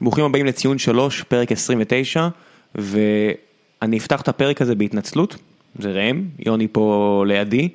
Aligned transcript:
ברוכים 0.00 0.24
הבאים 0.24 0.46
לציון 0.46 0.78
3, 0.78 1.22
פרק 1.22 1.52
29, 1.52 2.28
ואני 2.74 3.98
אפתח 3.98 4.20
את 4.20 4.28
הפרק 4.28 4.62
הזה 4.62 4.74
בהתנצלות, 4.74 5.36
זה 5.78 5.90
ראם, 5.90 6.24
יוני 6.38 6.68
פה 6.72 7.24
לידי, 7.26 7.68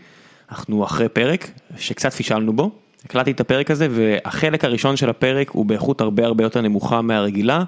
אנחנו 0.51 0.83
אחרי 0.83 1.09
פרק 1.09 1.51
שקצת 1.77 2.13
פישלנו 2.13 2.53
בו, 2.53 2.71
הקלטתי 3.05 3.31
את 3.31 3.39
הפרק 3.39 3.71
הזה 3.71 3.87
והחלק 3.91 4.65
הראשון 4.65 4.95
של 4.95 5.09
הפרק 5.09 5.49
הוא 5.49 5.65
באיכות 5.65 6.01
הרבה 6.01 6.25
הרבה 6.25 6.43
יותר 6.43 6.61
נמוכה 6.61 7.01
מהרגילה, 7.01 7.63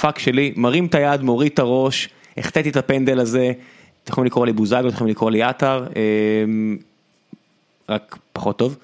פאק 0.00 0.18
שלי, 0.18 0.52
מרים 0.56 0.86
את 0.86 0.94
היד, 0.94 1.22
מוריד 1.22 1.52
את 1.52 1.58
הראש, 1.58 2.08
החטאתי 2.36 2.70
את 2.70 2.76
הפנדל 2.76 3.20
הזה, 3.20 3.52
אתם 4.04 4.12
יכולים 4.12 4.26
לקרוא 4.26 4.46
לי 4.46 4.52
בוזגלו, 4.52 4.88
אתם 4.88 4.94
יכולים 4.94 5.10
לקרוא 5.10 5.30
לי 5.30 5.42
עטר, 5.42 5.86
אמ, 5.96 6.76
רק 7.88 8.18
פחות 8.32 8.58
טוב. 8.58 8.76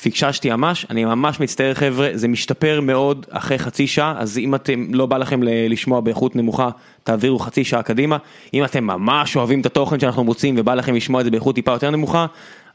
פיקששתי 0.00 0.50
ממש, 0.50 0.86
אני 0.90 1.04
ממש 1.04 1.40
מצטער 1.40 1.74
חבר'ה, 1.74 2.10
זה 2.14 2.28
משתפר 2.28 2.80
מאוד 2.80 3.26
אחרי 3.30 3.58
חצי 3.58 3.86
שעה, 3.86 4.14
אז 4.18 4.38
אם 4.38 4.54
אתם 4.54 4.94
לא 4.94 5.06
בא 5.06 5.18
לכם 5.18 5.40
לשמוע 5.42 6.00
באיכות 6.00 6.36
נמוכה, 6.36 6.70
תעבירו 7.04 7.38
חצי 7.38 7.64
שעה 7.64 7.82
קדימה. 7.82 8.16
אם 8.54 8.64
אתם 8.64 8.84
ממש 8.84 9.36
אוהבים 9.36 9.60
את 9.60 9.66
התוכן 9.66 10.00
שאנחנו 10.00 10.24
מוצאים 10.24 10.54
ובא 10.58 10.74
לכם 10.74 10.94
לשמוע 10.94 11.20
את 11.20 11.24
זה 11.24 11.30
באיכות 11.30 11.54
טיפה 11.54 11.72
יותר 11.72 11.90
נמוכה, 11.90 12.26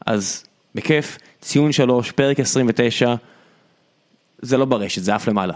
אז 0.06 0.44
בכיף, 0.74 1.18
ציון 1.40 1.72
3, 1.72 2.10
פרק 2.10 2.40
29, 2.40 3.14
זה 4.42 4.56
לא 4.56 4.64
ברשת, 4.64 5.02
זה 5.02 5.14
עף 5.14 5.28
למעלה. 5.28 5.54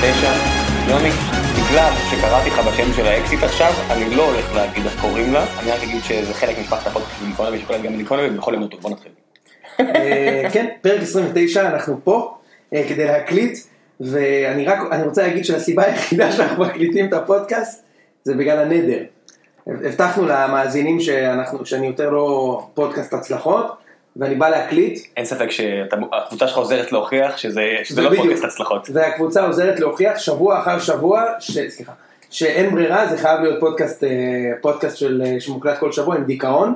99, 0.00 0.26
יוני, 0.88 1.10
בגלל 1.52 1.92
שקראתי 2.10 2.50
לך 2.50 2.58
בשם 2.58 2.92
של 2.96 3.06
האקסיט 3.06 3.42
עכשיו, 3.42 3.72
אני 3.90 4.14
לא 4.14 4.30
הולך 4.30 4.54
להגיד 4.54 4.84
איך 4.84 5.00
קוראים 5.00 5.32
לה, 5.32 5.44
אני 5.62 5.70
רק 5.70 5.82
אגיד 5.82 6.02
שזה 6.02 6.34
חלק 6.34 6.58
ממשפחת 6.58 6.86
הפודקאסט 6.86 7.22
במקומה 7.22 7.48
ושקולת 7.52 7.82
גם 7.82 7.92
במקומה 7.92 8.22
ובכל 8.30 8.54
יום 8.54 8.66
טוב, 8.66 8.80
בוא 8.80 8.90
נתחיל. 8.90 9.12
אה, 9.80 10.48
כן, 10.52 10.66
פרק 10.80 11.02
29, 11.02 11.68
אנחנו 11.68 12.00
פה 12.04 12.36
אה, 12.74 12.84
כדי 12.88 13.04
להקליט, 13.04 13.58
ואני 14.00 14.64
רק, 14.64 14.78
אני 14.92 15.02
רוצה 15.02 15.22
להגיד 15.22 15.44
שהסיבה 15.44 15.84
היחידה 15.84 16.32
שאנחנו 16.32 16.64
מקליטים 16.64 17.08
את 17.08 17.12
הפודקאסט 17.12 17.84
זה 18.24 18.34
בגלל 18.34 18.58
הנדר. 18.58 19.02
הבטחנו 19.66 20.26
למאזינים 20.26 21.00
שאנחנו, 21.00 21.66
שאני 21.66 21.86
יותר 21.86 22.10
לא 22.10 22.62
פודקאסט 22.74 23.14
הצלחות, 23.14 23.66
ואני 24.16 24.34
בא 24.34 24.48
להקליט, 24.48 24.98
אין 25.16 25.24
ספק 25.24 25.50
שהקבוצה 25.50 26.48
שלך 26.48 26.58
עוזרת 26.58 26.92
להוכיח 26.92 27.36
שזה 27.36 27.62
שזה 27.84 28.02
לא. 28.02 28.16
פודקאסט 28.16 28.44
הצלחות. 28.44 28.88
והקבוצה 28.92 29.46
עוזרת 29.46 29.80
להוכיח 29.80 30.18
שבוע 30.18 30.58
אחר 30.58 30.78
שבוע, 30.78 31.24
ש... 31.40 31.58
סליחה, 31.68 31.92
שאין 32.30 32.74
ברירה, 32.74 33.06
זה 33.06 33.18
חייב 33.18 33.40
להיות 33.40 33.60
פודקאסט, 33.60 34.04
אה, 34.04 34.10
פודקאסט 34.60 34.96
של, 34.96 35.22
אה, 35.26 35.40
שמוקלט 35.40 35.78
כל 35.78 35.92
שבוע 35.92 36.16
עם 36.16 36.24
דיכאון. 36.24 36.74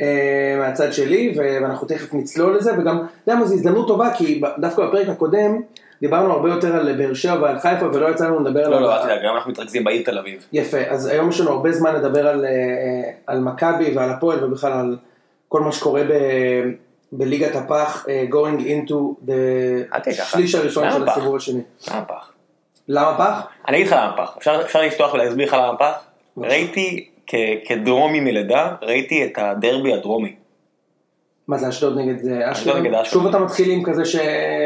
אה, 0.00 0.56
מהצד 0.58 0.92
שלי, 0.92 1.34
ואנחנו 1.36 1.86
תכף 1.88 2.14
נצלול 2.14 2.56
לזה, 2.56 2.72
וגם, 2.78 2.96
אתה 2.96 3.06
יודע 3.32 3.40
מה, 3.40 3.46
זו 3.46 3.54
הזדמנות 3.54 3.88
טובה, 3.88 4.10
כי 4.14 4.40
דווקא 4.58 4.86
בפרק 4.86 5.08
הקודם, 5.08 5.60
דיברנו 6.00 6.32
הרבה 6.32 6.48
יותר 6.48 6.76
על 6.76 6.92
באר 6.92 7.14
שבע 7.14 7.42
ועל 7.42 7.58
חיפה, 7.58 7.86
ולא 7.86 8.10
יצא 8.10 8.26
לנו 8.26 8.40
לדבר 8.40 8.68
לא, 8.68 8.76
על... 8.76 8.82
לא, 8.82 8.96
אל 8.96 9.02
תדאג, 9.02 9.18
גם 9.24 9.34
אנחנו 9.34 9.50
מתרכזים 9.50 9.84
בעיר 9.84 10.02
תל 10.04 10.18
אביב. 10.18 10.46
יפה, 10.52 10.78
אז 10.88 11.06
היום 11.06 11.28
יש 11.28 11.40
לנו 11.40 11.50
הרבה 11.50 11.72
זמן 11.72 11.94
לדבר 11.94 12.28
על, 12.28 12.44
על 13.26 13.40
מכבי 13.40 13.92
ועל 13.96 14.10
הפועל, 14.10 14.44
ובכלל 14.44 14.72
על 14.72 14.96
כל 15.54 15.60
מה 15.60 15.72
שקורה 15.72 16.02
ב... 16.04 16.12
בליגת 17.12 17.56
הפח, 17.56 18.06
אה, 18.08 18.24
going 18.30 18.60
into 18.60 18.94
אל 19.94 20.00
תהיה 20.00 20.16
the 20.16 20.18
ככה. 20.18 20.24
שליש 20.38 20.54
הראשון 20.54 20.90
של? 20.90 21.08
הסיבוב 21.08 21.36
השני. 21.36 21.60
למה 21.90 22.04
פח? 22.04 22.32
למה 22.88 23.18
פח? 23.18 23.40
אני 23.68 23.76
אגיד 23.76 23.86
לך 23.86 23.92
למה 23.92 24.12
פח, 24.16 24.34
אפשר 24.38 24.60
אפשר 24.64 24.82
לפתוח 24.82 25.14
ולהסביר 25.14 25.46
לך 25.46 25.54
למה 25.54 25.76
פח? 25.78 26.04
ראיתי 26.38 27.08
כ- 27.26 27.34
כדרומי 27.66 28.20
מלידה, 28.20 28.74
ראיתי 28.82 29.24
את 29.24 29.32
הדרבי 29.38 29.94
הדרומי. 29.94 30.34
מה 31.48 31.58
זה 31.58 31.68
אשדוד 31.68 31.98
נגד 31.98 32.26
אה, 32.28 32.52
אשדוד 32.52 32.76
נגד? 32.76 32.94
אשקלון. 32.94 33.04
שוב 33.04 33.26
אתה 33.26 33.38
מתחיל 33.38 33.70
עם 33.70 33.82
כזה 33.84 34.04
ש... 34.04 34.16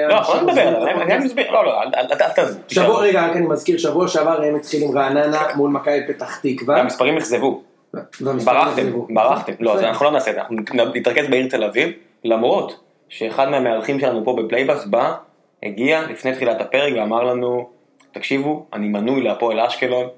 לא, 0.09 0.15
אנחנו 0.19 0.35
לא 0.35 0.43
נדבר 0.43 0.93
אני 1.03 1.25
מסביר, 1.25 1.51
לא, 1.51 1.65
לא, 1.65 1.83
אל- 1.83 2.31
תעזוב. 2.37 2.59
שבוע, 2.69 3.01
רגע, 3.01 3.27
רק 3.27 3.37
אני 3.37 3.47
מזכיר, 3.47 3.79
שבוע 3.79 4.09
שעבר 4.09 4.43
הם 4.43 4.57
התחיל 4.57 4.83
עם 4.83 4.99
רעננה 4.99 5.43
מול 5.57 5.71
מכבי 5.71 6.01
פתח 6.09 6.41
תקווה. 6.43 6.81
המספרים 6.81 7.17
אכזבו, 7.17 7.63
ברחתם, 7.95 8.83
עזבו. 8.83 9.07
ברחתם, 9.15 9.53
לא, 9.61 9.75
אז. 9.75 9.83
אנחנו 9.83 10.05
לא 10.05 10.13
נעשה 10.13 10.31
את 10.31 10.35
זה, 10.35 10.41
אנחנו 10.41 10.57
נתרכז 10.95 11.29
בעיר 11.31 11.49
תל 11.49 11.65
אביב, 11.65 11.91
למרות 12.25 12.81
שאחד 13.09 13.49
מהמארחים 13.49 14.01
שלנו 14.01 14.25
פה 14.25 14.37
בפלייבאזז 14.43 14.87
בא, 14.87 15.15
הגיע 15.63 16.03
לפני 16.03 16.33
תחילת 16.33 16.61
הפרק 16.61 16.93
ואמר 16.97 17.25
לנו, 17.25 17.69
תקשיבו, 18.13 18.67
אני 18.73 18.89
מנוי 18.89 19.23
להפועל 19.23 19.61
אשקלון, 19.61 20.09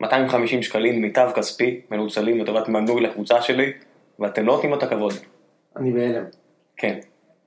250 0.00 0.62
שקלים 0.62 1.02
מיטב 1.02 1.30
כספי, 1.34 1.80
מנוצלים 1.90 2.40
לטובת 2.40 2.68
מנוי 2.68 3.02
לקבוצה 3.02 3.42
שלי, 3.42 3.72
ואתם 4.18 4.46
לא 4.46 4.52
נותנים 4.52 4.72
לו 4.72 4.78
את 4.78 4.82
הכבוד. 4.82 5.12
אני 5.76 5.92
בהלם. 5.92 6.24
כן. 6.76 6.98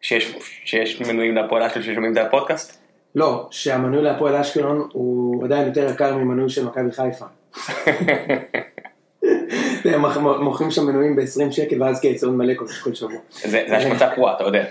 שיש, 0.02 0.38
שיש 0.66 1.02
מנויים 1.02 1.36
להפועל 1.36 1.64
אשקלון 1.64 1.86
ששומעים 1.86 2.14
את 2.14 2.18
הפודקאסט? 2.18 2.82
לא, 3.16 3.48
שהמנוי 3.52 4.04
להפועל 4.04 4.36
אשקלון 4.36 4.88
הוא 4.94 5.46
עדיין 5.46 5.68
יותר 5.68 5.92
יקר 5.92 6.18
ממנוי 6.18 6.50
של 6.50 6.66
מכבי 6.66 6.92
חיפה. 6.92 7.26
הם 9.86 10.06
מוכ- 10.06 10.18
מוכרים 10.42 10.72
שם 10.72 10.86
מנויים 10.86 11.16
ב-20 11.16 11.52
שקל 11.52 11.84
ואז 11.84 12.00
קיצון 12.02 12.38
מלא 12.38 12.54
כל 12.56 12.66
כל 12.84 12.94
שבוע. 12.94 13.18
זה 13.32 13.78
השמצה 13.78 14.10
פרועה, 14.16 14.36
אתה 14.36 14.44
יודע. 14.44 14.64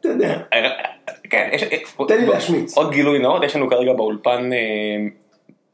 אתה 0.00 0.08
יודע, 0.08 0.38
כן, 1.30 1.48
יש... 1.52 1.64
תן 2.08 2.18
לי 2.20 2.26
להשמיץ. 2.26 2.76
עוד 2.76 2.90
גילוי 2.92 3.18
נאות, 3.18 3.44
יש 3.44 3.56
לנו 3.56 3.70
כרגע 3.70 3.92
באולפן 3.92 4.52
אה, 4.52 4.58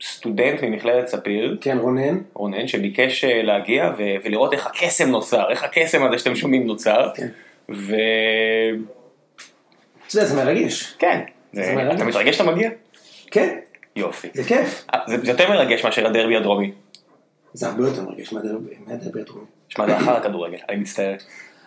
סטודנט 0.03 0.63
ממכללת 0.63 1.07
ספיר, 1.09 1.57
כן 1.61 1.79
רונן, 1.79 2.19
רונן, 2.35 2.67
שביקש 2.67 3.25
אה, 3.25 3.43
להגיע 3.43 3.91
ו- 3.99 4.03
ולראות 4.25 4.53
איך 4.53 4.67
הקסם 4.67 5.09
נוצר, 5.11 5.51
איך 5.51 5.65
הקסם 5.65 6.05
הזה 6.05 6.19
שאתם 6.19 6.35
שומעים 6.35 6.67
נוצר. 6.67 7.09
כן. 7.15 7.29
וכן, 7.69 7.85
אתה 10.09 10.17
יודע, 10.17 10.27
זה 10.27 10.45
מרגש. 10.45 10.97
זה- 11.53 11.63
זה 11.65 11.73
מרגש. 11.73 11.95
אתה 11.97 12.05
מתרגש 12.05 12.37
שאתה 12.37 12.51
מגיע? 12.51 12.71
כן, 13.31 13.59
יופי. 13.97 14.29
זה 14.35 14.45
כיף. 14.45 14.85
אה, 14.95 15.01
זה 15.07 15.31
יותר 15.31 15.49
מרגש 15.51 15.85
מאשר 15.85 16.07
הדרבי 16.07 16.37
הדרומי. 16.37 16.73
זה 17.53 17.69
הרבה 17.69 17.89
יותר 17.89 18.03
מרגש 18.03 18.33
מהדרבי 18.33 19.21
הדרומי. 19.21 19.47
שמע, 19.69 19.87
זה 19.87 19.97
אחר 19.97 20.17
הכדורגל, 20.17 20.59
אני 20.69 20.77
מצטער, 20.77 21.15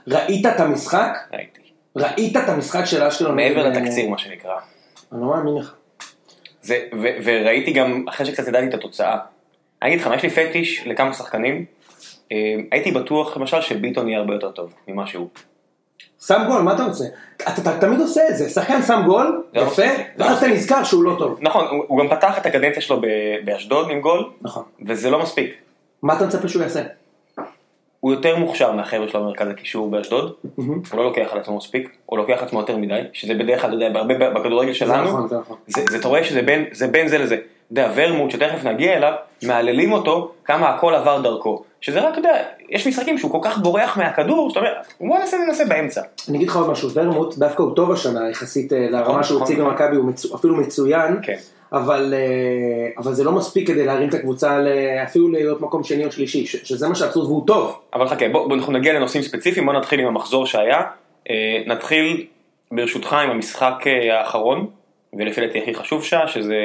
ראית 0.08 0.46
את 0.46 0.60
המשחק? 0.60 1.18
ראיתי. 1.34 1.60
ראית 1.96 2.38
את 2.38 2.50
המשחק 2.50 2.86
של 2.86 3.04
אשקלון? 3.04 3.36
מעבר 3.36 3.70
נגד, 3.70 3.76
אה, 3.76 3.82
לתקציר, 3.82 4.10
מה 4.10 4.18
שנקרא. 4.18 4.56
אני 5.12 5.22
לא 5.22 5.28
מאמין 5.28 5.56
לך. 5.56 5.74
זה, 6.62 6.80
ו, 6.94 7.08
וראיתי 7.24 7.74
גם, 7.74 8.06
אחרי 8.10 8.26
שקצת 8.26 8.48
ידעתי 8.48 8.68
את 8.68 8.74
התוצאה, 8.74 9.18
אני 9.82 9.94
אגיד 9.96 10.06
לך, 10.06 10.10
יש 10.16 10.24
לי 10.24 10.30
פטיש 10.30 10.88
לכמה 10.88 11.14
שחקנים, 11.14 11.66
אה, 12.32 12.56
הייתי 12.72 12.92
בטוח 12.92 13.38
למשל 13.38 13.62
שביטון 13.62 14.10
יהיה 14.10 14.20
הרבה 14.20 14.34
יותר 14.34 14.52
טוב 14.52 14.74
ממה 14.88 15.08
שהוא. 15.08 15.28
שם 16.28 16.44
גול, 16.48 16.62
מה 16.62 16.74
אתה 16.74 16.84
רוצה? 16.84 17.06
אתה, 17.36 17.62
אתה 17.62 17.80
תמיד 17.80 18.00
עושה 18.00 18.22
את 18.30 18.38
זה, 18.38 18.50
שחקן 18.50 18.82
שם 18.82 19.02
גול, 19.06 19.44
לא 19.54 19.62
יפה, 19.62 19.84
לא 20.18 20.26
ואז 20.26 20.38
אתה. 20.38 20.48
נזכר 20.48 20.84
שהוא 20.84 21.04
לא 21.04 21.16
טוב. 21.20 21.40
נכון, 21.42 21.68
הוא, 21.68 21.86
הוא 21.88 22.00
גם 22.00 22.18
פתח 22.18 22.38
את 22.38 22.46
הקדנציה 22.46 22.82
שלו 22.82 23.02
באשדוד 23.46 23.90
עם 23.90 24.02
גול, 24.02 24.32
נכון. 24.42 24.64
וזה 24.88 25.10
לא 25.10 25.22
מספיק. 25.22 25.54
מה 26.04 26.18
אתה 26.18 26.26
מצפה 26.26 26.48
שהוא 26.48 26.64
יעשה? 26.64 26.82
הוא 28.00 28.14
יותר 28.14 28.38
מוכשר 28.38 28.72
מהחבר'ה 28.72 29.08
שלו 29.08 29.24
במרכז 29.24 29.48
הקישור 29.48 29.90
באשדוד, 29.90 30.34
הוא 30.56 30.76
לא 30.94 31.04
לוקח 31.04 31.28
על 31.32 31.40
עצמו 31.40 31.58
מספיק, 31.58 31.90
הוא 32.06 32.18
לוקח 32.18 32.34
על 32.38 32.44
עצמו 32.44 32.60
יותר 32.60 32.78
מדי, 32.78 33.02
שזה 33.14 33.34
בדרך 33.34 33.62
כלל, 33.62 33.70
אתה 33.70 33.76
יודע, 33.76 33.90
בהרבה 33.90 34.30
בכדורגל 34.30 34.72
זה 34.72 34.78
שלנו, 34.78 35.04
נכון, 35.04 35.28
זה 35.28 35.38
נכון. 35.38 35.58
זה, 35.68 35.82
זה, 35.90 35.98
אתה 35.98 36.08
רואה 36.08 36.24
שזה 36.24 36.42
בין 36.42 36.66
זה, 36.72 36.88
בין 36.88 37.08
זה 37.08 37.18
לזה. 37.18 37.36
אתה 37.36 37.44
יודע, 37.72 37.92
ורמוט, 37.96 38.32
שתכף 38.32 38.64
נגיע 38.64 38.98
אליו, 38.98 39.14
מהללים 39.44 39.92
אותו 39.92 40.32
כמה 40.46 40.70
הכל 40.70 40.96
עבר 40.96 41.22
דרכו. 41.22 41.64
שזה 41.82 42.02
רק, 42.02 42.12
אתה 42.12 42.20
יודע, 42.20 42.44
יש 42.70 42.88
משחקים 42.88 43.18
שהוא 43.18 43.32
כל 43.32 43.40
כך 43.42 43.58
בורח 43.58 43.98
מהכדור, 43.98 44.50
שאתה 44.50 44.60
אומר, 44.60 44.74
בוא 45.02 45.20
ננסה 45.20 45.38
ננסה 45.48 45.66
באמצע. 45.66 46.02
אני 46.30 46.38
אגיד 46.38 46.48
לך 46.48 46.56
עוד 46.56 46.70
משהו, 46.70 46.90
ורמוט 46.94 47.38
דווקא 47.38 47.64
הוא 47.64 47.76
טוב 47.76 47.92
השנה 47.92 48.30
יחסית 48.30 48.74
אה, 48.74 48.90
לרמה 48.90 49.24
שהוא 49.24 49.36
נכון, 49.36 49.48
הציג 49.48 49.60
נכון. 49.60 49.72
במכבי, 49.72 49.96
הוא 49.96 50.12
אפילו 50.36 50.56
מצוין, 50.56 51.20
כן. 51.22 51.38
אבל 51.74 52.14
אה, 52.14 52.90
אבל 52.98 53.14
זה 53.14 53.24
לא 53.24 53.32
מספיק 53.32 53.68
כדי 53.68 53.86
להרים 53.86 54.10
את 54.10 54.14
הקבוצה 54.14 54.60
אפילו 55.04 55.32
להיות 55.32 55.62
מקום 55.62 55.84
שני 55.84 56.06
או 56.06 56.12
שלישי, 56.12 56.46
שזה 56.46 56.88
מה 56.88 56.96
שעצוב 56.96 57.26
והוא 57.26 57.48
טוב. 57.48 57.80
אבל 57.94 58.08
חכה, 58.08 58.30
בוא, 58.30 58.48
בוא 58.48 58.56
אנחנו 58.56 58.74
נגיע 58.74 58.94
לנושאים 58.94 59.24
ספציפיים, 59.24 59.66
בוא 59.66 59.74
נתחיל 59.74 60.00
עם 60.00 60.08
המחזור 60.08 60.46
שהיה. 60.46 60.82
אה, 61.30 61.64
נתחיל 61.68 62.26
ברשותך 62.72 63.14
עם 63.14 63.30
המשחק 63.30 63.74
אה, 63.88 64.20
האחרון, 64.20 64.68
ולפי 65.20 65.42
דעתי 65.42 65.62
הכי 65.62 65.74
חשוב 65.74 66.04
שעה, 66.04 66.28
שזה 66.28 66.56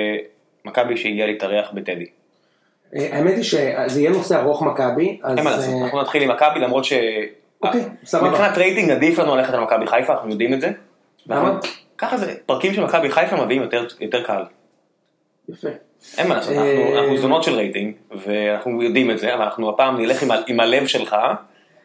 מכבי 0.64 0.96
שהגיע 0.96 1.26
להתארח 1.26 1.70
בטדי. 1.75 2.06
האמת 2.93 3.34
היא 3.34 3.43
שזה 3.43 4.00
יהיה 4.00 4.11
נושא 4.11 4.40
ארוך 4.40 4.62
מכבי, 4.62 5.20
אז 5.22 5.37
אין 5.37 5.44
מה 5.44 5.50
לעשות, 5.50 5.75
אנחנו 5.82 6.00
נתחיל 6.00 6.22
עם 6.22 6.31
מכבי 6.31 6.61
למרות 6.61 6.84
ש... 6.84 6.93
אוקיי, 7.62 7.81
סבבה. 8.04 8.28
מבחינת 8.28 8.58
רייטינג 8.58 8.90
עדיף 8.90 9.19
לנו 9.19 9.37
ללכת 9.37 9.54
על 9.54 9.61
מכבי 9.61 9.87
חיפה, 9.87 10.12
אנחנו 10.12 10.31
יודעים 10.31 10.54
את 10.54 10.61
זה. 10.61 10.70
למה? 11.26 11.58
ככה 11.99 12.16
זה, 12.16 12.34
פרקים 12.46 12.75
של 12.75 12.84
מכבי 12.84 13.11
חיפה 13.11 13.44
מביאים 13.44 13.62
יותר, 13.62 13.87
יותר 14.00 14.22
קהל. 14.22 14.43
יפה. 15.49 15.69
אין 16.19 16.29
מה 16.29 16.35
לעשות, 16.35 16.55
אה, 16.56 16.99
אנחנו, 16.99 17.19
זונות 17.19 17.43
של 17.43 17.55
רייטינג, 17.55 17.95
ואנחנו 18.27 18.83
יודעים 18.83 19.11
את 19.11 19.19
זה, 19.19 19.35
אבל 19.35 19.43
אנחנו 19.43 19.71
הפעם 19.71 20.00
נלך 20.00 20.25
עם, 20.47 20.61
הלב 20.61 20.87
שלך, 20.87 21.17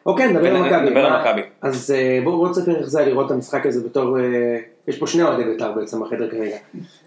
אוקיי, 0.06 0.28
נדבר 0.28 1.06
על 1.06 1.20
מכבי. 1.20 1.42
אז 1.62 1.94
אה, 1.96 2.18
בואו 2.24 2.48
תספר 2.48 2.76
איך 2.76 2.86
זה 2.86 2.98
היה 2.98 3.08
לראות 3.08 3.26
את 3.26 3.30
המשחק 3.30 3.66
הזה 3.66 3.88
בתור... 3.88 4.18
אה, 4.18 4.58
יש 4.88 4.98
פה 4.98 5.06
שני 5.06 5.22
אוהדי 5.22 5.44
בית"ר 5.44 5.72
בעצם 5.72 6.00
בחדר 6.00 6.30
כרגע. 6.30 6.56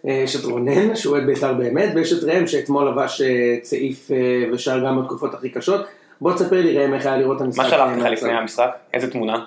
יש 0.03 0.35
את 0.35 0.45
רונן, 0.45 0.95
שהוא 0.95 1.15
אוהד 1.15 1.25
בית"ר 1.25 1.53
באמת, 1.53 1.89
ויש 1.95 2.13
את 2.13 2.23
ראם 2.23 2.47
שאתמול 2.47 2.89
לבש 2.89 3.21
צעיף 3.61 4.11
ושר 4.53 4.85
גם 4.85 5.01
בתקופות 5.01 5.33
הכי 5.33 5.49
קשות. 5.49 5.85
בוא 6.21 6.33
תספר 6.33 6.61
לי 6.61 6.77
ראם 6.77 6.93
איך 6.93 7.05
היה 7.05 7.17
לראות 7.17 7.37
את 7.37 7.41
המשחק. 7.41 7.63
מה 7.63 7.69
שלחתי 7.69 7.99
לך. 7.99 8.05
לפני 8.05 8.31
המשחק? 8.31 8.77
איזה 8.93 9.11
תמונה? 9.11 9.43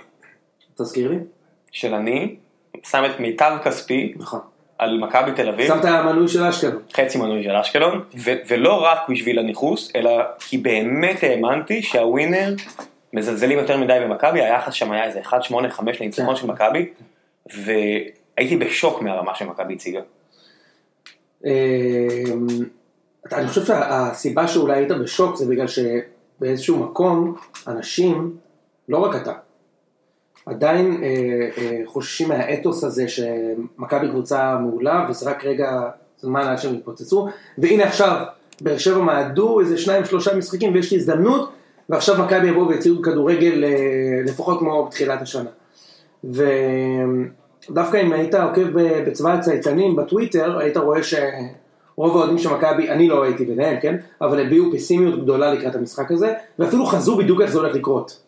תזכיר 0.78 1.10
לי. 1.10 1.16
של 1.72 1.94
אני 1.94 2.36
שם 2.82 3.02
את 3.04 3.20
מיטב 3.20 3.52
כספי 3.64 4.14
נכון. 4.16 4.40
על 4.80 4.98
מכבי 4.98 5.32
תל 5.36 5.48
אביב, 5.48 5.66
שמת 5.66 5.84
מנוי 5.84 6.28
של 6.28 6.44
אשקלון. 6.44 6.82
חצי 6.96 7.18
מנוי 7.18 7.44
של 7.44 7.50
אשקלון, 7.56 8.02
ו- 8.18 8.34
ולא 8.48 8.84
רק 8.84 8.98
בשביל 9.08 9.38
הניכוס, 9.38 9.92
אלא 9.96 10.10
כי 10.38 10.58
באמת 10.58 11.22
האמנתי 11.22 11.82
שהווינר 11.82 12.54
מזלזלים 13.12 13.58
יותר 13.58 13.76
מדי 13.78 13.98
במכבי, 14.04 14.40
היחס 14.42 14.72
שם 14.72 14.92
היה 14.92 15.04
איזה 15.04 15.20
1-8-5 15.20 15.32
לניצחון 16.00 16.34
כן. 16.34 16.40
של 16.40 16.46
מכבי, 16.46 16.88
והייתי 17.54 18.56
בשוק 18.56 19.02
מהרמה 19.02 19.34
שמכבי 19.34 19.74
הציגה. 19.74 20.00
אתה- 23.26 23.36
אני 23.38 23.48
חושב 23.48 23.64
שהסיבה 23.64 24.48
שאולי 24.48 24.76
היית 24.76 24.90
בשוק 24.92 25.36
זה 25.36 25.46
בגלל 25.46 25.66
שבאיזשהו 25.66 26.76
מקום 26.78 27.34
אנשים, 27.68 28.36
לא 28.88 28.98
רק 28.98 29.16
אתה, 29.22 29.32
עדיין 30.50 31.02
אה, 31.02 31.08
אה, 31.58 31.80
חוששים 31.86 32.28
מהאתוס 32.28 32.84
הזה 32.84 33.08
שמכבי 33.08 34.08
קבוצה 34.08 34.58
מעולה 34.58 35.06
וזה 35.10 35.30
רק 35.30 35.44
רגע 35.44 35.80
זמן 36.20 36.40
עד 36.40 36.58
שהם 36.58 36.74
יתפוצצו 36.74 37.28
והנה 37.58 37.84
עכשיו 37.84 38.22
באר 38.60 38.78
שבע 38.78 38.98
מעדו 38.98 39.60
איזה 39.60 39.78
שניים 39.78 40.04
שלושה 40.04 40.36
משחקים 40.36 40.74
ויש 40.74 40.92
לי 40.92 40.98
הזדמנות 40.98 41.50
ועכשיו 41.88 42.24
מכבי 42.24 42.48
יבואו 42.48 42.68
ויציעו 42.68 43.02
כדורגל 43.02 43.64
אה, 43.64 43.70
לפחות 44.24 44.58
כמו 44.58 44.86
בתחילת 44.86 45.22
השנה. 45.22 45.50
ודווקא 46.24 47.96
אם 47.96 48.12
היית 48.12 48.34
עוקב 48.34 48.66
בצבא 48.74 49.32
הצייצנים 49.32 49.96
בטוויטר, 49.96 50.58
היית 50.58 50.76
רואה 50.76 51.02
שרוב 51.02 52.16
האוהדים 52.16 52.38
של 52.38 52.48
מכבי, 52.54 52.90
אני 52.90 53.08
לא 53.08 53.22
הייתי 53.22 53.44
ביניהם, 53.44 53.80
כן? 53.80 53.96
אבל 54.20 54.46
הביעו 54.46 54.72
פסימיות 54.72 55.22
גדולה 55.22 55.54
לקראת 55.54 55.74
המשחק 55.74 56.12
הזה, 56.12 56.34
ואפילו 56.58 56.86
חזו 56.86 57.16
בדיוק 57.16 57.40
איך 57.40 57.50
זה 57.50 57.58
הולך 57.58 57.74
לקרות. 57.74 58.20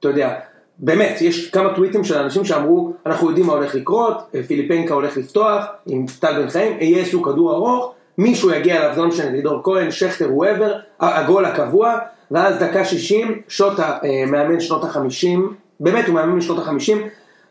אתה 0.00 0.08
יודע, 0.08 0.38
באמת, 0.82 1.22
יש 1.22 1.50
כמה 1.50 1.74
טוויטים 1.74 2.04
של 2.04 2.18
אנשים 2.18 2.44
שאמרו, 2.44 2.92
אנחנו 3.06 3.28
יודעים 3.28 3.46
מה 3.46 3.52
הולך 3.52 3.74
לקרות, 3.74 4.16
פיליפנקה 4.46 4.94
הולך 4.94 5.16
לפתוח, 5.16 5.64
עם 5.86 6.06
טל 6.20 6.42
בן 6.42 6.50
חיים, 6.50 6.76
יהיה 6.80 6.98
איזשהו 6.98 7.22
כדור 7.22 7.52
ארוך, 7.52 7.92
מישהו 8.18 8.50
יגיע 8.50 8.76
אליו, 8.76 8.96
לא 8.96 9.06
משנה, 9.06 9.30
לידור 9.30 9.60
כהן, 9.64 9.90
שכטר, 9.90 10.28
וואבר, 10.30 10.72
הגול 11.00 11.44
הקבוע, 11.44 11.98
ואז 12.30 12.58
דקה 12.58 12.84
60, 12.84 13.42
שוטה, 13.48 13.98
אה, 14.04 14.24
מאמן 14.26 14.60
שנות 14.60 14.84
ה-50, 14.84 15.40
באמת 15.80 16.06
הוא 16.06 16.14
מאמן 16.14 16.32
משנות 16.32 16.58
ה-50, 16.58 16.96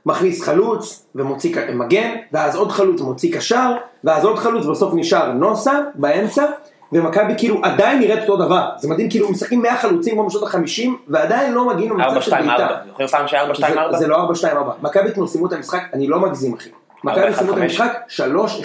מכניס 0.06 0.42
חלוץ 0.42 1.06
ומוציא 1.16 1.56
מגן, 1.74 2.16
ואז 2.34 2.56
עוד 2.56 2.72
חלוץ 2.72 3.02
מוציא 3.02 3.34
קשר, 3.34 3.72
ואז 4.04 4.26
עוד 4.26 4.40
חלוץ, 4.40 4.66
בסוף 4.66 4.94
נשאר 4.96 5.32
נוסה 5.32 5.80
באמצע, 5.96 6.46
ומכבי 6.92 7.34
כאילו 7.38 7.60
עדיין 7.64 8.00
נראית 8.00 8.22
אותו 8.22 8.46
דבר. 8.46 8.70
זה 8.78 8.90
מדהים, 8.90 9.10
כאילו 9.10 9.32
משחקים 9.32 9.62
100 9.62 9.78
חלוצים 9.78 10.14
כמו 10.14 10.28
בשנות 10.28 10.44
ה-50, 10.44 10.90
ועדיין 11.08 11.54
לא 11.54 11.68
מגיעים 11.68 11.92
למצב 11.92 12.22
של 12.22 12.34
4-2-4, 12.34 12.38
בעיטה. 12.38 12.68
זוכר 12.88 13.08
פעם 13.08 13.28
שהיה 13.28 13.52
4-2-4? 13.52 13.98
זה, 13.98 14.08
לא 14.08 14.30
4-2-4. 14.44 14.46
מכבי 14.82 15.10
אתמול 15.10 15.28
סיימו 15.28 15.48
את 15.48 15.54
המשחק, 15.54 15.84
אני 15.94 16.08
לא 16.08 16.20
מגזים 16.20 16.54
אחי. 16.54 16.70
מכבי 17.04 17.34
סיימו 17.34 17.54
את 17.54 17.58
4-1-5. 17.58 17.62
המשחק 17.62 17.92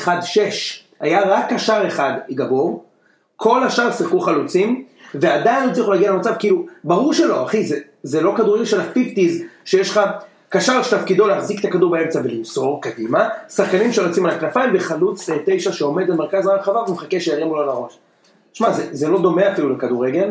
3-1-6. 0.04 0.08
היה 1.00 1.20
רק 1.26 1.52
קשר 1.52 1.84
אחד 1.86 2.12
גבור, 2.30 2.84
כל 3.36 3.62
השאר 3.62 3.92
שיחקו 3.92 4.20
חלוצים, 4.20 4.84
ועדיין 5.14 5.66
לא 5.66 5.70
הצליחו 5.70 5.92
להגיע 5.92 6.10
למצב, 6.10 6.34
כאילו, 6.38 6.66
ברור 6.84 7.12
שלא, 7.12 7.44
אחי, 7.44 7.64
זה, 7.64 7.78
זה 8.02 8.20
לא 8.20 8.34
כדורגל 8.36 8.64
של 8.64 8.80
ה-50's, 8.80 9.42
שיש 9.64 9.90
לך 9.90 10.00
קשר 10.48 10.82
שתפקידו 10.82 11.26
להחזיק 11.26 11.60
את 11.60 11.64
הכדור 11.64 11.90
באמצע 11.90 12.20
ולמסור 12.24 12.82
קדימה, 12.82 13.28
שחקנים 13.48 13.92
שרצים 13.92 14.26
על 14.26 14.32
הכנפיים 14.32 14.70
וחלוץ 14.74 15.30
אה, 15.30 15.36
תשע 15.46 15.72
שעומד 15.72 16.10
במרכז 16.10 16.46
הרחבה 16.46 16.82
ומחכה 16.88 17.20
שירימו 17.20 17.56
לו 17.56 17.66
לראש. 17.66 17.98
שמע, 18.54 18.72
זה, 18.72 18.88
זה 18.92 19.08
לא 19.08 19.22
דומה 19.22 19.52
אפילו 19.52 19.76
לכדורגל, 19.76 20.30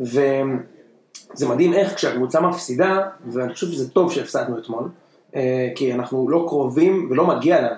וזה 0.00 1.48
מדהים 1.48 1.72
איך 1.72 1.94
כשהקבוצה 1.94 2.40
מפסידה, 2.40 3.02
ואני 3.32 3.54
חושב 3.54 3.66
שזה 3.66 3.90
טוב 3.90 4.12
שהפסדנו 4.12 4.58
אתמול, 4.58 4.88
אה, 5.36 5.68
כי 5.74 5.94
אנחנו 5.94 6.28
לא 6.28 6.44
קרובים 6.48 7.08
ולא 7.10 7.26
מגיע 7.26 7.60
לנו. 7.60 7.76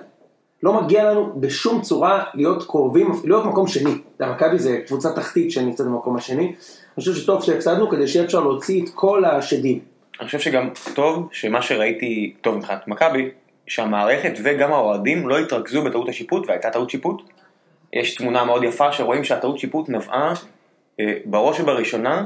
לא 0.63 0.81
מגיע 0.81 1.11
לנו 1.11 1.33
בשום 1.39 1.81
צורה 1.81 2.23
להיות 2.33 2.63
קרובים, 2.63 3.11
להיות 3.23 3.45
מקום 3.45 3.67
שני. 3.67 3.91
אתה 3.91 4.23
יודע, 4.23 4.35
מכבי 4.35 4.59
זה 4.59 4.81
קבוצה 4.87 5.11
תחתית 5.11 5.51
שנמצאת 5.51 5.87
במקום 5.87 6.15
השני. 6.15 6.45
אני 6.45 6.55
חושב 6.95 7.13
שטוב 7.13 7.43
שהפסדנו 7.43 7.89
כדי 7.89 8.07
שיהיה 8.07 8.25
אפשר 8.25 8.39
להוציא 8.39 8.83
את 8.83 8.89
כל 8.93 9.25
השדים. 9.25 9.79
אני 10.19 10.25
חושב 10.25 10.39
שגם 10.39 10.69
טוב 10.93 11.27
שמה 11.31 11.61
שראיתי 11.61 12.33
טוב 12.41 12.55
מבחינת 12.55 12.87
מכבי, 12.87 13.29
שהמערכת 13.67 14.33
וגם 14.43 14.71
האוהדים 14.73 15.29
לא 15.29 15.39
התרכזו 15.39 15.83
בטעות 15.83 16.09
השיפוט, 16.09 16.47
והייתה 16.47 16.69
טעות 16.69 16.89
שיפוט. 16.89 17.21
יש 17.93 18.15
תמונה 18.15 18.43
מאוד 18.43 18.63
יפה 18.63 18.91
שרואים 18.91 19.23
שהטעות 19.23 19.59
שיפוט 19.59 19.89
נבעה 19.89 20.33
אה, 20.99 21.13
בראש 21.25 21.59
ובראשונה 21.59 22.25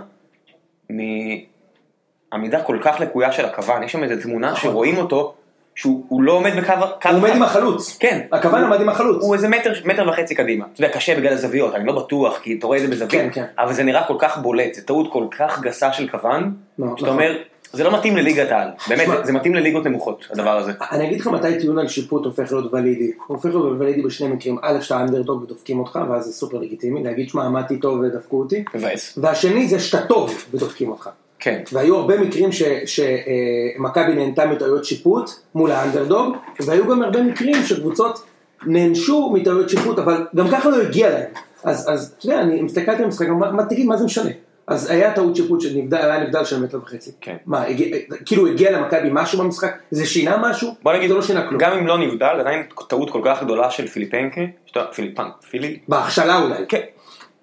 מעמידה 0.89 2.63
כל 2.63 2.77
כך 2.81 2.99
לקויה 2.99 3.31
של 3.31 3.45
הכוון. 3.45 3.83
יש 3.83 3.91
שם 3.91 4.03
איזו 4.03 4.21
תמונה 4.21 4.55
שרואים 4.55 4.97
אותו, 4.97 5.33
שהוא 5.75 6.05
הוא 6.09 6.21
לא 6.21 6.31
עומד 6.31 6.51
בקו... 6.57 6.73
קו 7.01 7.09
הוא 7.09 7.17
עומד. 7.17 7.29
עם 7.35 7.43
החלוץ. 7.43 7.97
כן. 7.97 8.21
הכוון 8.31 8.63
עמד 8.63 8.81
עם 8.81 8.89
החלוץ. 8.89 9.23
הוא 9.23 9.35
איזה 9.35 9.49
מטר, 9.49 9.73
מטר 9.85 10.09
וחצי 10.09 10.35
קדימה. 10.35 10.65
אתה 10.73 10.83
יודע, 10.83 10.93
קשה 10.93 11.15
בגלל 11.15 11.33
הזוויות, 11.33 11.75
אני 11.75 11.85
לא 11.85 12.03
בטוח, 12.03 12.39
כי 12.39 12.55
אתה 12.59 12.67
רואה 12.67 12.77
את 12.77 12.83
זה 12.83 12.87
בזווית, 12.87 13.11
כן, 13.11 13.29
כן. 13.33 13.45
אבל 13.57 13.73
זה 13.73 13.83
נראה 13.83 14.03
כל 14.07 14.15
כך 14.19 14.37
בולט, 14.37 14.73
זו 14.73 14.81
טעות 14.85 15.11
כל 15.11 15.25
כך 15.37 15.61
גסה 15.61 15.93
של 15.93 16.09
כוון, 16.09 16.53
לא, 16.79 16.87
שאתה 16.87 16.93
נכון. 16.93 17.09
אומר, 17.09 17.37
זה 17.73 17.83
לא 17.83 17.93
מתאים 17.97 18.17
לליגת 18.17 18.51
העל, 18.51 18.67
באמת, 18.89 19.07
זה- 19.07 19.23
זה 19.25 19.33
מתאים 19.33 19.55
לליגות 19.55 19.85
נמוכות, 19.85 20.25
הדבר 20.31 20.57
הזה. 20.57 20.71
אני 20.91 21.07
אגיד 21.07 21.19
לך 21.21 21.27
מתי 21.27 21.59
טיעון 21.59 21.79
על 21.79 21.87
שיפוט 21.87 22.25
הופך 22.25 22.51
להיות 22.51 22.73
ולידי. 22.73 23.11
הוא 23.27 23.35
הופך 23.37 23.45
להיות 23.45 23.75
ולידי 23.79 24.01
בשני 24.01 24.27
מקרים. 24.27 24.57
א', 24.61 24.81
שאתה 24.81 25.01
אנדרדוג 25.01 25.41
ודופקים 25.43 25.79
אותך, 25.79 25.99
ואז 26.09 26.25
זה 26.25 26.33
סופר 26.33 26.57
לגיטימי. 26.57 27.03
להגיד, 27.03 27.29
שמע, 27.29 27.43
עמדתי 27.45 27.77
טוב 27.77 27.99
ודפקו 27.99 28.39
אותי. 28.39 28.63
מבאס. 28.75 29.17
והשני 29.21 29.67
זה 29.67 29.79
שאתה 29.79 30.05
טוב 30.07 30.45
ודופקים 30.53 30.89
אותך. 30.89 31.09
כן. 31.39 31.61
והיו 31.73 31.95
הרבה 31.95 32.17
מקרים 32.17 32.49
שמכבי 32.85 34.15
נהנתה 34.15 34.45
מטעויות 34.45 34.85
שיפוט 34.85 35.29
מול 35.55 35.71
האנדרדוג, 35.71 36.35
והיו 36.65 36.87
גם 36.87 37.03
הרבה 37.03 37.21
מקרים 37.21 37.55
שקבוצות 37.65 38.23
נענשו 38.65 39.31
מטעויות 39.33 39.69
שיפוט, 39.69 39.99
אבל 39.99 40.25
גם 40.35 40.47
ככה 40.51 40.69
לא 40.69 40.81
הגיע 40.81 41.09
להם. 41.09 41.25
אז, 41.63 41.89
אז 41.93 42.13
אתה 42.17 42.25
יודע, 42.25 42.41
אני 42.41 42.61
מסתכלתי 42.61 42.97
על 42.97 43.03
המשחק, 43.03 43.27
מה 43.29 43.65
תגיד, 43.65 43.85
מה 43.85 43.97
זה 43.97 44.05
משנה? 44.05 44.29
אז 44.67 44.91
היה 44.91 45.13
טעות 45.13 45.35
שיפוט 45.35 45.61
שנבדל, 45.61 45.97
היה 45.97 46.19
נבדל 46.23 46.45
של 46.45 46.63
מטר 46.63 46.77
וחצי. 46.83 47.11
כן. 47.21 47.35
מה, 47.45 47.63
הגיע, 47.63 47.97
כאילו 48.25 48.47
הגיע 48.47 48.71
למכבי 48.71 49.09
משהו 49.11 49.39
במשחק? 49.39 49.77
זה 49.91 50.05
שינה 50.05 50.37
משהו? 50.37 50.75
בוא 50.83 50.93
נגיד, 50.93 51.09
זה 51.09 51.15
לא 51.15 51.21
שינה 51.21 51.47
כלום. 51.47 51.61
גם 51.61 51.71
אם 51.77 51.87
לא 51.87 51.97
נבדל, 51.97 52.25
עדיין 52.39 52.63
טעות 52.87 53.09
כל 53.09 53.21
כך 53.25 53.43
גדולה 53.43 53.71
של 53.71 53.87
פיליפנקה, 53.87 54.41
שאתה- 54.65 54.85
פיליפן, 54.95 55.27
פילי, 55.49 55.79
בהכשלה 55.87 56.37
אולי. 56.41 56.55
כן. 56.69 56.81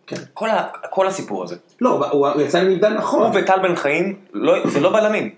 כן. 0.06 0.16
כל 0.34 0.48
ה- 0.50 0.62
כל 0.90 1.06
הסיפור 1.06 1.42
הזה. 1.44 1.56
לא, 1.80 2.06
הוא, 2.10 2.28
הוא 2.28 2.42
יצא 2.42 2.62
לנבדל 2.62 2.88
נכון. 2.94 3.22
הוא 3.32 3.40
וטל 3.42 3.58
בן 3.62 3.76
חיים, 3.76 4.16
לא- 4.32 4.66
זה 4.68 4.80
לא 4.80 4.92
בלמים. 4.92 5.30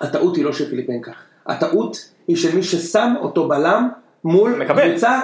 הטעות 0.00 0.36
היא 0.36 0.44
לא 0.44 0.52
של 0.52 0.70
פיליפנקה. 0.70 1.10
הטעות 1.46 1.96
היא 2.28 2.36
של 2.36 2.56
מי 2.56 2.62
ששם 2.62 3.14
אותו 3.20 3.48
בלם 3.48 3.88
מול. 4.24 4.64
קבוצה, 4.68 5.20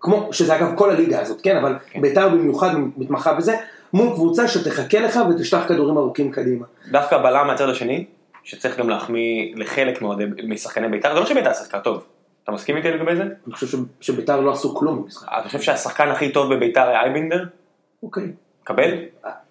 כמו, 0.00 0.28
שזה 0.32 0.56
אגב 0.56 0.72
כל 0.76 0.90
הליגה 0.90 1.20
הזאת, 1.20 1.40
כן, 1.40 1.56
אבל 1.56 1.74
כן. 1.90 2.00
ביתר 2.00 2.28
במיוחד 2.28 2.70
מתמחה 2.96 3.32
בזה, 3.32 3.56
מול 3.94 4.14
קבוצה 4.14 4.48
שתחכה 4.48 5.00
לך 5.00 5.20
ותשלח 5.30 5.68
כדורים 5.68 5.96
ארוכים 5.96 6.32
קדימה. 6.32 6.66
דווקא 6.90 7.14
הבלם 7.14 7.46
מהצד 7.46 7.68
השני, 7.68 8.04
שצריך 8.42 8.78
גם 8.78 8.88
להחמיא 8.88 9.52
לחלק 9.56 10.02
משחקני 10.44 10.88
בית"ר, 10.88 11.14
זה 11.14 11.20
לא 11.20 11.26
שבית"ר 11.26 11.52
שיחקה 11.52 11.80
טוב. 11.80 12.04
אתה 12.44 12.52
מסכים 12.52 12.76
איתי 12.76 12.90
לגבי 12.90 13.16
זה? 13.16 13.22
אני 13.22 13.54
חושב 13.54 13.78
שביתר 14.00 14.40
לא 14.40 14.52
עשו 14.52 14.74
כלום 14.74 15.02
במשחק. 15.02 15.28
אתה 15.40 15.46
חושב 15.46 15.60
שהשחקן 15.60 16.08
הכי 16.08 16.32
טוב 16.32 16.54
בבית"ר 16.54 16.88
היה 16.88 17.02
אייבינדר? 17.02 17.44
אוקיי. 18.02 18.32
קבל? 18.64 18.90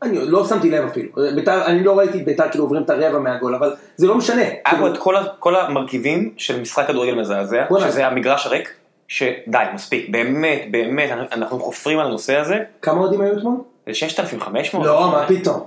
אני 0.01 0.17
לא 0.27 0.45
שמתי 0.45 0.69
לב 0.69 0.85
אפילו. 0.85 1.09
ביתר, 1.35 1.65
אני 1.65 1.83
לא 1.83 1.97
ראיתי 1.97 2.17
את 2.17 2.25
ביתר 2.25 2.49
כאילו 2.49 2.63
עוברים 2.63 2.83
את 2.83 2.89
הרבע 2.89 3.19
מהגול, 3.19 3.55
אבל 3.55 3.73
זה 3.95 4.07
לא 4.07 4.15
משנה. 4.15 4.41
היה 4.65 4.79
פה 4.79 4.87
את 4.87 4.97
כל 5.39 5.55
המרכיבים 5.55 6.33
של 6.37 6.61
משחק 6.61 6.87
כדורגל 6.87 7.15
מזעזע. 7.15 7.65
שזה 7.79 8.07
המגרש 8.07 8.45
הריק, 8.45 8.73
שדי, 9.07 9.63
מספיק, 9.73 10.09
באמת, 10.09 10.61
באמת, 10.71 11.09
אנחנו 11.31 11.59
חופרים 11.59 11.99
על 11.99 12.05
הנושא 12.05 12.35
הזה, 12.35 12.59
כמה 12.81 12.99
אוהדים 12.99 13.21
היו 13.21 13.37
אתמול? 13.37 13.55
זה 13.87 13.93
6,500? 13.93 14.85
לא, 14.87 15.11
מה 15.11 15.25
פתאום. 15.27 15.59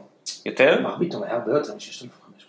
יותר? 0.46 0.80
מה 0.82 0.96
פתאום, 1.00 1.22
היה 1.22 1.32
הרבה 1.34 1.52
יותר 1.52 1.72
מ-6,500. 1.74 2.42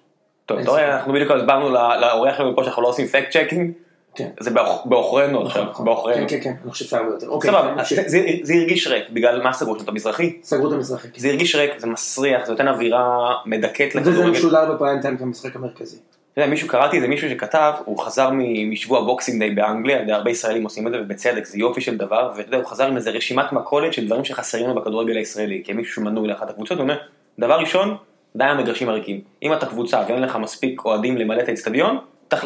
טוב, 0.46 0.62
ספק. 0.62 0.70
אנחנו 0.70 1.14
בדיוק 1.14 1.32
הסברנו 1.32 1.70
לאורח 1.70 2.38
שלנו 2.38 2.56
פה 2.56 2.64
שאנחנו 2.64 2.82
לא 2.82 2.88
עושים 2.88 3.08
fact 3.08 3.30
checking, 3.38 3.72
כן. 4.16 4.30
זה 4.40 4.50
בעוכ- 4.52 4.88
בעוכרינו 4.90 5.42
עכשיו, 5.46 5.64
נכון, 5.64 5.86
בעוכרינו. 5.86 6.28
כן, 6.30 6.38
כן, 6.38 6.44
כן, 6.44 6.54
אני 6.64 6.72
חושב 6.72 6.86
שהיה 6.86 7.04
הרבה 7.04 7.16
יותר. 7.16 7.28
אוקיי, 7.28 7.52
סבבה, 7.52 7.72
נמשיך. 7.76 8.00
זה- 8.08 8.20
זה- 8.44 8.54
הרגיש 8.54 8.88
ריק, 8.88 9.10
בגלל 9.10 9.42
מה 9.44 9.54
סגרו 9.54 9.76
את 9.76 9.88
המזרחי? 9.88 10.40
סגרו 10.44 10.68
את 10.68 10.74
המזרחי. 10.74 11.08
זה 11.18 11.28
הרגיש 11.28 11.56
ריק, 11.56 11.72
זה 11.80 11.88
מסריח, 11.88 12.46
זה 12.46 12.52
נותן 12.52 12.68
אווירה 12.68 13.02
מדכאת 13.46 13.90
וזה 13.96 14.10
לכדורגל. 14.12 14.32
משודר 14.32 14.74
ב 14.74 14.78
prime 14.78 15.02
time 15.02 15.18
כמשחק 15.18 15.56
המרכזי. 15.56 15.98
אתה 16.38 16.46
יודע, 16.46 16.52
מישהו, 16.52 16.68
קראתי 16.68 16.96
איזה 16.96 17.08
מישהו 17.08 17.30
שכתב, 17.30 17.74
הוא 17.86 18.00
חזר 18.00 18.30
משבוע 18.70 19.02
Boxing 19.02 19.40
Day 19.40 19.50
באנגליה, 19.52 20.16
הרבה 20.16 20.32
ישראלים 20.32 20.64
עושים 20.64 20.88
את 20.88 20.92
זה, 20.92 21.02
ובצדק, 21.02 21.46
זה 21.46 21.58
יופי 21.60 21.82
של 21.82 21.98
דבר, 21.98 22.32
ואתה 22.36 22.48
יודע, 22.48 22.58
הוא 22.58 22.66
חזר 22.66 22.88
עם 22.88 22.96
איזה 22.96 23.10
רשימת 23.12 23.52
מכולת 23.52 23.94
של 23.94 24.06
דברים 24.06 24.26
שחסרים 24.26 24.68
לו 24.68 24.76
בכדורגל 24.76 25.18
הישראלי, 25.18 25.62
כמישהו 25.66 25.94
שמנוי 25.94 26.28
לאחת 26.28 26.50
הקבוצות, 26.50 26.78
הוא 26.78 26.84
אומר, 26.84 26.98
דבר 27.40 27.60
ראשון, 27.60 27.96
די 28.36 28.44
המגרשים 28.44 28.90
הריקים. 28.90 29.22
אם 29.44 29.54
אתה 29.54 29.66
קבוצה 29.66 30.02
ואין 30.10 30.22
לך 30.22 30.36
מספיק 30.36 30.86
אוהדים 30.86 31.18
למלא 31.18 31.42
את 31.42 31.48
האצטדיון, 31.50 31.98
אתה- 32.28 32.38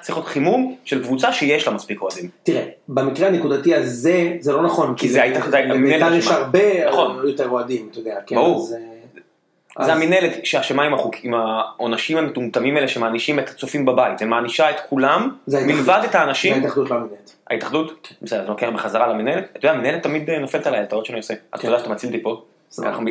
צריך 0.00 0.18
להיות 0.18 0.28
חימום 0.28 0.76
של 0.84 1.02
קבוצה 1.04 1.32
שיש 1.32 1.66
לה 1.68 1.72
מספיק 1.74 2.02
אוהדים. 2.02 2.28
תראה, 2.42 2.62
במקרה 2.88 3.28
הנקודתי 3.28 3.74
הזה, 3.74 4.32
זה 4.40 4.52
לא 4.52 4.62
נכון. 4.62 4.94
כי 4.96 5.08
זה 5.08 5.22
הייתה- 5.22 5.50
זה 5.50 5.56
היה 5.56 5.66
לבית"ר 5.66 5.96
מנהלת. 5.96 6.18
יש. 6.18 6.26
הרבה 6.26 6.88
נכון. 6.90 7.28
יותר 7.28 7.48
אוהדים, 7.48 7.88
אתה 7.90 7.98
יודע. 7.98 8.16
כן, 8.26 8.36
ברור. 8.36 8.68
אז, 9.76 9.86
זה 9.86 9.92
המינהלת 9.92 10.46
שאשמה 10.46 10.82
עם 10.82 10.94
החוק, 10.94 11.14
עם 11.22 11.34
העונשים 11.34 12.18
המטומטמים 12.18 12.76
האלה 12.76 12.88
שמענישים 12.88 13.38
את 13.38 13.48
הצופים 13.48 13.84
בבית, 13.84 14.18
זה 14.18 14.26
מענישה 14.26 14.70
את 14.70 14.76
כולם, 14.88 15.30
זה. 15.46 15.66
מלבד 15.66 16.00
את 16.04 16.12
זה 16.12 16.18
האנשים, 16.18 16.54
ההתאחדות 16.54 16.90
לא 16.90 16.94
המנהלת. 16.94 17.34
ההתאחדות, 17.50 18.12
בסדר, 18.22 18.42
זה 18.42 18.48
לוקח 18.48 18.68
בחזרה 18.74 19.06
למינהלת, 19.06 19.44
אתה 19.52 19.66
יודע, 19.66 19.78
המינהלת 19.78 20.02
תמיד 20.02 20.30
אה, 20.30 20.38
נופלת 20.38 20.66
עליי, 20.66 20.80
הטעות 20.80 21.06
שאני 21.06 21.18
עושה, 21.18 21.34
אתה 21.54 21.66
יודע 21.66 21.78
שאתה 21.78 21.90
מציל 21.90 22.10
אותי 22.10 22.22
פה, 22.22 22.42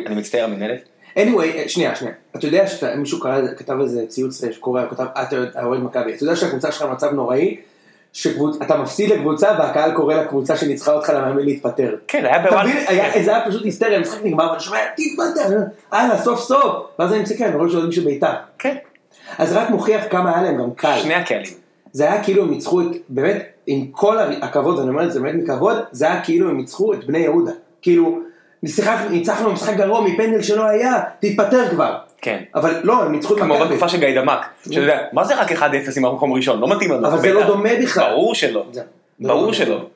אני 0.06 0.14
מצטער 0.14 0.44
המינהלת, 0.44 0.80
anyway, 1.16 1.56
אה, 1.56 1.68
שנייה, 1.68 1.96
שנייה. 1.96 2.14
אתה 2.36 2.46
יודע 2.46 2.66
שמישהו 2.66 3.20
כתב 3.56 3.80
איזה 3.80 4.06
ציוץ 4.06 4.44
אה, 4.44 4.52
שקורא, 4.52 4.82
הוא 4.82 4.90
כתב, 4.90 5.04
אתה 5.22 5.36
האוהד 5.54 5.80
מכבי, 5.80 6.14
אתה 6.14 6.24
יודע 6.24 6.36
שהקבוצה 6.36 6.72
שלך 6.72 6.82
במצב 6.82 7.12
נוראי, 7.12 7.56
שאתה 8.16 8.76
מפסיד 8.76 9.10
לקבוצה 9.10 9.50
והקהל 9.58 9.92
קורא 9.92 10.14
לקבוצה 10.14 10.56
שניצחה 10.56 10.92
אותך 10.92 11.08
למאמן 11.10 11.42
להתפטר. 11.44 11.94
כן, 12.08 12.24
היה 12.24 12.38
בוואן, 12.42 12.66
מבין, 12.66 12.84
היה- 12.88 13.24
זה 13.24 13.36
היה 13.36 13.46
פשוט 13.48 13.64
היסטריה, 13.64 13.98
המשחק 13.98 14.24
נגמר 14.24 14.48
ואני 14.50 14.60
שומע, 14.60 14.78
תתפטר, 14.96 15.56
הלאה, 15.92 16.18
סוף 16.22 16.40
סוף. 16.40 16.86
ואז 16.98 17.12
אני 17.12 17.22
מסתכל, 17.22 17.44
אני 17.44 17.56
רואה 17.56 17.70
שאוהדים 17.70 17.92
של 17.92 18.04
בית"ר. 18.04 18.32
כן, 18.58 18.76
אז 19.38 19.52
רק 19.52 19.70
מוכיח 19.70 20.04
כמה 20.10 20.32
היה 20.34 20.42
להם 20.42 20.58
גם 20.58 20.70
קל. 20.76 20.98
שני 21.02 21.14
הקהלים, 21.14 21.52
זה 21.92 22.04
היה 22.04 22.24
כאילו 22.24 22.42
הם 22.42 22.50
ניצחו 22.50 22.80
את, 22.80 22.86
באמת, 23.08 23.42
עם 23.66 23.86
כל 23.90 24.16
הכבוד, 24.42 24.78
אני 24.80 24.88
אומר 24.88 25.04
את 25.04 25.12
זה 25.12 25.20
באמת 25.20 25.34
מכבוד, 25.42 25.76
זה 25.92 26.06
היה 26.06 26.20
כאילו 26.24 26.48
הם 26.50 26.56
ניצחו 26.56 26.92
את 26.92 27.04
בני 27.06 27.18
יהודה. 27.18 27.52
כאילו, 27.82 28.18
ניצחנו 29.10 29.52
משחק 29.52 29.76
גרוע 29.76 30.00
מפנדל 30.00 30.42
שלא 30.42 30.64
היה, 30.64 31.02
תתפטר 31.20 31.68
כבר. 31.70 31.98
כן, 32.22 32.42
אבל 32.54 32.80
לא, 32.82 33.02
הם 33.02 33.12
ניצחו 33.12 33.34
את 33.34 33.38
כמו 33.40 33.54
מכבי. 33.54 33.68
בתקופה 33.68 33.88
של 33.88 33.98
גיידמק, 33.98 34.46
שאתה 34.64 34.80
יודע, 34.80 34.98
מה 35.12 35.24
זה 35.24 35.34
רק 35.40 35.52
1-0 35.52 35.62
עם 35.96 36.04
המקום 36.04 36.32
ראשון, 36.32 36.60
לא 36.60 36.68
מתאים 36.68 36.90
לנו, 36.92 37.08
אבל 37.08 37.16
זה 37.18 37.22
בית"ר. 37.22 37.40
לא 37.40 37.46
דומה 37.46 37.70
בכלל. 37.82 38.10
ברור 38.10 38.34
שלא. 38.34 38.66
זה 38.72 38.82
ברור 39.20 39.46
לא- 39.46 39.52
שלא. 39.52 39.86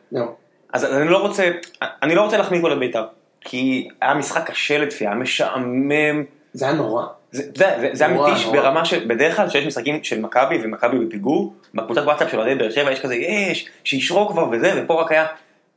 אז 0.72 0.84
אני 0.84 1.08
לא 1.08 1.18
רוצה, 1.18 1.50
אני 1.82 2.14
לא 2.14 2.22
רוצה 2.22 2.36
להחמיא 2.36 2.60
פה 2.60 2.68
לבית"ר, 2.68 3.04
כי 3.40 3.88
היה 4.00 4.14
משחק 4.14 4.50
קשה 4.50 4.78
לצפייה, 4.78 5.14
משעמם, 5.14 6.24
זה 6.52 6.64
היה 6.64 6.74
נורא. 6.74 7.04
זה, 7.32 7.42
זה, 7.56 7.88
זה 7.92 8.06
אמיתי 8.06 8.44
נורא. 8.44 8.60
ברמה 8.60 8.84
של, 8.84 9.04
בדרך 9.06 9.36
כלל 9.36 9.48
כשיש 9.48 9.66
משחקים 9.66 10.04
של 10.04 10.20
מכבי 10.20 10.58
ומכבי 10.64 10.98
בפיגור, 10.98 11.54
בקבוצת 11.74 12.02
וואטסאפ 12.02 12.30
של 12.30 12.38
אוהדי 12.38 12.54
באר 12.54 12.70
שבע 12.70 12.92
יש 12.92 13.00
כזה, 13.00 13.14
יש, 13.14 13.68
שישרוק 13.84 14.32
כבר 14.32 14.46
וזה, 14.52 14.72
ופה 14.76 15.00
רק 15.02 15.12
היה, 15.12 15.26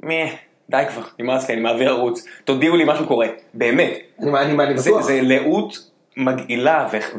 מeh, 0.04 0.08
די 0.70 0.84
כבר, 0.90 1.02
נמאס 1.20 1.50
לי, 1.50 1.54
אני 1.54 1.62
מעביר 1.62 1.90
ערוץ, 1.90 2.26
תודיעו 2.46 2.76
לי 2.76 2.84
משהו 2.88 3.08
קורה, 3.08 3.28
באמת, 3.54 3.98
אני, 4.20 4.40
אני, 4.40 4.74
בטוח. 4.74 5.02
זה 5.02 5.20
לאות 5.22 5.90
מגעילה, 6.18 6.88
ו- 6.92 7.18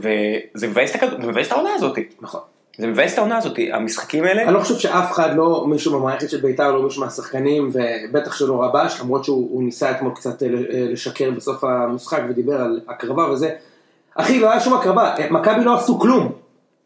וזה 0.55 0.69
מבאס 0.69 0.97
את 0.97 1.03
מבאס 1.19 1.47
את 1.47 1.53
העונה 1.53 1.71
הזאת, 1.75 1.99
נכון. 2.21 2.41
זה 2.79 2.87
מבאס 2.87 3.13
את 3.13 3.19
העונה 3.19 3.37
הזאת, 3.37 3.59
המשחקים 3.73 4.25
האלה, 4.25 4.43
אני 4.43 4.55
לא 4.55 4.61
חושב 4.61 4.79
שאף 4.79 5.13
אחד, 5.13 5.37
לא 5.37 5.65
מישהו 5.67 6.01
במערכת 6.01 6.31
של 6.31 6.41
בית"ר, 6.41 6.73
לא 6.73 6.83
מישהו 6.83 7.03
מהשחקנים, 7.03 7.71
ובטח 7.73 8.37
שלא 8.37 8.63
רבש, 8.65 9.01
למרות 9.01 9.25
שהוא 9.25 9.49
הוא 9.51 9.63
ניסה 9.63 9.91
אתמול 9.91 10.13
קצת 10.15 10.43
אה, 10.43 10.49
לשקר 10.73 11.31
בסוף 11.31 11.65
המשחק 11.65 12.21
ודיבר 12.29 12.61
על 12.61 12.81
הקרבה 12.89 13.31
וזה. 13.31 13.51
אחי, 14.15 14.41
לא 14.41 14.51
היה 14.51 14.61
שום 14.61 14.75
הקרבה, 14.75 15.17
אה, 15.17 15.31
מכבי 15.31 15.65
לא 15.65 15.75
עשו 15.75 15.99
כלום. 15.99 16.33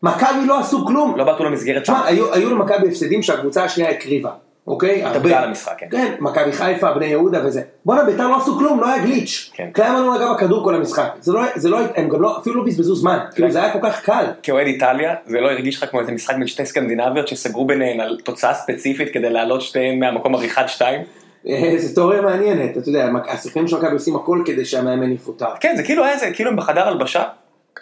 מכבי 0.02 0.46
לא 0.46 0.60
עשו 0.60 0.86
כלום. 0.86 1.16
לא 1.16 1.24
בעטו 1.24 1.44
למסגרת 1.44 1.86
שם, 1.86 1.92
תשמע, 1.92 2.06
היו, 2.06 2.34
היו 2.34 2.50
למכבי 2.50 2.88
הפסדים 2.88 3.22
שהקבוצה 3.22 3.64
השנייה 3.64 3.90
הקריבה, 3.90 4.30
אוקיי? 4.68 5.04
הרבה. 5.04 5.38
על 5.38 5.44
המשחק, 5.44 5.74
כן. 5.78 5.86
כן, 5.90 6.14
מכבי 6.20 6.52
חיפה, 6.52 6.92
בני 6.92 7.06
יהודה 7.06 7.46
וזה. 7.46 7.62
בואנה, 7.84 8.04
בית"ר 8.04 8.28
לא 8.28 8.36
עשו 8.36 8.58
כלום, 8.58 8.80
לא 8.80 8.88
היה 8.88 9.02
גליץ'. 9.02 9.50
כן. 9.54 9.68
קליימן 9.72 10.02
לא 10.02 10.14
נגע 10.14 10.32
בכדור 10.32 10.64
כל 10.64 10.74
המשחק. 10.74 11.08
זה 11.20 11.32
לא, 11.32 11.42
זה 11.56 11.68
לא, 11.68 11.78
הם 11.96 12.08
גם 12.08 12.22
לא, 12.22 12.38
אפילו 12.38 12.56
לא 12.56 12.64
בזבזו 12.64 12.94
זמן. 12.94 13.18
כאילו, 13.34 13.50
זה 13.50 13.62
היה 13.62 13.72
כל 13.72 13.78
כך 13.82 14.04
קל. 14.04 14.24
כאוהד 14.42 14.66
איטליה, 14.66 15.14
זה 15.26 15.40
לא 15.40 15.50
הרגיש 15.50 15.76
לך 15.76 15.90
כמו 15.90 16.00
איזה 16.00 16.12
משחק 16.12 16.34
בין 16.34 16.46
שתי 16.46 16.66
סקנדינביות 16.66 17.28
שסגרו 17.28 17.66
ביניהן 17.66 18.00
על 18.00 18.18
תוצאה 18.24 18.54
ספציפית 18.54 19.12
כדי 19.12 19.30
להעלות 19.30 19.62
שתיהן 19.62 19.98
מהמקום 19.98 20.34
הראשון 20.34 20.68
שתיים? 20.68 21.00
אה, 21.48 21.74
זו 21.78 21.94
תיאוריה 21.94 22.22
מעניינת, 22.22 22.76
אתה 22.76 22.88
יודע, 22.88 23.08
השחקנים 23.28 23.68
של 23.68 23.76
מכבי 23.76 23.92
עושים 23.92 24.16
הכל 24.16 24.42
כדי 24.46 24.64
שהמאמן 24.64 25.12
יפוטר. 25.12 25.46
כן, 25.60 25.74
זה 25.76 25.82
כאילו 25.82 26.04
היה 26.04 26.14
איזה, 26.14 26.30
כאילו 26.34 26.50
הם 26.50 26.56
בחדר 26.56 26.88
הלבשה, 26.88 27.22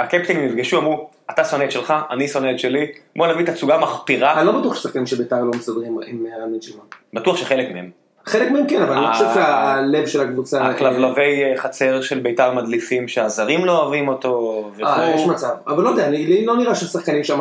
הקפטנים 0.01 0.47
נפגשו, 0.47 0.79
אמרו, 0.79 1.11
אתה 1.31 1.45
שונא 1.45 1.65
את 1.65 1.71
שלך, 1.71 1.95
אני 2.11 2.29
שונא 2.29 2.51
את 2.51 2.59
שלי, 2.59 2.87
בוא 3.17 3.27
נביא 3.27 3.47
תצוגה 3.47 3.79
מחפירה, 3.79 4.41
אני 4.41 4.47
לא 4.47 4.61
בטוח 4.61 4.75
ששחקנים 4.75 5.07
של 5.07 5.17
בית"ר 5.17 5.45
לא 5.45 5.51
מסתדרים 5.51 5.99
עם 6.07 6.27
רן 6.43 6.53
בן 6.53 6.61
שמעון. 6.61 6.87
בטוח 7.13 7.37
שחלק 7.37 7.73
מהם. 7.73 7.91
חלק 8.27 8.51
מהם 8.51 8.67
כן, 8.69 8.83
אבל 8.83 8.93
אני 8.93 9.03
לא 9.03 9.13
חושב 9.13 9.27
שהלב 9.35 10.07
של 10.07 10.21
הקבוצה... 10.21 10.67
הכלבלבי 10.67 11.45
אה, 11.45 11.57
חצר 11.57 12.01
של 12.01 12.19
בית"ר 12.19 12.53
מדליפים 12.53 13.09
שהזרים 13.09 13.65
לא 13.65 13.83
אוהבים 13.83 14.09
אותו, 14.09 14.65
אה, 14.85 15.11
יש 15.15 15.21
וכו'. 15.21 15.31
מצב, 15.31 15.55
אבל 15.67 15.83
לא 15.85 15.89
יודע, 15.89 16.11
לי 16.11 16.47
לא 16.47 16.57
נראה 16.57 16.75
שהשחקנים 16.75 17.25
שם 17.25 17.41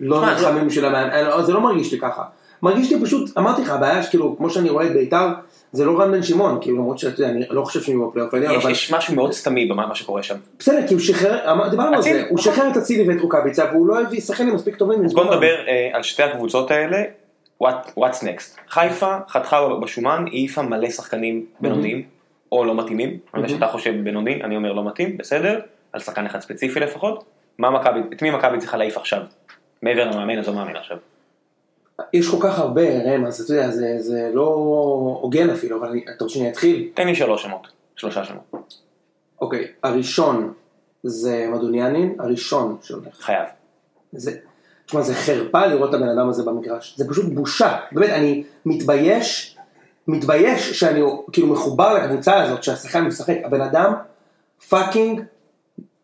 לא 0.00 0.26
נלחמים 0.26 0.66
בשביל 0.66 0.84
אה, 0.84 1.22
לא, 1.22 1.42
זה 1.42 1.52
לא 1.52 1.60
מרגיש 1.60 1.92
לי 1.92 1.98
ככה. 1.98 2.22
מרגיש 2.62 2.92
לי 2.92 3.00
פשוט, 3.02 3.38
אמרתי 3.38 3.62
לך, 3.62 3.70
הבעיה 3.70 4.02
שכאילו, 4.02 4.36
כמו 4.36 4.50
שאני 4.50 4.70
רואה 4.70 4.86
את 4.86 4.92
בית"ר, 4.92 5.28
זה 5.72 5.84
לא 5.84 6.00
רן 6.00 6.12
בן 6.12 6.22
שמעון, 6.22 6.58
כאילו 6.60 6.76
למרות 6.76 6.98
שאתה 6.98 7.22
יודע, 7.22 7.32
אני 7.32 7.44
לא 7.50 7.62
חושב 7.64 7.90
יהיו 7.90 8.08
בפלייאוף 8.08 8.34
העליון, 8.34 8.54
אבל 8.54 8.70
יש 8.70 8.92
משהו 8.92 9.14
מאוד 9.14 9.32
סתמי 9.32 9.66
במה 9.66 9.86
מה 9.86 9.94
שקורה 9.94 10.22
שם. 10.22 10.34
בסדר, 10.58 10.86
כי 10.88 10.94
הוא 10.94 11.00
שחרר, 11.02 11.52
אמר- 11.52 11.68
דיברנו 11.68 11.96
על 11.96 12.02
זה, 12.02 12.24
הוא. 12.30 12.38
שחרר 12.38 12.70
את 12.72 12.76
אצילי 12.76 13.08
ואת 13.14 13.20
רוקאביצה, 13.20 13.64
והוא 13.72 13.86
לא 13.86 14.00
הביא 14.00 14.20
שחקנים 14.20 14.54
מספיק 14.54 14.76
טובים. 14.76 15.04
אז 15.04 15.14
בוא. 15.14 15.24
נדבר 15.24 15.66
אה, 15.68 15.88
על 15.92 16.02
שתי 16.02 16.22
הקבוצות 16.22 16.70
האלה, 16.70 17.02
what- 17.64 17.66
what's 17.98 18.22
next. 18.22 18.60
חיפה 18.68 19.16
חתכה 19.28 19.68
בשומן, 19.82 20.24
היא 20.26 20.38
העיפה 20.40 20.62
מלא 20.62 20.90
שחקנים 20.90 21.44
בינוניים, 21.60 22.02
או 22.52 22.64
לא 22.64 22.74
מתאימים, 22.74 23.08
אני 23.34 23.42
יודע 23.42 23.54
שאתה 23.54 23.66
חושב 23.66 23.94
בינוני, 24.04 24.42
אני 24.44 24.56
אומר 24.56 24.72
לא 24.72 24.84
מתאים, 24.84 25.16
בסדר, 25.16 25.60
על 25.92 26.00
שחקן 26.00 26.26
אחד 26.26 26.40
ספציפי 26.40 26.80
לפחות. 26.80 27.24
מה 27.58 27.70
מכבי, 27.70 28.00
את 28.12 28.22
מי 28.22 28.30
מכבי 28.30 28.58
צריכה 28.58 28.76
להעיף 28.76 28.96
עכשיו? 28.96 29.20
מעבר 29.82 30.04
למאמן, 30.10 30.38
אז 30.38 30.48
לא 30.48 30.54
מאמן 30.54 30.76
עכשיו. 30.76 30.96
יש 32.12 32.28
כל 32.28 32.36
כך 32.40 32.58
הרבה, 32.58 32.82
ראם, 32.82 33.26
אז 33.26 33.40
אתה 33.40 33.52
יודע, 33.52 33.70
זה, 33.70 33.96
זה 33.98 34.30
לא 34.34 34.46
הוגן 35.22 35.50
אפילו, 35.50 35.78
אבל 35.78 35.88
אני, 35.88 36.04
אתה 36.16 36.24
רוצה 36.24 36.34
שאני 36.34 36.50
אתחיל? 36.50 36.88
תן 36.94 37.06
לי 37.06 37.14
שלוש 37.14 37.42
שמות, 37.42 37.66
שלושה 37.96 38.24
שמות, 38.24 38.74
אוקיי, 39.40 39.66
הראשון 39.82 40.52
זה 41.02 41.46
מדוניאנין, 41.52 42.14
הראשון 42.18 42.76
שהולך. 42.82 43.20
חייב. 43.20 43.46
זה, 44.12 44.32
תשמע, 44.86 45.02
זה 45.02 45.14
חרפה 45.14 45.66
לראות 45.66 45.90
את 45.90 45.94
הבן 45.94 46.08
אדם 46.08 46.28
הזה 46.28 46.42
במגרש. 46.42 46.94
זה 46.96 47.08
פשוט 47.08 47.32
בושה. 47.32 47.76
באמת, 47.92 48.10
אני 48.10 48.44
מתבייש, 48.66 49.56
מתבייש 50.08 50.80
שאני 50.80 51.00
כאילו 51.32 51.46
מחובר 51.46 51.94
לקבוצה 51.94 52.42
הזאת 52.42 52.62
שהשחקן 52.62 53.04
משחק. 53.04 53.34
הבן 53.44 53.60
אדם 53.60 53.92
fucking 54.68 55.20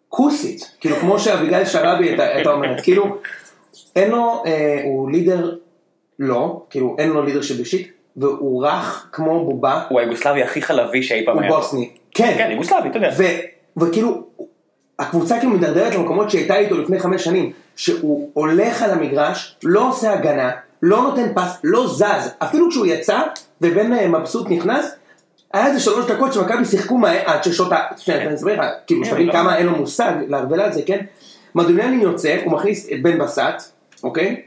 כוסית. 0.08 0.70
כאילו, 0.80 0.96
כמו 0.96 1.18
שאביגיל 1.18 1.54
הייתה 1.54 2.22
הייתה 2.22 2.50
אומרת. 2.50 2.80
כאילו, 2.80 3.18
אין 3.96 4.10
לו, 4.10 4.42
אה, 4.46 4.82
הוא 4.84 5.10
leader, 5.10 5.56
לא, 6.18 6.62
כאילו, 6.70 6.96
אין 6.99 7.11
לו 7.11 7.23
leader 7.22 7.42
שבשיט, 7.42 7.88
והוא 8.16 8.66
רך 8.66 9.08
כמו 9.12 9.44
בובה, 9.44 9.82
הוא 9.88 10.00
היוגוסלבי 10.00 10.42
הכי 10.42 10.62
חלבי 10.62 11.02
שאי 11.02 11.25
פעם 11.26 11.35
הוא 11.35 11.42
היה. 11.42 11.50
בוסני. 11.50 11.90
כן. 12.11 12.35
כן, 12.38 12.49
יוגוסלבי, 12.50 12.88
אתה 12.88 12.99
יודע. 12.99 13.11
וכאילו, 13.76 14.23
הקבוצה 14.99 15.38
כאילו 15.38 15.52
מידרדרת 15.52 15.94
למקומות 15.94 16.30
שהיא 16.30 16.40
הייתה 16.40 16.56
איתו 16.56 16.78
לפני 16.78 16.99
חמש 16.99 17.25
שנים, 17.25 17.52
שהוא 17.76 18.30
הולך 18.32 18.82
על 18.82 18.90
המגרש, 18.90 19.56
לא 19.64 19.88
עושה 19.88 20.12
הגנה, 20.12 20.50
לא 20.82 21.02
נותן 21.02 21.35
פס, 21.35 21.61
לא 21.64 21.87
זז, 21.87 22.30
אפילו 22.38 22.70
כשהוא 22.70 22.87
יצא, 22.87 23.20
ובן 23.61 23.92
אה, 23.92 24.08
מבסוט 24.08 24.50
נכנס, 24.50 24.94
היה 25.52 25.66
איזה 25.66 25.80
שלוש 25.80 26.06
דקות 26.06 26.32
שמכבי 26.32 26.64
שיחקו 26.64 26.99
מהר, 26.99 27.23
עד 27.25 27.44
ששוטה, 27.44 27.80
שנייה, 27.96 28.23
אני 28.23 28.35
אסביר 28.35 28.61
לך, 28.61 28.66
כאילו, 28.87 29.04
כן, 29.04 29.11
שתבין 29.11 29.26
לא. 29.26 29.32
כמה 29.32 29.56
אין 29.56 29.66
לו 29.66 29.76
מושג 29.76 30.12
לערבל 30.28 30.61
על 30.61 30.73
זה, 30.73 30.82
כן? 30.87 31.04
מדוניאני 31.54 32.02
יוצא, 32.02 32.37
הוא 32.44 32.52
מכניס 32.52 32.88
את 32.92 33.02
בן 33.02 33.18
בסט, 33.18 33.73
אוקיי? 34.02 34.42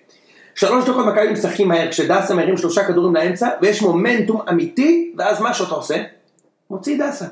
שלוש 0.60 0.86
דקות 0.86 1.06
מכבי 1.06 1.32
משחקים 1.32 1.68
מהר, 1.68 1.92
כשדסה 1.92 2.36
מרים 2.36 2.58
שלושה 2.58 2.84
כדורים 2.84 3.16
לאמצע, 3.16 3.50
ויש 3.62 3.82
מומנטום 3.82 4.42
אמיתי, 4.50 5.14
ואז 5.18 5.42
מה 5.42 5.54
שאתה 5.54 5.76
עושה? 5.76 5.96
מוציא 6.70 6.98
דסה. 7.00 7.26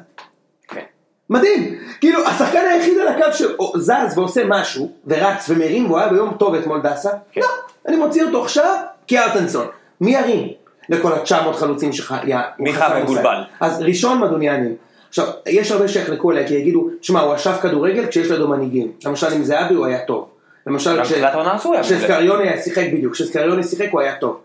כן. 0.68 0.82
מדהים, 1.30 1.76
כאילו 2.00 2.28
השחקן 2.28 2.66
היחיד 2.72 2.98
על 2.98 3.08
הקו 3.08 3.34
שזז 3.34 4.18
ועושה 4.18 4.42
משהו 4.46 4.92
ורץ 5.08 5.50
ומרים 5.50 5.86
והוא 5.86 6.00
היה 6.00 6.08
ביום 6.08 6.34
טוב 6.40 6.56
אתמול 6.56 6.82
דסה, 6.82 7.10
כן. 7.32 7.42
לא, 7.42 7.48
אני 7.88 7.96
מוציא 7.96 8.24
אותו 8.24 8.44
עכשיו 8.44 8.76
כארטנסון, 9.08 9.68
מי 10.02 10.12
ירים 10.12 10.48
לכל 10.90 11.14
ה-900 11.14 11.54
חלוצים 11.54 11.94
שלך, 11.94 12.16
יא, 12.28 12.38
מיכה. 12.60 13.00
מבולבל. 13.04 13.44
אז 13.60 13.82
ראשון 13.82 14.22
מדוניאנים, 14.22 14.76
עכשיו 15.10 15.28
יש 15.46 15.72
הרבה 15.72 15.88
שיחלקו 15.88 16.32
עליה 16.32 16.48
כי 16.48 16.54
יגידו, 16.54 16.90
שמע 17.02 17.20
הוא 17.20 17.36
אשף 17.36 17.58
כדורגל 17.62 18.08
כשיש 18.08 18.32
לידו 18.32 18.48
מנהיגים, 18.48 18.92
למשל 19.06 19.34
עם 19.34 19.44
זהבי 19.44 19.76
הוא 19.76 19.86
היה 19.86 20.00
טוב, 20.00 20.30
למשל 20.68 20.98
גם 20.98 21.04
כש- 21.04 21.12
בתחילת 21.12 21.34
העונה 21.34 21.56
הזו 21.56 21.66
הוא 21.70 21.74
היה. 21.74 21.84
כשסקריוני 21.84 22.62
שיחק 22.64 22.84
בדיוק, 22.94 23.14
כשסקריוני 23.14 23.64
שיחק 23.64 23.88
הוא 23.92 24.02
היה 24.02 24.16
טוב. 24.16 24.40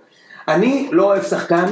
אני 0.48 0.88
לא 0.92 1.04
אוהב 1.04 1.22
שחקן 1.22 1.66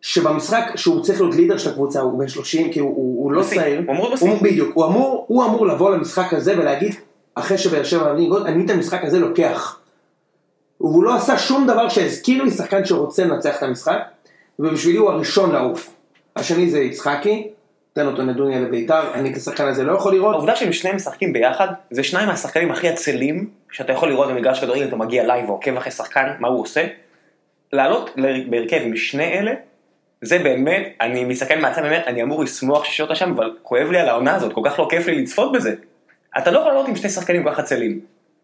שבמשחק 0.00 0.64
שהוא 0.76 1.02
צריך 1.02 1.20
להיות 1.20 1.34
לידר 1.34 1.58
של 1.58 1.70
הקבוצה, 1.70 2.00
הוא 2.00 2.18
בן 2.18 2.28
30, 2.28 2.72
כי 2.72 2.80
הוא, 2.80 2.88
הוא, 2.96 3.24
הוא 3.24 3.32
לא 3.32 3.42
צעיר. 3.42 3.82
הוא 3.86 3.94
אמור. 3.94 4.14
הוא, 4.20 4.38
בדיוק, 4.42 4.70
הוא 4.74 4.84
אמור, 4.84 5.24
הוא 5.28 5.44
אמור 5.44 5.66
לבוא 5.66 5.90
למשחק 5.90 6.32
הזה 6.34 6.58
ולהגיד, 6.58 6.94
אחרי 7.34 7.58
שבאר 7.58 7.84
שבע 7.84 8.10
אני 8.46 8.64
את 8.64 8.70
המשחק 8.70 9.00
הזה 9.04 9.18
לוקח. 9.18 9.78
הוא 10.78 11.04
לא 11.04 11.14
עשה 11.14 11.38
שום 11.38 11.66
דבר 11.66 11.88
שהזכיר 11.88 12.42
לי 12.42 12.50
שחקן 12.50 12.84
שרוצה 12.84 13.24
לנצח 13.24 13.58
את 13.58 13.62
המשחק, 13.62 13.98
ובשבילי 14.58 14.98
הוא 14.98 15.10
הראשון 15.10 15.52
לעוף. 15.52 15.90
השני 16.36 16.70
זה 16.70 16.78
יצחקי, 16.78 17.48
תן 17.92 18.06
אותו 18.06 18.22
נדוניה 18.22 18.60
לביתר, 18.60 19.14
אני 19.14 19.32
את 19.32 19.36
השחקן 19.36 19.66
הזה 19.66 19.84
לא 19.84 19.92
יכול 19.92 20.12
לראות. 20.12 20.34
העובדה 20.34 20.56
שהם 20.56 20.72
שניהם 20.72 20.96
משחקים 20.96 21.32
ביחד, 21.32 21.66
זה 21.90 22.02
שניים 22.02 22.28
מהשחקנים 22.28 22.70
הכי 22.70 22.88
עצלים 22.88 23.48
שאתה 23.74 23.92
יכול 23.92 24.08
לראות 24.08 24.28
במגרש 24.28 24.60
כדורגל, 24.60 24.88
אתה 24.88 24.96
מגיע 24.96 25.26
live 25.26 25.50
ועוקב 25.50 25.76
אחרי 25.76 25.90
שחקן, 25.90 26.32
מה 26.38 26.48
הוא 26.48 26.60
עושה. 26.60 26.86
לעלות 27.72 28.10
בהרכב 28.50 28.80
עם 28.82 28.96
שני 28.96 29.24
אלה, 29.24 29.52
זה 30.20 30.38
באמת, 30.38 30.82
אני 31.00 31.24
מסתכל 31.24 31.54
מהצד, 31.54 31.82
באמת, 31.82 32.04
אני 32.06 32.22
אמור 32.22 32.42
לשמוח 32.42 32.84
שיש 32.84 33.00
אותה 33.00 33.14
שם, 33.14 33.30
אבל 33.30 33.56
כואב 33.62 33.90
לי 33.90 33.98
על 33.98 34.08
העונה 34.08 34.34
הזאת, 34.34 34.52
כל 34.52 34.60
כך 34.64 34.78
לא 34.78 34.86
כיף 34.90 35.06
לי 35.06 35.22
לצפות 35.22 35.52
בזה. 35.52 35.74
אתה 36.38 36.50
לא 36.50 36.58
יכול 36.58 36.72
לעלות 36.72 36.88
עם 36.88 36.96
שני 36.96 37.10
שחקנים 37.10 37.42
כל 37.42 37.50
כך 37.50 37.58
עצלים. 37.58 38.00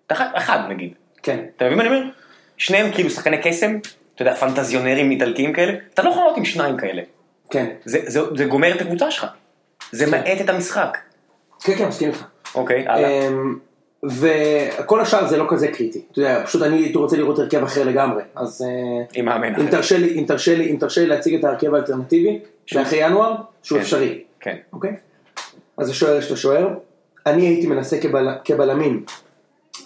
אחד, 0.09 0.59
נגיד. 0.69 0.93
כן. 1.23 1.41
אתה 1.57 1.65
מבין 1.65 1.79
מה 1.79 1.85
אני 1.85 1.97
אומר? 1.97 2.09
שניהם 2.57 2.93
כאילו 2.93 3.11
שחקני 3.11 3.39
קסם, 3.43 3.79
אתה 4.15 4.23
יודע, 4.23 4.35
פנטזיונרים 4.35 5.11
איטלקיים 5.11 5.53
כאלה, 5.53 5.73
אתה 5.95 6.03
לא 6.03 6.11
יכול 6.11 6.23
לעלות 6.23 6.37
עם 6.37 6.45
שניים 6.45 6.77
כאלה. 6.77 7.03
כן. 7.51 7.67
זה, 7.85 7.99
זה, 8.07 8.21
זה 8.37 8.45
גומר 8.45 8.75
את 8.75 8.81
הקבוצה 8.81 9.11
שלך. 9.11 9.27
זה 9.93 10.11
מאט 10.11 10.41
את 10.41 10.49
המשחק. 10.49 10.99
כן, 11.63 11.77
כן, 11.77 11.89
מסכים 11.89 12.09
איתך. 12.09 12.25
אוקיי, 12.55 12.89
הלאה. 12.89 13.29
וכל 14.05 15.01
השאר 15.01 15.27
זה 15.27 15.37
לא 15.37 15.47
כזה 15.49 15.69
קריטי. 15.69 16.03
אתה 16.13 16.21
יודע, 16.21 16.43
פשוט 16.47 16.63
אני 16.63 16.77
הייתי 16.77 16.99
רוצה 16.99 17.17
לראות 17.17 17.39
הרכב 17.39 17.63
אחר 17.63 17.85
לגמרי. 17.85 18.23
אז 18.35 18.63
אה, 18.63 19.05
עם 19.15 19.25
מאמן 19.25 19.55
אם. 19.55 19.71
תרשה 19.71 19.99
לי, 19.99 20.19
אם 20.19 20.25
תרשה 20.27 20.55
לי, 20.55 20.71
אם 20.71 20.77
תרשה 20.77 21.01
לי 21.01 21.07
להציג 21.07 21.35
את 21.35 21.45
ההרכב 21.45 21.75
האלטרנטיבי, 21.75 22.39
שאחרי 22.67 22.99
ינואר, 22.99 23.35
שהוא 23.63 23.79
כן. 23.79 23.83
אפשרי. 23.85 24.23
כן. 24.41 24.57
אוקיי? 24.73 24.97
אז 25.77 25.89
השוער 25.89 26.17
יש 26.17 26.27
את 26.27 26.33
השוער. 26.33 26.69
אני 27.27 27.47
הייתי 27.47 27.67
מנסה 27.67 28.01
כבל, 28.01 28.29
כבלמים 28.45 29.05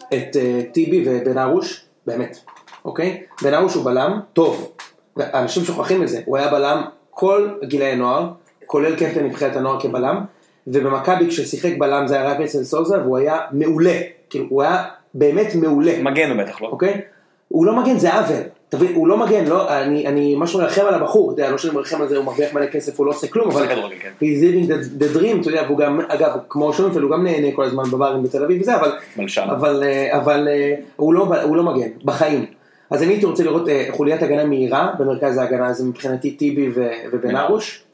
את 0.09 0.37
אה, 0.37 0.61
טיבי 0.73 1.05
ובן 1.07 1.39
ארוש, 1.39 1.85
באמת, 2.07 2.39
אוקיי? 2.85 3.23
בן 3.43 3.55
ארוש 3.55 3.75
הוא 3.75 3.85
בלם 3.85 4.21
טוב, 4.33 4.73
אנשים 5.19 5.65
שוכחים 5.65 6.03
את 6.03 6.09
זה, 6.09 6.21
הוא 6.25 6.37
היה 6.37 6.49
בלם 6.49 6.83
כל 7.11 7.49
גילאי 7.65 7.97
נוער, 7.97 8.29
כולל 8.67 8.97
קפטן 8.97 9.25
נבחרת 9.25 9.57
הנוער 9.57 9.81
כבלם, 9.81 10.25
ובמכבי 10.67 11.29
כששיחק 11.29 11.79
בלם 11.79 12.07
זה 12.07 12.15
היה 12.15 12.31
רק 12.31 12.41
אצל 12.41 12.65
סוזה, 12.65 12.99
והוא 13.03 13.19
היה 13.19 13.41
מעולה, 13.53 14.01
כאילו 14.31 14.47
הוא 14.49 14.63
היה 14.63 14.85
באמת 15.15 15.55
מעולה. 15.55 16.03
מגן 16.03 16.31
הוא 16.31 16.43
בטח 16.43 16.63
לא. 16.63 16.69
אוקיי? 16.69 17.01
הוא 17.49 17.67
לא 17.67 17.77
מגן, 17.77 17.99
זה 17.99 18.15
עוול. 18.15 18.43
תבין, 18.69 18.95
הוא 18.95 19.09
לא 19.09 19.17
מגן, 19.17 19.45
לא, 19.45 19.79
אני, 19.79 20.07
אני 20.07 20.35
ממש 20.35 20.55
מרחם 20.55 20.83
על 20.87 20.95
הבחור, 20.95 21.33
אתה 21.33 21.41
יודע, 21.41 21.53
לא 21.53 21.59
שאני 21.59 21.75
מרחם 21.75 22.03
על 22.03 22.09
זה, 22.09 22.17
הוא 22.17 22.25
מרוויח 22.25 22.55
מלא 22.55 22.67
כסף, 22.67 22.99
הוא 22.99 23.07
לא 23.07 23.11
עושה 23.11 23.27
כלום, 23.27 23.51
אבל... 23.51 23.67
כן. 24.01 24.11
he's 24.21 24.23
living 24.23 24.71
the, 24.71 25.03
the 25.03 25.17
dream, 25.17 25.41
אתה 25.41 25.49
יודע, 25.49 25.63
והוא 25.67 25.79
גם, 25.79 26.01
אגב, 26.09 26.39
כמו 26.49 26.73
שונפלד, 26.73 27.03
הוא 27.03 27.11
גם 27.11 27.25
נהנה 27.25 27.53
כל 27.57 27.65
הזמן 27.65 27.85
בברים 27.85 28.23
בתל 28.23 28.45
אביב 28.45 28.61
וזה, 28.61 28.77
אבל... 28.77 28.93
מלשן. 29.17 29.47
אבל, 29.51 29.83
אה, 29.83 30.19
אבל 30.19 30.49
אה, 30.49 30.75
הוא, 30.97 31.15
לא, 31.15 31.27
הוא 31.43 31.57
לא 31.57 31.63
מגן, 31.63 31.89
בחיים. 32.05 32.47
אז 32.91 33.03
אני 33.03 33.13
הייתי 33.13 33.27
רוצה 33.27 33.45
לראות 33.45 33.69
אה, 33.69 33.87
חוליית 33.91 34.23
הגנה 34.23 34.45
מהירה 34.45 34.93
במרכז 34.99 35.39
ההגנה, 35.39 35.73
זה 35.73 35.85
מבחינתי 35.85 36.31
טיבי 36.31 36.71
ובן 37.13 37.37
ארוש. 37.37 37.85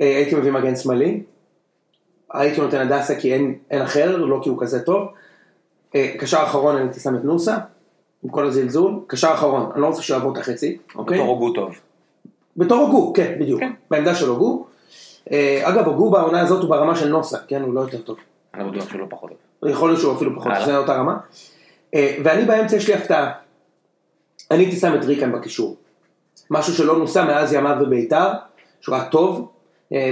אה, 0.00 0.16
הייתי 0.16 0.34
מביא 0.34 0.52
מגן 0.52 0.76
שמאלי. 0.76 1.20
הייתי 2.32 2.60
נותן 2.60 2.80
הדסה 2.80 3.14
כי 3.14 3.34
אין, 3.34 3.58
אין 3.70 3.82
אחר, 3.82 4.16
לא 4.16 4.40
כי 4.42 4.48
הוא 4.48 4.58
כזה 4.60 4.80
טוב. 4.80 5.08
אה, 5.94 6.14
קשר 6.18 6.42
אחרון 6.42 6.76
אני 6.76 6.84
הייתי 6.84 7.00
שם 7.00 7.16
את 7.16 7.24
נוסה, 7.24 7.56
עם 8.24 8.30
כל 8.30 8.46
הזלזול. 8.46 8.92
קשר 9.06 9.30
אחרון, 9.34 9.70
אני 9.74 9.82
לא 9.82 9.86
רוצה 9.86 10.02
שהוא 10.02 10.14
יעבור 10.14 10.32
את 10.32 10.36
החצי, 10.36 10.78
אוקיי? 10.94 11.18
בתור 11.18 11.28
הוגו 11.28 11.52
טוב. 11.52 11.74
בתור 12.56 12.78
הוגו, 12.78 13.12
כן, 13.12 13.36
בדיוק. 13.40 13.60
כן. 13.60 13.72
בעמדה 13.90 14.14
של 14.14 14.28
הוגו. 14.28 14.66
אה, 15.32 15.60
אגב, 15.62 15.86
הוגו 15.86 16.10
בעונה 16.10 16.40
הזאת 16.40 16.62
הוא 16.62 16.70
ברמה 16.70 16.96
של 16.96 17.08
נוסה, 17.08 17.38
כן? 17.48 17.62
הוא 17.62 17.74
לא 17.74 17.80
יותר 17.80 17.98
טוב. 17.98 18.16
אני 18.54 18.70
בטוח 18.70 18.88
שהוא 18.88 19.00
לא 19.00 19.06
פחות 19.08 19.30
טוב. 19.60 19.70
יכול 19.70 19.88
להיות 19.88 20.00
שהוא 20.00 20.16
אפילו 20.16 20.36
פחות, 20.36 20.52
הלאה. 20.52 20.66
זה 20.66 20.76
אותה 20.76 20.94
רמה. 20.94 21.16
אה, 21.94 22.16
ואני 22.24 22.44
באמצע 22.44 22.76
יש 22.76 22.88
לי 22.88 22.94
הפתעה. 22.94 23.32
אני 24.50 24.64
הייתי 24.64 24.76
שם 24.76 24.94
את 24.94 25.04
ריקן 25.04 25.32
בקישור. 25.32 25.76
משהו 26.50 26.74
שלא 26.74 26.98
נוסה 26.98 27.24
מאז 27.24 27.52
ימיו 27.52 27.76
בביתר, 27.80 28.28
שהוא 28.80 28.94
היה 28.94 29.04
טוב, 29.04 29.48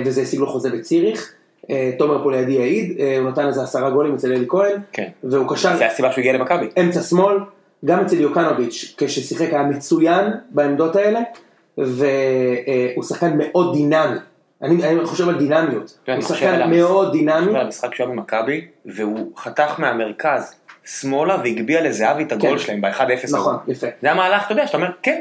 וזה 0.06 0.23
השיג 0.23 0.40
לו 0.40 0.46
חוזה 0.46 0.70
בציריך. 0.70 1.32
אה, 1.70 1.90
תומר 1.99 2.23
פה 2.23 2.32
לידי 2.32 2.52
יעיד, 2.52 3.00
אה, 3.00 3.18
הוא 3.18 3.30
נתן 3.30 3.46
איזה 3.46 3.62
עשרה 3.62 3.90
גולים 3.90 4.14
אצל 4.14 4.32
אלי 4.32 4.44
כהן, 4.49 4.76
כן. 4.92 5.08
והוא 5.25 5.49
קשר 5.49 5.76
זה 5.76 5.87
הסיבה 5.87 6.12
שהוא 6.12 6.20
הגיע 6.23 6.32
למכבי. 6.32 6.68
אמצע 6.80 7.02
שמאל, 7.02 7.37
גם 7.85 8.00
אצל 8.00 8.20
יוקנוביץ', 8.20 8.94
כששיחק 8.96 9.52
היה 9.52 9.62
מצוין 9.62 10.32
בעמדות 10.50 10.96
האלה, 10.96 11.20
והוא 11.78 13.04
שחקן 13.04 13.38
מאוד 13.38 13.76
דינמי. 13.76 14.17
אני, 14.62 14.84
אני 14.84 15.06
חושב 15.06 15.28
על 15.28 15.38
דינמיות. 15.38 15.99
כן, 16.04 16.12
אני 16.12 16.21
הוא 16.21 16.28
חושב 16.28 16.40
שחקן 16.40 16.71
מאוד 16.71 17.12
דינמי. 17.12 17.50
על 17.50 17.56
המשחק 17.56 17.95
שהוא 17.95 18.06
היה 18.06 18.17
במכבי, 18.17 18.67
והוא 18.86 19.32
חתך 19.36 19.75
מהמרכז 19.80 20.54
שמאלה 20.84 21.36
והגביה 21.45 21.80
לזהבי 21.80 22.23
את 22.23 22.32
הגול 22.32 22.50
כן. 22.50 22.58
שלהם 22.58 22.80
ב-1-0. 22.80 23.32
נכון, 23.32 23.56
יפה. 23.69 23.86
זה 24.02 24.10
המהלך, 24.12 24.45
אתה 24.45 24.52
יודע, 24.52 24.67
שאתה 24.67 24.76
אומר, 24.76 24.90
כן. 25.02 25.21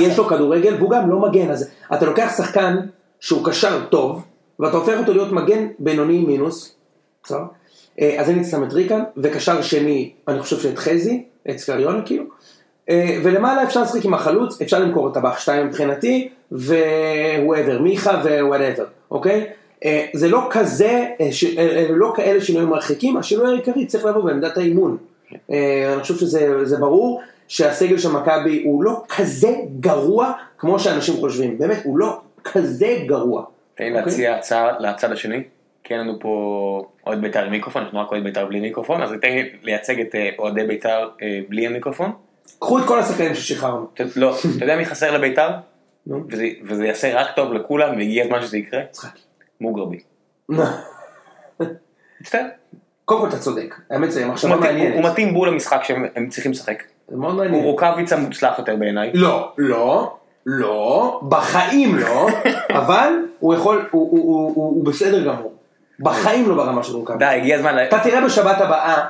יש 0.00 0.18
לו 0.18 0.24
כדורגל 0.24 0.74
והוא 0.74 0.90
גם 0.90 1.10
לא 1.10 1.18
מגן, 1.18 1.50
אז 1.50 1.70
אתה 1.94 2.06
לוקח 2.06 2.34
שחקן 2.36 2.76
שהוא 3.20 3.46
קשר 3.46 3.84
טוב, 3.90 4.24
ואתה 4.60 4.76
הופך 4.76 4.98
אותו 4.98 5.12
להיות 5.12 5.32
מגן 5.32 5.66
בינוני 5.78 6.18
מינוס, 6.18 6.76
בסדר? 7.24 7.44
אה, 8.00 8.20
אז 8.20 8.30
אני 8.30 8.42
את 8.68 8.72
ריקן, 8.72 9.02
וקשר 9.16 9.62
שני, 9.62 10.12
אני 10.28 10.40
חושב 10.40 10.60
שאת 10.60 10.78
חזי, 10.78 11.22
את 11.50 11.58
סקריונה 11.58 12.02
כאילו, 12.02 12.24
אה, 12.90 13.18
ולמעלה 13.22 13.62
אפשר 13.62 13.82
לשחק 13.82 14.04
עם 14.04 14.14
החלוץ, 14.14 14.60
אפשר 14.62 14.78
למכור 14.78 15.08
את 15.08 15.16
הבח 15.16 15.38
שתיים 15.38 15.66
מבחינתי, 15.66 16.28
ווואבר, 16.52 17.78
מיכה 17.82 18.22
ווואטאבר, 18.24 18.84
אוקיי? 19.10 19.46
אה, 19.84 20.06
זה 20.14 20.28
לא 20.28 20.48
כזה, 20.50 21.06
אה, 21.20 21.86
לא 21.90 22.12
כאלה 22.16 22.40
שינויים 22.40 22.68
מרחיקים, 22.68 23.16
השינוי 23.16 23.48
העיקרי 23.48 23.86
צריך 23.86 24.04
לבוא 24.04 24.22
בעמדת 24.22 24.56
האימון. 24.56 24.96
אני 25.32 26.02
חושב 26.02 26.16
שזה 26.16 26.64
זה 26.64 26.76
ברור 26.76 27.20
שהסגל 27.48 27.98
של 27.98 28.12
מכבי 28.12 28.62
הוא 28.64 28.84
לא 28.84 29.02
כזה 29.16 29.54
גרוע 29.80 30.32
כמו 30.58 30.78
שאנשים 30.78 31.16
חושבים, 31.16 31.58
באמת, 31.58 31.78
הוא 31.84 31.98
לא 31.98 32.20
כזה 32.44 32.98
גרוע. 33.06 33.44
תן 33.76 33.84
לי 33.84 33.90
אוקיי? 33.90 34.02
להציע 34.04 34.34
הצעה 34.34 34.78
לצד 34.78 35.12
השני, 35.12 35.42
כי 35.84 35.94
אין 35.94 36.00
לנו 36.02 36.20
פה 36.20 36.30
אוהד 37.06 37.20
בית"ר 37.20 37.44
עם 37.44 37.50
מיקרופון, 37.50 37.82
אנחנו 37.82 38.00
רק 38.00 38.10
אוהד 38.12 38.24
בית"ר 38.24 38.46
בלי 38.46 38.60
מיקרופון, 38.60 39.02
אז 39.02 39.10
תן 39.22 39.28
לי 39.28 39.50
לייצג 39.62 40.00
את 40.00 40.14
אה, 40.14 40.30
אוהדי 40.38 40.64
בית"ר 40.66 41.08
אה, 41.22 41.40
בלי 41.48 41.66
המיקרופון. 41.66 42.12
קחו 42.58 42.78
את 42.78 42.84
כל 42.86 42.98
השחקנים 42.98 43.34
ששחררנו. 43.34 43.86
לא, 44.16 44.34
אתה 44.56 44.64
יודע 44.64 44.76
מי 44.76 44.84
חסר 44.84 45.10
לבית"ר? 45.18 45.48
וזה- 46.62 46.86
יעשה 46.86 47.20
רק 47.20 47.36
טוב 47.36 47.52
לכולם, 47.52 47.96
והגיע 47.96 48.24
הזמן 48.24 48.42
שזה 48.42 48.58
יקרה? 48.58 48.80
מוגרבי. 49.60 49.98
מצטער. 52.20 52.44
קודם 53.04 53.20
כל 53.20 53.28
אתה 53.28 53.38
צודק, 53.38 53.74
האמת 53.90 54.12
זה 54.12 54.24
הוא 54.24 54.32
מחשבה 54.32 54.56
מתאים- 54.56 54.76
הוא 54.76 54.84
מעניינת. 54.84 55.10
מתאים 55.10 55.34
בול 55.34 55.48
למשחק 55.48 55.80
שהם 55.84 56.04
הם 56.16 56.28
צריכים 56.28 56.52
לשחק. 56.52 56.82
זה 57.08 57.16
מאוד 57.16 57.30
הוא 57.34 57.38
מעניין. 57.44 57.64
רוקאביצה 57.64 58.16
מוצלח 58.16 58.58
יותר 58.58 58.76
בעיניי. 58.76 59.10
לא, 59.14 59.52
לא, 59.58 60.16
לא, 60.46 61.20
בחיים 61.28 61.96
לא, 61.98 62.28
אבל 62.80 63.08
הוא 63.38 63.54
יכול, 63.54 63.88
הוא- 63.90 64.10
הוא- 64.10 64.20
הוא 64.20 64.52
הוא- 64.54 64.74
הוא 64.74 64.84
בסדר 64.84 65.24
גמור. 65.26 65.52
בחיים 66.00 66.48
לא 66.48 66.54
ברמה 66.54 66.82
של 66.82 66.92
רוקאביצה. 66.92 67.28
די, 67.30 67.34
הגיע 67.36 67.56
הזמן, 67.56 67.84
אתה 67.88 67.98
תראה 67.98 68.24
בשבת 68.24 68.60
הבאה 68.60 69.04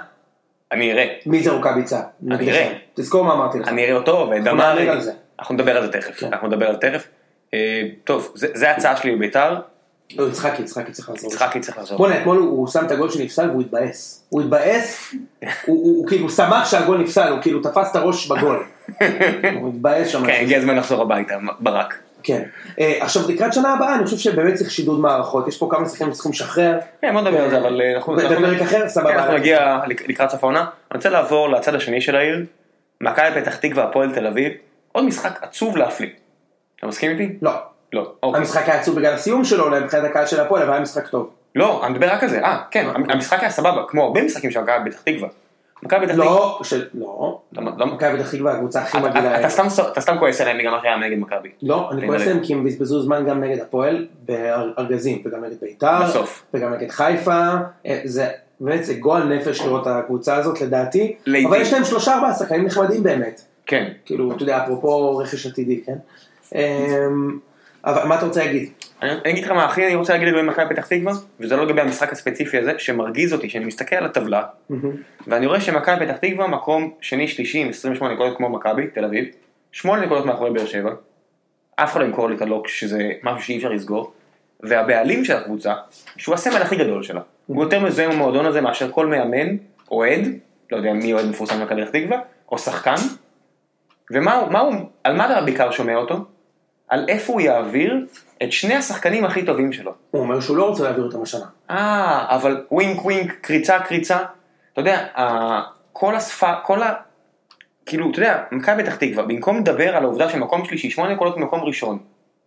אני 0.73 0.93
אראה. 0.93 1.07
מי 1.27 1.43
זה 1.43 1.51
רוקאביצה. 1.53 2.01
אני 2.31 2.51
אראה. 2.51 2.73
תזכור 2.95 3.25
מה 3.25 3.33
אמרתי 3.33 3.59
לך. 3.59 3.69
אני 3.69 3.85
אראה 3.85 3.95
אותו, 3.97 4.31
ודמרי. 4.31 4.89
אנחנו 5.39 5.55
נדבר 5.55 5.77
על 5.77 5.83
זה 5.87 5.93
תכף, 5.93 6.21
כן. 6.21 6.27
אנחנו 6.27 6.49
נדבר 6.49 6.67
על 6.69 6.73
זה 6.73 6.79
תכף. 6.81 7.09
אה, 7.55 7.83
טוב, 8.05 8.33
זה 8.35 8.49
זה 8.55 8.71
ההצעה 8.71 8.97
שלי 8.97 9.17
בביתר, 9.17 9.57
לא, 10.15 10.29
יצחקי, 10.29 10.63
יצחקי 10.63 10.93
צריך 10.93 11.11
לעזור. 11.11 11.33
יצחקי 11.33 11.61
צריך 11.61 11.79
לחזור. 11.79 11.99
בוא'נה, 11.99 12.21
אתמול 12.21 12.37
הוא 12.39 12.67
שם 12.69 12.85
את 12.87 12.91
הגול 12.91 13.11
שנפסל 13.11 13.51
והוא 13.51 13.61
התבאס. 13.61 14.27
הוא 14.29 14.41
התבאס, 14.43 15.15
הוא- 15.67 16.07
כאילו 16.09 16.31
שמח 16.31 16.71
שהגול 16.71 16.99
נפסל, 16.99 17.29
הוא 17.33 17.43
כאילו 17.43 17.61
תפס 17.63 17.91
את 17.91 17.97
הראש 17.97 18.27
בגול. 18.31 18.65
הוא 19.61 19.69
התבאס 19.69 20.09
שם. 20.09 20.27
כן, 20.27 20.39
הגיע 20.43 20.59
הזמן 20.59 20.77
לחזור 20.77 21.03
הביתה, 21.03 21.35
ברק. 21.61 21.99
כן. 22.23 22.43
אה, 22.81 22.99
עכשיו 23.01 23.23
לקראת 23.29 23.53
שנה 23.55 23.73
הבאה 23.75 23.95
אני 23.95 24.05
חושב 24.05 24.17
שבאמת 24.17 24.55
צריך 24.55 24.71
שידוד 24.71 25.01
מערכות, 25.01 25.49
יש 25.49 25.59
פה 25.59 25.69
כמה 25.71 25.89
שחקנים 25.89 26.13
שצריכים 26.13 26.33
לשחרר. 26.33 26.79
כן, 27.03 27.13
בוא 27.13 27.21
נדבר 27.21 27.41
על 27.45 27.51
זה, 27.51 27.59
אבל 27.59 27.81
אה, 27.81 27.97
אנחנו 27.97 28.17
בפרק 28.17 28.61
אחר, 28.63 28.89
סבבה. 28.89 29.13
כן, 29.13 29.19
אנחנו 29.19 29.35
נגיע 29.35 29.79
לק- 29.87 30.09
לקראת 30.09 30.31
סוף 30.31 30.45
העונה. 30.45 30.61
אני 30.61 30.69
רוצה 30.97 31.09
לעבור 31.09 31.49
לצד 31.49 31.75
השני 31.75 32.01
של 32.01 32.17
העיר, 32.17 32.45
מכבי 33.01 33.27
פתח 33.41 33.57
תקווה, 33.57 33.85
הפועל 33.85 34.15
תל 34.15 34.27
אביב, 34.27 34.53
עוד 34.93 35.05
משחק 35.05 35.39
עצוב 35.43 35.77
להפליא. 35.77 36.09
אתה 36.79 36.87
מסכים 36.87 37.11
איתי? 37.11 37.33
לא. 37.43 37.51
לא. 37.97 38.13
אוקיי. 38.23 38.41
המשחק 38.41 38.69
היה 38.69 38.81
עצוב 38.81 38.97
בגלל 38.97 39.15
הסיום 39.15 39.45
שלו, 39.45 39.65
אולי 39.65 39.81
מבחינת 39.81 40.05
הקהל 40.05 40.27
של 40.27 40.41
הפועל, 40.41 40.63
אבל 40.63 40.73
היה 40.73 40.81
משחק 40.81 41.09
טוב. 41.09 41.31
לא, 41.55 41.87
אני 41.87 41.93
מדבר 41.95 42.13
רק 42.13 42.23
על 42.23 42.29
זה. 42.29 42.41
אה, 42.41 42.59
כן, 42.71 42.87
המשחק 43.09 43.41
היה 43.41 43.51
סבבה, 43.51 43.83
כמו 43.89 44.03
הרבה 44.05 44.23
משחקים 44.23 44.51
של 44.51 44.61
מכבי 44.61 44.91
פתח 44.91 45.01
תקווה. 45.01 45.29
מכבי 45.83 46.07
פתח 46.07 46.13
תקווה... 46.15 46.27
לא, 46.27 46.59
של... 46.63 46.87
לא. 46.95 47.39
אתה- 47.53 47.61
לא- 47.77 47.87
מכבי 47.87 48.19
פתח 48.19 48.31
תקווה 48.35 48.53
הקבוצה 48.53 48.81
הכי 48.83 48.99
מגעילה. 48.99 49.41
אתה 49.41 49.51
סתם- 50.01 50.19
כועס 50.19 50.41
עליהם 50.41 50.59
בגלל 50.59 50.71
מה 50.71 50.79
שהיה 50.83 50.97
נגד 50.97 51.19
מכבי. 51.19 51.49
לא, 51.63 51.89
אני 51.93 52.07
כועס 52.07 52.21
לי. 52.23 52.29
להם 52.29 52.41
כי 52.45 52.53
הם 52.53 52.65
בזבזו 52.65 53.03
זמן 53.03 53.27
גם 53.29 53.41
נגד 53.45 53.61
הפועל 53.61 54.07
בארגזים, 54.25 55.23
וגם 55.25 55.45
נגד 55.45 55.57
ביתר, 55.63 56.03
בסוף. 56.05 56.45
וגם 56.55 56.73
נגד 56.75 56.91
חיפה, 56.91 57.41
אה, 57.87 58.01
זה 58.05 58.29
באמת 58.61 58.85
זה 58.85 58.95
גועל 58.95 59.23
נפש 59.25 59.61
לראות 59.61 59.83
את 59.83 59.93
הקבוצה 59.93 60.37
הזאת 60.37 60.61
לדעתי. 60.61 61.17
אבל 61.49 61.61
יש 61.61 61.73
להם 61.73 61.85
שלושה 61.85 62.15
ארבעה 62.15 62.35
שחקנים 62.35 62.65
נחמדים 62.65 63.03
באמת, 63.03 63.41
כן. 63.67 63.89
כאילו, 64.05 64.33
אתה 64.33 64.43
יודע, 64.43 64.65
אפרופו 64.65 65.17
רכש 65.17 65.47
עתידי, 65.47 65.81
כן? 65.87 65.97
אבל 67.87 68.05
מה 68.05 68.15
אתה 68.15 68.27
רוצה 68.27 68.45
להגיד? 68.45 68.71
אני 69.03 69.11
אני 69.11 69.33
אגיד 69.33 69.45
לך 69.45 69.51
מה 69.51 69.65
הכי 69.65 69.87
אני 69.87 69.95
רוצה 69.95 70.13
להגיד 70.13 70.29
לגבי 70.29 70.43
מכבי 70.43 70.75
פתח 70.75 70.87
תקווה, 70.87 71.13
וזה 71.41 71.57
לא 71.57 71.67
לגבי 71.67 71.81
המשחק 71.81 72.13
הספציפי 72.13 72.59
הזה, 72.59 72.73
שמרגיז 72.79 73.33
אותי, 73.33 73.49
שאני 73.49 73.65
מסתכל 73.65 73.97
על 73.97 74.05
הטבלה, 74.05 74.43
ואני 75.27 75.47
רואה 75.47 75.61
שמכבי 75.61 76.07
פתח 76.07 76.17
תקווה 76.17 76.47
מקום 76.47 76.95
שני 77.01 77.29
שלישי 77.29 77.59
עם 77.59 77.69
28 77.69 78.15
נקודות 78.15 78.37
כמו 78.37 78.49
מכבי, 78.49 78.87
תל 78.87 79.05
אביב, 79.05 79.25
8 79.73 80.07
נקודות 80.07 80.27
מאחורי 80.27 80.51
באר 80.51 80.67
שבע, 80.67 80.91
אף 81.77 81.93
אחד 81.93 82.01
לא 82.01 82.05
ימכור 82.05 82.29
לי 82.29 82.37
את 82.37 82.43
הלוק 82.43 82.69
שזה 82.69 83.11
משהו 83.23 83.47
שאי 83.47 83.57
אפשר 83.57 83.69
לסגור, 83.69 84.13
והבעלים 84.61 85.25
של 85.25 85.37
הקבוצה, 85.37 85.75
שהוא 86.17 86.35
הסמל 86.35 86.63
הכי 86.63 86.77
גדול 86.77 87.03
שלה, 87.03 87.21
הוא 87.47 87.65
יותר 87.65 87.81
מזוהה 87.81 88.09
עם 88.09 88.15
המועדון 88.15 88.47
הזה 88.47 88.61
מאשר 88.61 88.93
כל 88.93 89.07
מאמן, 89.07 89.57
אוהד, 89.91 90.21
לא 90.73 90.77
יודע 90.77 90.93
מי 90.93 91.13
אוהד 91.13 91.27
מפורסם 91.27 91.61
במכבי 91.61 91.83
פתח 91.83 91.91
תקווה, 91.91 92.19
או 92.53 92.59
שחקן, 92.59 92.95
ומה 94.11 94.35
הוא, 94.35 94.53
מה 94.53 94.61
הוא, 94.61 94.75
על 95.05 95.17
מה 95.17 95.33
אתה 95.33 95.41
בעיקר 95.41 95.71
שומע 95.71 95.97
אותו? 95.97 96.25
על 96.89 97.05
איפה 97.09 97.33
הוא 97.33 97.41
יעביר 97.41 98.07
את 98.43 98.53
שני 98.53 98.75
השחקנים 98.75 99.25
הכי 99.25 99.45
טובים 99.45 99.73
שלו. 99.73 99.93
הוא 100.11 100.23
אומר 100.23 100.41
שהוא 100.41 100.57
לא 100.57 100.69
רוצה 100.69 100.83
להעביר 100.83 101.05
אותם 101.05 101.23
השנה. 101.23 101.47
אה, 101.71 102.27
אבל 102.29 102.65
ווינק 102.71 103.05
ווינק, 103.05 103.33
קריצה 103.41 103.79
קריצה, 103.79 104.19
אתה 104.73 104.81
יודע, 104.81 105.07
כל 105.93 106.17
השפה, 106.17 106.53
כל 106.65 106.83
ה... 106.83 106.95
כאילו, 107.87 108.11
אתה 108.11 108.19
יודע, 108.19 108.43
מכבי 108.53 108.83
פתח 108.83 108.97
תקווה, 108.97 109.25
במקום 109.25 109.59
לדבר 109.59 109.97
על 109.97 110.03
העובדה 110.03 110.29
שמקום 110.29 110.65
שלישי, 110.65 110.91
שמונה 110.91 111.15
נקודות 111.15 111.37
ממקום 111.37 111.61
ראשון, 111.61 111.99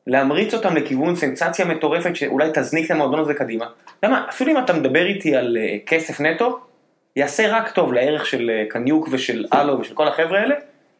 להמריץ 0.07 0.53
אותם 0.53 0.75
לכיוון 0.75 1.15
סנסציה 1.15 1.65
מטורפת 1.65 2.15
שאולי 2.15 2.49
תזניק 2.53 2.85
את 2.85 2.91
המועדון 2.91 3.19
הזה 3.19 3.33
קדימה. 3.33 3.65
אתה 3.65 4.07
יודע 4.07 4.15
מה, 4.15 4.25
אפילו 4.29 4.51
אם 4.51 4.57
אתה 4.57 4.73
מדבר 4.73 5.05
איתי 5.05 5.35
על 5.35 5.57
אה, 5.57 5.77
כסף 5.85 6.21
נטו, 6.21 6.59
יעשה 7.15 7.57
רק 7.57 7.71
טוב 7.71 7.93
לערך 7.93 8.25
של 8.25 8.49
אה, 8.49 8.63
קניוק 8.69 9.07
ושל 9.11 9.45
אלו 9.53 9.79
ושל 9.79 9.93
כל 9.93 10.07
החבר'ה 10.07 10.39
האלה, 10.39 10.55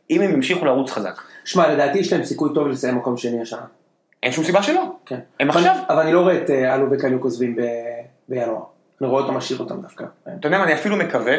אם 0.09 0.21
הם 0.21 0.31
ימשיכו 0.31 0.65
לרוץ 0.65 0.91
חזק. 0.91 1.21
שמע, 1.49 1.67
לדעתי 1.67 1.99
יש 1.99 2.13
להם 2.13 2.23
סיכוי 2.23 2.49
טוב 2.53 2.67
לסיים 2.67 2.95
מקום 2.95 3.17
שני 3.17 3.41
השנה. 3.41 3.61
אין 4.23 4.31
שום 4.31 4.43
סיבה 4.43 4.63
שלא. 4.63 4.83
כן. 5.05 5.19
הם 5.39 5.49
עכשיו, 5.49 5.75
אבל 5.89 6.01
אני 6.01 6.13
לא 6.13 6.21
רואה 6.21 6.37
את 6.37 6.49
אה, 6.49 6.75
אלו 6.75 6.91
וקניוק 6.91 7.23
עוזבים 7.23 7.55
בינואר. 8.29 8.61
אני 9.01 9.09
רואה 9.09 9.21
אותם 9.21 9.33
משאיר 9.33 9.59
אותם 9.59 9.81
דווקא. 9.81 10.05
אתה 10.39 10.47
יודע 10.47 10.57
מה, 10.57 10.63
אני 10.63 10.73
אפילו 10.73 10.97
מקווה, 10.97 11.37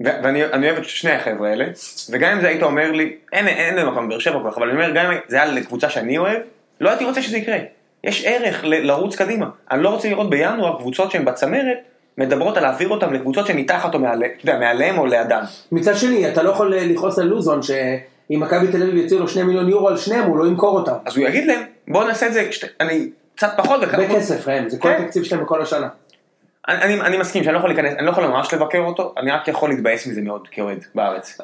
ואני 0.00 0.44
אני 0.44 0.66
אוהב 0.70 0.78
את 0.78 0.84
שני 0.84 1.12
החבר'ה 1.12 1.48
האלה, 1.48 1.64
וגם 2.10 2.32
אם 2.32 2.40
זה 2.40 2.48
היית 2.48 2.62
אומר 2.62 2.92
לי, 2.92 3.16
אין, 3.32 3.74
לי 3.74 3.84
מקום 3.84 4.08
באר 4.08 4.18
שבע 4.18 4.42
כל 4.42 4.50
כך, 4.50 4.58
אבל 4.58 4.68
אני 4.68 4.84
אומר, 4.84 4.94
גם 4.94 5.10
אם 5.10 5.18
זה 5.28 5.42
היה 5.42 5.52
לקבוצה 5.52 5.90
שאני 5.90 6.18
אוהב, 6.18 6.40
לא 6.80 6.90
הייתי 6.90 7.04
רוצה 7.04 7.22
שזה 7.22 7.38
יקרה. 7.38 7.58
יש 8.04 8.24
ערך 8.26 8.64
לרוץ 8.64 9.16
קדימה. 9.16 9.46
אני 9.70 9.82
לא 9.82 9.88
רוצה 9.88 10.08
לראות 10.08 10.30
בינואר 10.30 10.78
קבוצות 10.78 11.10
שהן 11.10 11.24
בצמרת, 11.24 11.78
מדברות 12.18 12.56
על 12.56 12.62
להעביר 12.62 12.88
אותן 12.88 13.12
לקבוצות 13.12 13.46
שהן 13.46 13.58
מתחת 13.58 13.94
או 13.94 13.98
מעליהם 14.44 14.98
או 14.98 15.06
לידן. 15.06 15.42
מצד 15.72 15.96
שני, 15.96 16.28
אתה 16.28 16.42
לא 16.42 16.50
יכול 16.50 16.74
אה, 16.74 16.86
לכעוס 16.86 17.18
על 17.18 17.26
לוזון 17.26 17.60
שאם 18.32 18.40
מכבי 18.40 18.66
תל 18.72 18.82
אביב 18.82 18.96
יציעו 18.96 19.20
לו 19.20 19.28
שני 19.28 19.42
מיליון 19.42 19.68
יורו 19.68 19.88
על 19.88 19.96
שניהם, 19.96 20.24
הוא 20.24 20.38
לא 20.38 20.46
ימכור 20.46 20.78
אותם. 20.78 20.92
אז 21.04 21.16
הוא 21.16 21.26
יגיד 21.26 21.46
להם, 21.46 21.62
בואו 21.88 22.06
נעשה 22.08 22.26
את 22.26 22.32
זה, 22.32 22.52
שת- 22.52 22.68
אני 22.80 23.08
קצת 23.36 23.50
פחות. 23.56 23.80
בכסף, 23.80 24.48
ראם, 24.48 24.68
זה 24.68 24.78
כל 24.78 24.88
כן. 24.88 25.02
התקציב 25.02 25.22
שלהם 25.22 25.42
בכל 25.42 25.62
השנה. 25.62 25.88
אני, 26.68 26.82
אני, 26.82 27.00
אני 27.00 27.18
מסכים 27.18 27.44
שאני 27.44 27.52
לא 27.54 27.58
יכול 27.58 27.70
להיכנס, 27.70 27.92
אני 27.98 28.06
לא 28.06 28.10
יכול 28.10 28.26
ממש 28.26 28.54
לבקר 28.54 28.78
אותו, 28.78 29.14
אני 29.18 29.30
רק 29.30 29.48
יכול 29.48 29.70
להתבאס 29.70 30.06
מזה 30.06 30.20
מאוד 30.22 30.48
כאוהד 30.50 30.84
בארץ. 30.94 31.40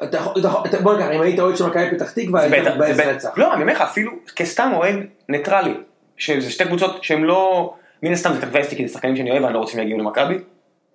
בוא 0.83 0.93
ניקח, 0.93 1.07
אם 1.11 1.21
היית 1.21 1.39
אוהד 1.39 1.57
של 1.57 1.65
מכבי 1.65 1.89
פתח 1.91 2.11
תקווה, 2.11 2.41
היית 2.41 2.67
מתבאס. 2.67 2.99
רצח. 2.99 3.29
לא, 3.37 3.53
אני 3.53 3.61
אומר 3.61 3.73
לך, 3.73 3.81
אפילו 3.81 4.11
כסתם 4.35 4.71
אוהד 4.73 4.95
ניטרלי, 5.29 5.73
שזה 6.17 6.49
שתי 6.49 6.65
קבוצות 6.65 7.03
שהן 7.03 7.21
לא, 7.23 7.73
מן 8.03 8.11
הסתם 8.11 8.33
זה 8.33 8.45
מבאס 8.45 8.65
אותי 8.65 8.75
כי 8.75 8.87
זה 8.87 8.93
שחקנים 8.93 9.15
שאני 9.15 9.31
אוהב 9.31 9.43
ואני 9.43 9.53
לא 9.53 9.59
רוצה 9.59 9.71
שהם 9.71 9.81
יגיעו 9.81 9.99
למכבי, 9.99 10.37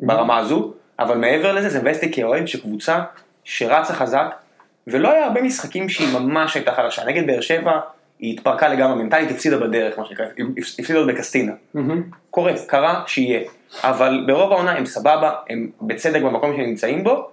ברמה 0.01 0.39
הזו, 0.39 0.73
אבל 0.99 1.19
מעבר 1.19 1.53
לזה 1.53 1.69
זה 1.69 1.81
מבאס 1.81 1.97
אותי 1.97 2.13
כאוהד 2.13 2.49
שקבוצה 2.49 2.99
שרצה 3.45 3.95
חזק, 3.95 4.35
ולא 4.87 5.13
היה 5.13 5.25
הרבה 5.25 5.43
משחקים 5.43 5.89
שהיא 5.89 6.19
ממש 6.19 6.55
הייתה 6.55 6.73
חלשה, 6.73 7.05
נגד 7.05 7.27
באר 7.27 7.41
שבע 7.41 7.81
היא 8.19 8.33
התפרקה 8.33 8.69
לגמרי 8.69 9.03
מנטלית, 9.03 9.31
הפסידה 9.31 9.59
בדרך, 9.59 9.99
מה 9.99 10.05
שנקרא, 10.05 10.27
הפסידה 10.59 10.99
עוד 10.99 11.09
בקסטינה. 11.09 11.53
מהמם. 11.75 12.03
קורה, 12.31 12.53
קרה, 12.67 13.03
שיהיה. 13.07 13.41
אבל 13.83 14.25
ברוב 14.27 14.53
העונה 14.53 14.73
הם 14.73 14.87
סבבה, 14.87 15.33
הם 15.51 15.71
בצדק 15.83 16.23
במקום 16.23 16.53
שהם 16.57 16.67
נמצאים 16.67 17.05
בו, 17.05 17.31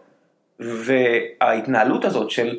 וההתנהלות 0.60 2.06
הזאת 2.06 2.32
של... 2.32 2.58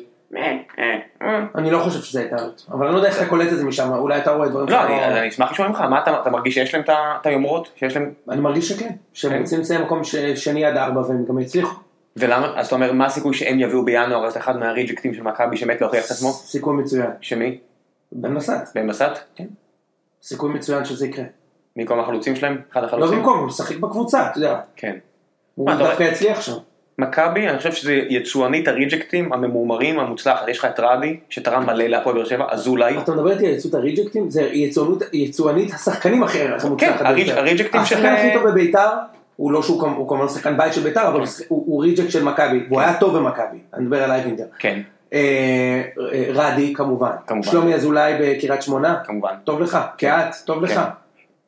אני 1.55 1.71
לא 1.71 1.79
חושב 1.79 1.99
שזה 1.99 2.21
התנהלות, 2.21 2.65
אבל 2.71 2.85
אני 2.85 2.93
לא 2.93 2.99
יודע 2.99 3.09
איך 3.09 3.17
אתה 3.17 3.29
קולט 3.29 3.53
את 3.53 3.57
זה 3.57 3.65
משם, 3.65 3.91
אולי 3.93 4.17
אתה 4.17 4.31
רואה 4.31 4.49
דברים 4.49 4.69
לא, 4.69 4.81
שאתה 4.81 5.19
אני 5.19 5.29
אשמח 5.29 5.51
לשמוע 5.51 5.67
ממך, 5.67 5.81
מה 5.81 6.01
אתה 6.21 6.29
מרגיש 6.29 6.53
שיש 6.53 6.75
להם 6.75 6.83
את 6.89 7.25
היומרות? 7.25 7.69
שיש 7.75 7.95
להם... 7.95 8.11
אני 8.29 8.41
מרגיש 8.41 8.69
שכן, 8.69 8.89
שהם 9.13 9.31
כן. 9.31 9.39
רוצים 9.39 9.59
לסיים 9.59 9.81
מקום 9.81 10.01
שני 10.35 10.65
עד 10.65 10.77
ארבע 10.77 11.01
והם 11.01 11.25
גם 11.25 11.39
יצליחו. 11.39 11.79
ולמה? 12.17 12.53
אז 12.55 12.67
אתה 12.67 12.75
אומר, 12.75 12.93
מה 12.93 13.05
הסיכוי 13.05 13.33
שהם 13.33 13.59
יביאו 13.59 13.85
בינואר 13.85 14.29
את 14.29 14.37
אחד 14.37 14.57
מהריג'קטים 14.57 15.13
של 15.13 15.23
מכבי 15.23 15.57
שמת 15.57 15.81
להוכיח 15.81 16.05
את 16.05 16.11
עצמו? 16.11 16.29
סיכוי 16.31 16.75
מצוין. 16.75 17.09
שמי? 17.21 17.57
בן 18.11 18.35
בסט, 18.35 18.51
בן 18.75 18.87
בסט? 18.87 19.03
כן. 19.35 19.45
סיכוי 20.23 20.53
מצוין 20.53 20.85
שזה 20.85 21.07
יקרה. 21.07 21.25
במקום 21.75 21.99
החלוצים 21.99 22.35
שלהם? 22.35 22.57
אחד 22.71 22.81
לא 22.81 22.87
החלוצים? 22.87 23.17
במקום, 23.17 23.37
הוא 23.39 23.47
משחק 23.47 23.77
בקבוצה, 23.77 24.27
אתה 24.27 24.37
יודע. 24.37 24.59
כן. 24.75 24.95
הוא 25.55 25.71
דווקא 25.73 26.03
יצליח 26.03 26.41
שם. 26.41 26.53
מכבי, 26.97 27.49
אני 27.49 27.57
חושב 27.57 27.71
שזה 27.73 27.93
יצואנית 28.09 28.67
הריג'קטים 28.67 29.33
הממורמרים, 29.33 29.99
המוצלחת. 29.99 30.47
יש 30.47 30.59
לך 30.59 30.65
את 30.65 30.79
רדי, 30.79 31.19
שתרם 31.29 31.65
מלא 31.65 31.83
להפועל 31.83 32.15
באר 32.15 32.25
שבע, 32.25 32.45
אזולאי. 32.49 32.97
אתה 32.97 33.11
מדבר 33.11 33.31
איתי 33.31 33.47
על 33.47 33.53
יצוא 33.53 33.79
הריג'קטים? 33.79 34.29
זה 34.29 34.49
יצואנית 35.13 35.73
השחקנים 35.73 36.23
הכי 36.23 36.39
כן, 36.77 36.91
הריג'- 36.99 37.15
ביותר. 37.25 37.39
הריג'קטים 37.39 37.85
של- 37.85 37.95
השחקן 37.97 38.13
הכי 38.13 38.33
טוב 38.33 38.49
בביתר, 38.49 38.89
הוא 39.35 39.51
לא 39.51 39.63
שהוא 39.63 39.87
הוא 39.87 40.09
כמובן 40.09 40.27
שחקן 40.27 40.57
בית 40.57 40.73
של 40.73 40.81
ביתר, 40.81 41.07
אבל 41.07 41.19
הוא 41.19 41.63
הוא 41.67 41.83
ריג'קט 41.83 42.11
של 42.11 42.23
מכבי, 42.23 42.65
והוא 42.67 42.81
היה 42.81 42.99
טוב 42.99 43.17
במכבי, 43.17 43.57
אני 43.73 43.83
מדבר 43.83 44.03
על 44.03 44.11
אייבינדר. 44.11 44.45
כן, 44.59 44.81
אה, 45.13 45.81
אה, 46.13 46.25
רדי 46.33 46.73
כמובן, 46.73 47.11
כמובן. 47.27 47.51
שלומי 47.51 47.75
אזולאי 47.75 48.13
בקריית 48.19 48.61
שמונה, 48.61 48.95
כמובן. 49.05 49.33
טוב 49.43 49.61
לך, 49.61 49.77
קהת, 49.97 50.35
טוב 50.45 50.63
לך. 50.63 50.73
כן. 50.73 50.81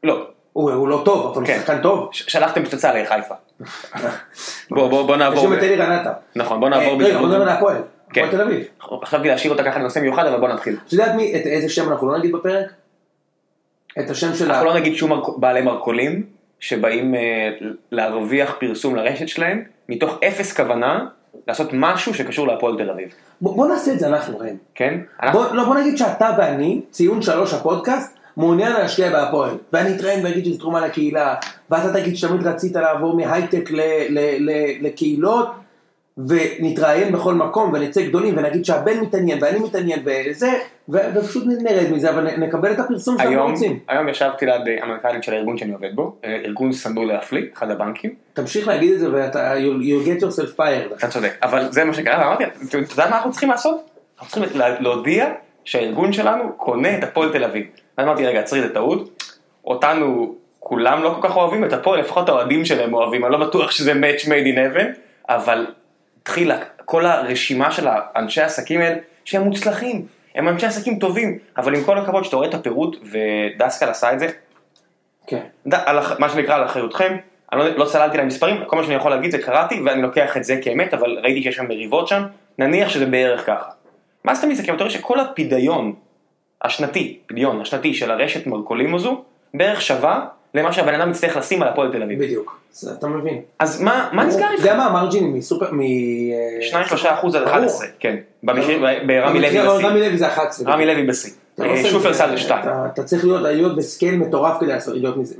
לא, 0.04 0.28
הוא 0.54 0.88
לא 0.88 1.02
טוב, 1.06 1.28
אבל 1.28 1.42
הוא 1.42 1.48
כן. 1.48 1.60
שחקן 1.60 1.82
טוב. 1.82 2.10
שלחתם 2.12 2.66
פצצה 2.66 2.94
לחיפה. 2.94 3.36
בוא, 4.72 4.88
בוא, 4.88 5.08
בוא 5.08 5.16
נעבור. 5.16 5.40
יש 5.40 5.46
גם 5.46 5.54
את 5.54 5.64
אלי 5.64 5.76
רנטה. 5.76 6.14
נכון, 6.36 6.60
בוא 6.60 6.68
אה, 6.68 6.78
נעבור 6.78 7.04
רגע, 7.04 7.18
בוא 7.18 7.28
נדבר 7.28 7.42
על 7.42 7.42
בזריזות. 7.42 7.58
הפועל. 7.58 7.78
כן. 8.10 8.28
תל 8.32 8.42
אביב. 8.42 8.64
חשבתי 9.06 9.28
להשאיר 9.28 9.52
אותה 9.52 9.64
ככה 9.64 9.80
לנושא 9.80 10.00
מיוחד, 10.00 10.26
אבל 10.26 10.40
בוא 10.40 10.50
נתחיל. 10.50 10.78
את 10.88 10.94
יודעת 10.94 11.16
מי, 11.16 11.34
איזה 11.34 11.70
שם 11.70 11.90
אנחנו 11.92 12.08
לא 12.08 12.18
נגיד 12.18 12.32
בפרק? 12.32 12.66
את 14.00 14.10
השם 14.10 14.36
של 14.36 14.52
ה... 14.52 14.54
אנחנו 14.54 14.66
לא 14.66 14.76
נגיד 14.76 14.96
שום 14.96 15.22
בעלי 15.38 15.62
מרכולים 15.62 16.24
שבאים 16.70 17.16
אה, 17.16 17.50
להרוויח 17.92 18.56
פרסום 18.60 18.96
לרשת 18.96 19.28
שלהם, 19.28 19.64
מתוך 19.90 20.20
אפס 20.28 20.54
כוונה 20.54 21.06
לעשות 21.48 21.70
משהו 21.74 22.14
שקשור 22.14 22.48
להפועל 22.48 22.78
תל 22.78 22.90
אביב. 22.90 23.10
בוא 23.42 23.56
בוא 23.56 23.68
נעשה 23.68 23.94
את 23.94 24.00
זה 24.00 24.08
אנחנו, 24.08 24.38
ראם. 24.40 24.56
כן? 24.76 25.00
אנחנו- 25.24 25.40
בוא, 25.40 25.56
לא, 25.56 25.64
בוא 25.64 25.76
נגיד 25.76 25.98
שאתה 25.98 26.30
ואני, 26.38 26.82
ציון 26.92 27.22
שלוש 27.22 27.54
הפודקאסט, 27.54 28.18
מעוניין 28.38 28.72
להשקיע 28.74 29.10
בהפועל. 29.10 29.50
ואני 29.74 29.96
אתראיין 29.96 30.26
ואגיד 30.26 30.46
שזו 30.46 30.58
תרומה 30.58 30.82
לקהילה, 30.88 31.36
ואתה 31.70 31.94
תגיד 31.94 32.18
שתמיד 32.18 32.48
רצית 32.48 32.76
לעבור 32.76 33.16
מהייטק 33.16 33.72
ל, 33.72 33.80
ל, 34.10 34.20
ל, 34.40 34.52
לקהילות, 34.82 35.50
ונתראיין 36.18 37.12
בכל 37.12 37.34
מקום, 37.34 37.72
ונצא 37.74 38.02
גדולים, 38.02 38.38
ונגיד 38.38 38.66
שהבן 38.66 39.00
מתעניין, 39.00 39.38
ואני 39.42 39.60
מתעניין, 39.60 40.00
וזה, 40.06 40.54
ו, 40.90 40.98
ופשוט 41.16 41.44
נרד 41.62 41.92
מזה, 41.92 42.10
אבל 42.10 42.36
נקבל 42.38 42.72
את 42.72 42.80
הפרסום 42.80 43.18
שאנחנו 43.18 43.48
רוצים. 43.48 43.80
היום 43.88 44.10
ישבתי 44.10 44.46
ליד 44.46 44.68
אה, 44.68 44.78
המנכ"לית 44.84 45.24
של 45.24 45.34
הארגון 45.34 45.58
שאני 45.58 45.74
עובד 45.74 45.96
בו, 45.96 46.16
אה, 46.26 46.36
ארגון 46.46 46.74
שנוא 46.74 47.06
להפליא, 47.06 47.44
אחד 47.58 47.72
הבנקים, 47.72 48.14
תמשיך 48.34 48.68
להגיד 48.68 48.94
את 48.94 49.00
זה, 49.00 49.14
ואתה, 49.14 49.54
you, 49.56 50.08
get 50.08 50.22
yourself 50.24 50.60
fired. 50.60 50.98
אתה 50.98 51.08
צודק, 51.08 51.34
אבל 51.44 51.72
זה 51.72 51.84
מה 51.84 51.94
שקרה, 51.94 52.20
ואמרתי, 52.20 52.44
אתה 52.70 52.78
יודע 52.78 53.10
מה 53.10 53.16
אנחנו 53.18 53.32
צריכים 53.32 53.50
לעשות? 53.50 53.90
אנחנו 54.20 54.32
צריכים 54.32 54.60
לה- 54.60 54.80
להודיע 54.80 55.28
שהארגון 55.66 56.14
שלנו 56.14 56.54
קונה 56.58 56.98
את 56.98 57.04
הפועל 57.04 57.32
תל 57.32 57.44
אביב. 57.44 57.66
ואמרתי, 57.98 58.26
רגע, 58.26 58.40
עצרי, 58.40 58.62
זה 58.62 58.74
טעות, 58.74 59.24
אותנו 59.66 60.36
כולם 60.60 61.04
לא 61.04 61.18
כל 61.22 61.28
כך 61.28 61.36
אוהבים, 61.36 61.64
את 61.66 61.74
הפועל, 61.74 62.00
לפחות 62.00 62.30
האוהדים 62.30 62.66
שלהם 62.66 62.94
אוהבים, 62.94 63.26
אני 63.26 63.32
לא 63.34 63.38
בטוח 63.48 63.72
שזה 63.72 63.92
match 63.94 64.22
made 64.26 64.28
in 64.56 64.58
heaven, 64.58 64.86
אבל 65.30 65.66
התחילה 66.26 66.58
כל 66.86 67.06
הרשימה 67.06 67.72
של 67.72 67.88
האנשי 67.88 68.42
העסקים 68.42 68.82
האלה, 68.82 68.96
שהם 69.26 69.42
מוצלחים, 69.42 70.06
הם 70.36 70.48
אנשי 70.48 70.66
עסקים 70.66 71.00
טובים, 71.00 71.38
אבל 71.58 71.76
עם 71.76 71.84
כל 71.84 71.98
הכבוד 71.98 72.24
שאתה 72.24 72.36
רואה 72.36 72.50
את 72.50 72.54
הפירוט, 72.54 72.98
ודסקל 73.12 73.90
עשה 73.90 74.14
את 74.14 74.20
זה, 74.20 74.28
כן. 75.28 75.42
ד- 75.68 75.74
על 75.74 76.00
מה 76.20 76.30
שנקרא 76.30 76.56
על 76.56 76.66
אחריותכם, 76.66 77.18
אני 77.54 77.60
לא, 77.60 77.68
לא 77.78 77.86
צללתי 77.86 78.18
למספרים, 78.18 78.64
כל 78.68 78.76
מה 78.76 78.84
שאני 78.84 78.96
יכול 78.96 79.12
להגיד 79.12 79.32
זה 79.32 79.38
קראתי 79.38 79.82
ואני 79.86 80.02
לוקח 80.02 80.38
את 80.38 80.44
זה 80.44 80.60
כאמת, 80.64 80.94
אבל 80.94 81.20
ראיתי 81.24 81.44
שיש 81.44 81.56
שם 81.56 81.66
מריבות 81.68 82.08
שם, 82.08 82.24
נניח 82.58 82.90
שזה 82.90 83.06
בערך 83.06 83.46
ככה. 83.46 83.70
מה 84.24 84.34
אתה 84.34 84.48
מסתכל, 84.48 84.74
אתה 84.76 84.84
רואה 84.84 84.94
שכל 84.94 85.20
הפדיון 85.20 85.94
השנתי, 86.62 87.20
פדיון 87.26 87.62
השנתי 87.62 87.94
של 87.94 88.12
הרשת 88.12 88.48
מרכולים 88.48 88.96
הזו, 88.96 89.24
בערך 89.54 89.82
שווה 89.82 90.26
למה 90.56 90.74
שהבן 90.74 90.94
אדם 91.02 91.12
יצטרך 91.12 91.38
לשים 91.38 91.62
על 91.62 91.68
הפועל 91.68 91.92
תל 91.92 92.04
אביב. 92.04 92.20
בדיוק. 92.24 92.60
אתה 92.98 93.08
מבין. 93.08 93.42
אז 93.60 93.82
מה, 93.82 94.10
נסגר 94.14 94.40
אתה 94.46 94.52
איתך? 94.52 94.64
יודע 94.66 94.76
מה 94.78 94.86
המרג'ינים 94.86 95.34
מסופר, 95.34 95.72
מ... 95.72 95.82
אה, 95.82 96.84
2-3 96.84 97.14
אחוז 97.14 97.36
עד 97.36 97.42
ברור. 97.44 97.54
11, 97.56 97.88
כן. 98.00 98.16
ברמי 98.44 98.62
לוי 99.42 99.50
בשיא. 99.50 99.62
רמי 99.88 100.00
לוי 100.00 100.18
זה 100.18 100.28
11. 100.28 100.74
רמי 100.74 100.86
לוי 100.86 101.04
בשיא. 101.08 101.32
אתה 101.56 101.66
לא 101.66 101.72
אה, 101.72 101.84
שופרסל 101.84 102.30
זה 102.30 102.38
2. 102.38 102.62
אתה- 102.62 102.86
אתה 102.94 103.04
צריך 103.04 103.26
להיות 103.26 103.76
בסקייל 103.76 104.16
מטורף 104.16 104.58
כדי 104.60 104.74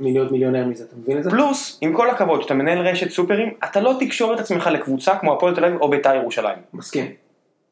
להיות 0.00 0.32
מיליונר 0.32 0.64
מזה, 0.66 0.84
אתה 0.84 0.94
מבין 1.02 1.18
את 1.18 1.24
זה? 1.24 1.30
פלוס, 1.30 1.78
עם 1.80 1.92
כל 1.94 2.10
הכבוד, 2.10 2.42
שאתה 2.42 2.54
מנהל 2.54 2.78
רשת 2.78 3.10
סופרים, 3.10 3.50
אתה 3.64 3.80
לא 3.80 3.94
תקשור 4.00 4.34
את 4.34 4.40
עצמך 4.40 4.66
לקבוצה 4.72 5.16
כמו 5.16 5.32
הפועל 5.32 5.54
תל 5.54 5.64
אביב 5.64 5.80
או 5.80 5.88
בית"ר 5.90 6.14
ירושלים. 6.14 6.58
מסכים. 6.74 7.06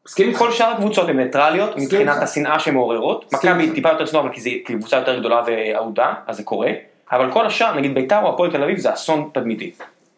מסכים. 0.07 0.35
כל 0.35 0.51
שאר 0.53 0.67
הקבוצות 0.67 1.09
הן 1.09 1.17
ניטרליות 1.21 1.77
מבחינת. 1.77 2.23
השנאה 2.23 2.59
שהן 2.59 2.75
מעוררות. 2.75 3.25
מסכים 3.33 3.59
מכבי. 3.59 3.71
טיפה 3.75 3.89
יותר 3.89 4.07
צנועה, 4.07 4.27
אבל 4.27 4.35
כי 4.35 4.41
זו 4.41 4.51
קבוצה 4.65 4.97
יותר 4.97 5.19
גדולה 5.19 5.43
ואהודה, 5.47 6.15
אז 6.27 6.37
זה 6.37 6.43
קורה. 6.43 6.69
אבל 7.12 7.33
כל 7.33 7.47
השאר, 7.47 7.75
נגיד 7.75 7.95
בית"ר 7.95 8.21
או 8.23 8.35
הפועל 8.35 8.51
תל 8.51 8.62
אביב, 8.62 8.79
זה 8.79 8.93
אסון 8.95 9.31
תדמיתי. 9.35 9.73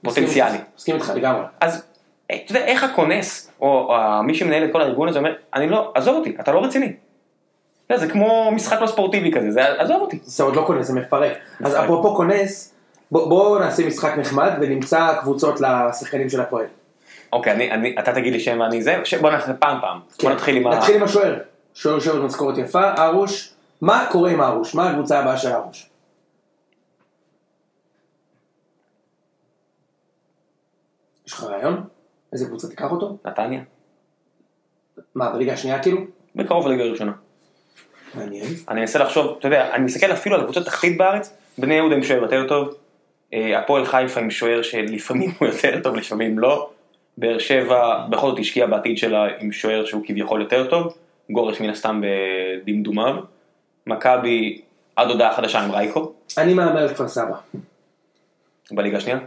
פוטנציאלי. 0.05 0.59
מסכים- 0.77 0.95
איתך 0.97 1.11
לגמרי. 1.15 1.43
אז 1.61 1.85
אה, 2.31 2.37
אתה 2.45 2.53
יודע, 2.53 2.65
איך 2.65 2.85
הכונס, 2.85 3.51
או 3.61 3.95
מי 4.25 4.35
שמנהל 4.35 4.65
את 4.65 4.73
כל 4.73 4.81
הארגון 4.81 5.09
הזה 5.09 5.19
אומר, 5.19 5.35
אני 5.55 5.69
לא, 5.69 5.93
עזוב 5.95 6.17
אותי, 6.17 6.37
אתה 6.41 6.53
לא 6.53 6.65
רציני. 6.65 6.93
זה 7.95 8.09
כמו 8.11 8.51
משחק 8.53 8.81
לא 8.81 8.87
ספורטיבי 8.87 9.33
כזה, 9.33 9.51
זה 9.51 9.81
עזוב 9.83 10.01
אותי. 10.01 10.19
זה 10.23 10.43
עוד 10.43 10.57
לא 10.57 10.63
כונס, 10.67 10.87
זה 10.87 11.01
מפרק. 11.01 11.33
אז. 11.65 11.77
אפרופו 11.77 12.15
כונס, 12.17 12.75
בוא- 13.11 13.29
בואו 13.29 13.59
נעשה 13.59 13.87
משחק 13.87 14.13
נחמד 14.19 14.51
ונמצא 14.61 15.15
קבוצות 15.21 15.61
לשחקנים 15.61 16.31
של 16.31 16.41
הפועל. 16.41 16.65
אוקיי, 17.33 17.53
אני, 17.53 17.71
אני, 17.71 17.95
אתה 17.99 18.13
תגיד 18.13 18.33
לי 18.33 18.41
שם 18.41 18.61
ואני 18.61 18.83
זה, 18.83 18.97
ש- 19.05 19.15
בוא 19.15 19.31
נעשה 19.31 19.53
פעם 19.55 19.79
פעם. 19.81 19.99
בוא 20.23 20.31
נתחיל 20.31 20.57
עם 20.57 20.67
ה... 20.67 20.71
כן. 20.71 20.77
נתחיל 20.79 20.97
עם 20.97 21.03
השוער. 21.03 21.37
שוער 21.75 22.01
שוער 22.01 22.21
במשכורת 22.23 22.59
יפה, 22.59 22.93
ארוש. 22.99 23.53
מה 23.81 24.07
קורה 24.11 24.31
עם 24.31 24.41
ארוש? 24.43 24.75
מה 24.75 24.91
הקבוצה 24.91 25.19
הבאה 25.19 25.37
של 25.37 25.49
ארוש? 25.53 25.87
יש 31.27 31.33
לך 31.33 31.45
רעיון? 31.45 31.85
איזה 32.33 32.47
קבוצה 32.47 32.69
תיקח 32.69 32.91
אותו? 32.91 33.19
נתניה. 33.25 33.61
מה, 35.15 35.33
בליגה 35.33 35.53
השנייה 35.53 35.83
כאילו? 35.83 36.01
בקרוב 36.35 36.67
לליגה 36.67 36.85
הראשונה. 36.85 37.13
מעניין. 38.15 38.47
אני 38.69 38.81
מנסה 38.81 38.99
לחשוב, 38.99 39.37
אתה 39.39 39.49
יודע, 39.49 39.75
אני 39.75 39.85
מסתכל 39.85 40.13
אפילו 40.13 40.37
על 40.37 40.45
קבוצות 40.45 40.65
תחתית 40.65 40.99
בארץ, 40.99 41.37
בני 41.59 41.75
יהודה 41.75 41.95
עם 41.95 42.03
שוער 42.03 42.23
יותר 42.23 42.49
טוב, 42.49 42.75
אה, 43.35 43.59
הפועל 43.59 43.87
חיפה 43.87 44.21
עם 44.21 44.31
שוער 44.31 44.63
שלפעמים 44.63 45.31
הוא 45.39 45.49
יותר 45.49 45.81
טוב, 45.83 45.97
לפעמים 45.97 46.39
לא, 46.39 46.71
באר 47.19 47.39
שבע 47.39 48.07
בכל 48.11 48.31
זאת 48.31 48.39
השקיעה 48.39 48.67
בעתיד 48.67 48.99
שלה 48.99 49.27
עם 49.41 49.53
שוער 49.53 49.85
שהוא 49.85 50.03
כביכול 50.07 50.41
יותר 50.41 50.71
טוב, 50.71 50.95
גורש 51.31 51.61
מן 51.61 51.71
הסתם 51.71 52.03
בדמדומיו, 52.67 53.15
מכבי 53.87 54.61
עד 54.97 55.09
הודעה 55.11 55.37
חדשה 55.37 55.61
עם 55.61 55.71
רייקו, 55.71 56.13
אני 56.39 56.55
מהמר 56.55 56.79
על 56.79 56.89
כפר 56.89 57.09
סבא. 57.09 57.37
בליגה 58.71 58.97
השנייה. 58.97 59.19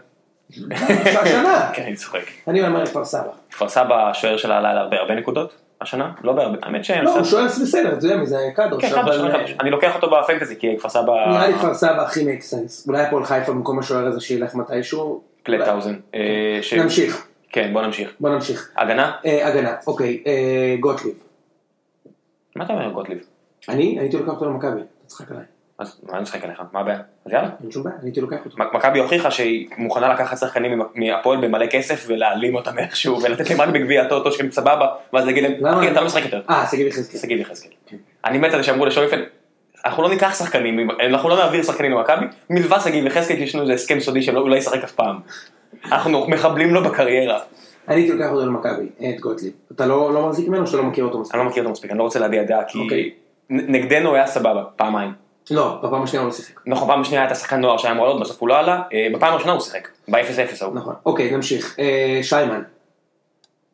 השנה. 0.51 1.69
כן, 1.73 1.83
אני 1.83 1.95
צוחק. 1.95 2.23
אני 2.47 2.61
על 2.61 2.85
כפר 2.85 3.05
סבא. 3.05 3.31
כפר 3.51 3.69
סבא 3.69 4.09
השוער 4.09 4.37
שלה 4.37 4.57
עלה 4.57 4.73
להרבה 4.73 4.97
הרבה 4.97 5.15
נקודות 5.15 5.55
השנה, 5.81 6.11
לא 6.23 6.33
בהרבה, 6.33 6.57
האמת 6.63 6.85
שהם... 6.85 7.05
לא, 7.05 7.15
הוא 7.15 7.23
שוער 7.23 7.45
בסדר, 7.45 7.93
אתה 7.97 8.05
יודע 8.05 8.17
מי 8.17 8.25
זה 8.25 8.37
קדוש. 8.55 8.85
כן, 8.85 8.89
חדש. 8.89 9.55
אני 9.59 9.69
לוקח 9.71 9.95
אותו 9.95 10.09
בפנטזי 10.09 10.55
כי 10.59 10.77
כפר 10.79 10.89
סבא... 10.89 11.29
נראה 11.29 11.47
לי 11.47 11.53
כפר 11.53 11.73
סבא 11.73 12.01
הכי 12.01 12.23
מייק 12.23 12.41
סנס. 12.41 12.87
אולי 12.87 13.01
הפועל 13.01 13.25
חיפה 13.25 13.51
במקום 13.51 13.79
השוער 13.79 14.05
הזה 14.07 14.21
שילך 14.21 14.55
מתישהו. 14.55 15.21
פלטהאוזן. 15.43 15.95
אה, 16.15 16.59
ש- 16.61 16.73
נמשיך, 16.73 17.27
כן, 17.49 17.73
בוא 17.73 17.81
נמשיך. 17.81 18.09
בוא 18.19 18.29
נמשיך. 18.29 18.71
הגנה? 18.77 19.11
אה, 19.25 19.47
הגנה, 19.47 19.75
אוקיי, 19.87 20.23
אה, 20.27 20.75
גוטליב. 20.79 21.13
מה 22.55 22.65
אתה 22.65 22.73
אומר 22.73 22.89
גוטליב? 22.89 23.19
אני 23.69 23.99
הייתי 23.99 24.17
לוקח 24.17 24.31
אותו 24.31 24.45
למכבי, 24.45 24.81
אתה 24.81 25.07
צוחק 25.07 25.31
עליי. 25.31 25.43
אז 25.79 26.01
מה 26.03 26.13
אני 26.13 26.21
משחק 26.21 26.43
עליך? 26.43 26.61
מה 26.73 26.79
הבעיה? 26.79 26.99
אז 27.25 27.33
יאללה. 27.33 27.49
אין 27.63 27.71
שום 27.71 27.83
בעיה, 27.83 27.95
אני 27.95 28.05
הייתי 28.07 28.21
לוקח 28.21 28.37
אותו. 28.45 28.57
מכבי 28.73 28.99
הוכיחה 28.99 29.31
שהיא 29.31 29.67
מוכנה 29.77 30.13
לקחת 30.13 30.37
שחקנים 30.37 30.81
מהפועל 30.95 31.47
במלא 31.47 31.65
כסף 31.65 32.05
ולהעלים 32.07 32.55
אותם 32.55 32.79
איכשהו 32.79 33.21
ולתת 33.21 33.49
להם 33.49 33.61
רק 33.61 33.69
בגביע 33.69 34.01
הטוטו 34.01 34.31
שהם 34.31 34.51
סבבה 34.51 34.87
ואז 35.13 35.25
להגיד 35.25 35.43
להם? 35.43 35.65
אחי 35.65 35.91
אתה 35.91 35.99
לא 35.99 36.05
משחק 36.05 36.23
יותר. 36.23 36.41
אה, 36.49 36.67
שגיב 36.71 36.87
יחזקאל. 36.87 37.19
שגיב 37.19 37.39
יחזקאל. 37.39 37.71
אני 38.25 38.37
מת 38.37 38.53
על 38.53 38.59
זה 38.59 38.63
שאמרו 38.63 38.85
לשויפל 38.85 39.23
אנחנו 39.85 40.03
לא 40.03 40.09
ניקח 40.09 40.35
שחקנים, 40.35 40.89
אנחנו 40.99 41.29
לא 41.29 41.35
נעביר 41.35 41.63
שחקנים 41.63 41.91
למכבי, 41.91 42.25
מלבד 42.49 42.77
שגיב 42.83 43.05
יחזקאל 43.05 43.35
כי 43.35 43.43
יש 43.43 43.55
לנו 43.55 43.63
איזה 43.63 43.73
הסכם 43.73 43.99
סודי 43.99 44.21
שהוא 44.21 44.49
לא 44.49 44.55
ישחק 44.55 44.83
אף 44.83 44.91
פעם. 44.91 45.19
אנחנו 45.85 46.27
מחבלים 46.27 46.73
לו 46.73 46.83
בקריירה. 46.83 47.39
אני 47.87 48.01
הייתי 48.01 48.13
לוקח 48.13 48.29
אותו 48.31 48.45
למכבי, 48.45 48.89
את 48.99 49.19
גוטליב. 49.19 49.51
אתה 49.71 49.85
לא 49.85 50.13
לא 50.13 50.27
מחזיק 50.27 50.47
ממנו 50.47 50.61
או 50.61 50.67
שאתה 50.67 50.77
לא 50.77 50.83
מכיר 50.83 51.03
אותו 51.05 51.19
מספיק? 51.19 51.35
אני 51.35 51.43
לא 51.43 51.49
מכיר 51.49 51.63
אותו 51.63 51.71
מספיק, 51.71 51.91
אני 51.91 51.99
לא 51.99 52.03
רוצה 52.03 52.19
להביע 52.19 52.43
דעה 52.43 52.63
כי 52.67 52.79
אוקיי. 52.79 53.09
נגדנו 53.49 54.15
היה 54.15 54.27
סבבה, 54.27 54.63
פעמיים. 54.75 55.28
לא, 55.51 55.79
בפעם 55.83 56.03
השנייה 56.03 56.21
הוא 56.21 56.29
לא 56.29 56.35
שיחק. 56.35 56.61
נכון, 56.65 56.87
פעם 56.87 57.03
שנייה 57.03 57.21
הייתה 57.21 57.35
שחקן 57.35 57.61
נוער 57.61 57.77
שהיה 57.77 57.93
אמור 57.93 58.05
לעלות, 58.05 58.21
בסוף 58.21 58.41
הוא 58.41 58.49
לא 58.49 58.59
עלה, 58.59 58.81
אה, 58.93 59.07
בפעם 59.13 59.33
הראשונה 59.33 59.53
הוא 59.53 59.61
שיחק, 59.61 59.89
ב-0-0 60.07 60.61
ההוא. 60.61 60.75
נכון. 60.75 60.95
אוקיי, 61.05 61.31
נמשיך. 61.31 61.79
אה, 61.79 62.19
שיימן, 62.23 62.61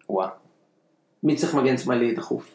וואה. 0.10 0.28
מי 1.24 1.36
צריך 1.36 1.54
מגן 1.54 1.78
שמאלי 1.78 2.16
דחוף? 2.16 2.52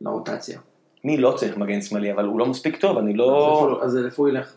לרוטציה. 0.00 0.58
מי 1.04 1.16
לא 1.16 1.32
צריך 1.36 1.56
מגן 1.56 1.80
שמאלי, 1.80 2.12
אבל 2.12 2.24
הוא 2.24 2.38
לא 2.38 2.46
מספיק 2.46 2.76
טוב, 2.76 2.98
אני 2.98 3.14
לא... 3.14 3.80
אז 3.82 3.98
איפה 4.04 4.22
הוא 4.22 4.28
ילך? 4.28 4.54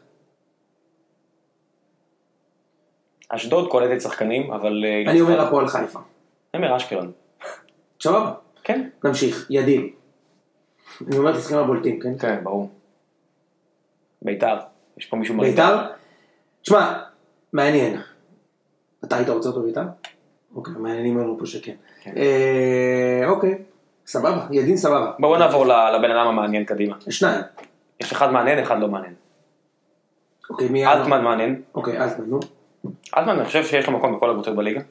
אשדוד 3.29 3.69
קולטת 3.69 4.01
שחקנים, 4.01 4.51
אבל... 4.51 4.85
אה, 4.85 5.11
אני 5.11 5.21
אומר 5.21 5.41
הפועל 5.41 5.67
חיפה. 5.67 5.99
אני 6.53 6.63
אומר 6.65 6.77
אשקלון. 6.77 7.11
סבבה. 8.01 8.33
כן. 8.63 8.89
נמשיך, 9.03 9.47
ידין. 9.49 9.89
אני 11.07 11.17
אומר 11.17 11.31
את 11.31 11.35
השחקנים 11.35 11.59
הבולטים, 11.59 11.99
כן? 11.99 12.17
כן, 12.17 12.43
ברור. 12.43 12.69
ביתר. 14.21 14.57
יש 14.97 15.05
פה 15.05 15.17
מישהו 15.17 15.37
ביתר? 15.37 15.77
תשמע, 16.61 17.03
מעניין. 17.53 18.01
אתה 19.03 19.15
היית 19.15 19.29
רוצה 19.29 19.49
אותו 19.49 19.63
ביתר? 19.63 19.83
אוקיי, 20.55 20.73
מעניינים 20.73 21.17
לנו 21.17 21.37
פה 21.39 21.45
שכן. 21.45 21.75
כן. 22.01 22.13
אה, 22.17 23.29
אוקיי, 23.29 23.57
סבבה, 24.05 24.47
ידין 24.51 24.77
סבבה. 24.77 25.11
בואו 25.19 25.39
נעבור 25.39 25.65
לבן 25.65 26.11
אדם 26.11 26.27
המעניין 26.27 26.65
קדימה. 26.65 26.95
יש 27.07 27.19
שניים. 27.19 27.41
יש 27.99 28.11
אחד 28.11 28.31
מעניין, 28.31 28.59
אחד 28.59 28.79
לא 28.79 28.87
מעניין. 28.87 29.13
אוקיי, 30.49 30.69
מי... 30.69 30.85
אלטמן 30.87 31.23
מעניין. 31.23 31.61
אוקיי, 31.75 32.03
אלטמן, 32.03 32.25
נו. 32.25 32.39
אלטמן, 33.17 33.35
אני 33.35 33.45
חושב 33.45 33.63
שיש 33.63 33.87
לו 33.87 33.97
מקום 33.97 34.15
בכל 34.15 34.29
הקבוצות 34.29 34.55
בליגה. 34.55 34.81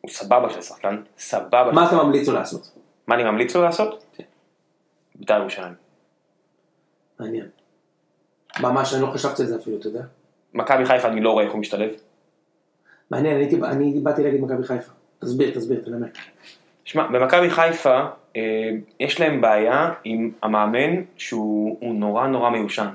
הוא 0.00 0.10
סבבה 0.10 0.50
של 0.50 0.62
שחקן, 0.62 1.02
סבבה. 1.18 1.72
מה 1.72 1.88
אתה 1.88 1.96
ממליץ 1.96 2.28
לו 2.28 2.34
לעשות? 2.34 2.72
מה 3.06 3.14
אני 3.14 3.24
ממליץ 3.24 3.56
לו 3.56 3.62
לעשות? 3.62 4.04
כן. 4.16 4.24
ביתר 5.14 5.40
ירושלים. 5.40 5.74
מעניין. 7.20 7.46
ממש, 8.60 8.94
אני 8.94 9.02
לא 9.02 9.06
חשבתי 9.06 9.42
על 9.42 9.48
זה 9.48 9.56
אפילו, 9.56 9.76
אתה 9.76 9.86
יודע. 9.86 10.00
מכבי 10.54 10.86
חיפה 10.86 11.08
אני 11.08 11.20
לא 11.20 11.30
רואה 11.30 11.44
איך 11.44 11.52
הוא 11.52 11.60
משתלב. 11.60 11.90
מעניין, 13.10 13.34
אני 13.34 13.44
הייתי- 13.44 13.60
אני 13.64 14.00
באתי 14.02 14.22
להגיד 14.22 14.40
מכבי 14.40 14.64
חיפה. 14.64 14.92
תסביר, 15.18 15.50
תסביר, 15.54 15.80
תנמק. 15.84 16.18
שמע, 16.84 17.06
במכבי 17.06 17.50
חיפה 17.50 18.00
אה, 18.36 18.70
יש 19.00 19.20
להם 19.20 19.40
בעיה 19.40 19.92
עם 20.04 20.30
המאמן 20.42 21.02
שהוא 21.16 21.76
הוא 21.80 21.94
נורא 21.94 22.26
נורא 22.26 22.50
מיושן. 22.50 22.86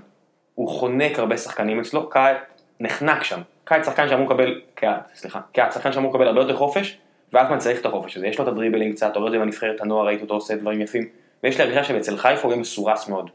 הוא 0.56 0.68
חונק 0.70 1.20
הרבה 1.20 1.38
שחקנים 1.38 1.80
אצלו, 1.80 2.10
קיץ 2.10 2.38
נחנק 2.80 3.24
שם. 3.24 3.42
קיץ 3.66 3.86
שחקן 3.86 4.10
שאמור 4.10 4.26
לקבל, 4.26 4.62
קיץ, 4.76 4.90
סליחה, 5.16 5.42
קיץ 5.52 5.74
שחקן 5.74 5.92
שאמור 5.92 6.12
לקבל 6.14 6.28
הרבה 6.28 6.42
יותר 6.42 6.56
חופש, 6.56 6.98
ואלטמן 7.34 7.58
צריך 7.58 7.82
את 7.82 7.86
החופש 7.86 8.18
הזה. 8.18 8.28
יש 8.28 8.38
לו 8.40 8.44
את 8.44 8.50
הדריבלים 8.50 8.94
קצת, 8.94 9.18
את 9.18 9.32
זה 9.32 9.40
בנבחרת 9.40 9.82
הנוער, 9.82 10.06
ראיתי 10.06 10.24
אותו 10.24 10.34
עושה 10.34 10.56
דברים 10.56 10.82
יפים. 10.82 11.08
ויש 11.44 11.58
לי 11.58 11.64
הרגשה 11.64 11.84
שאצל 11.84 12.18
חיפה 12.18 12.42
הוא 12.44 12.52
יהיה 12.52 12.62
מסורס 12.62 13.10
מאוד. 13.10 13.30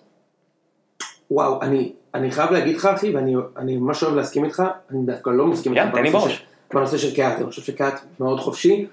וואו, 1.31 1.62
אני, 1.62 1.93
אני 2.14 2.31
חייב 2.31 2.51
להגיד 2.51 2.77
לך 2.77 2.87
אחי, 2.87 3.14
ואני 3.14 3.35
אני 3.57 3.77
ממש 3.77 4.03
אוהב 4.03 4.14
להסכים 4.14 4.45
איתך, 4.45 4.62
אני 4.91 4.99
דווקא 5.07 5.31
לא 5.31 5.47
מסכים 5.47 5.73
איתך 5.75 5.85
תן 5.95 6.03
לי 6.03 6.11
בנושא 6.11 6.19
בראש. 6.27 6.35
של- 6.35 6.45
בנושא 6.79 6.99
של 6.99 7.17
קהת, 7.17 7.37
אני 7.37 7.47
חושב 7.47 7.62
שקהת 7.62 8.01
מאוד 8.21 8.41
חופשי. 8.41 8.87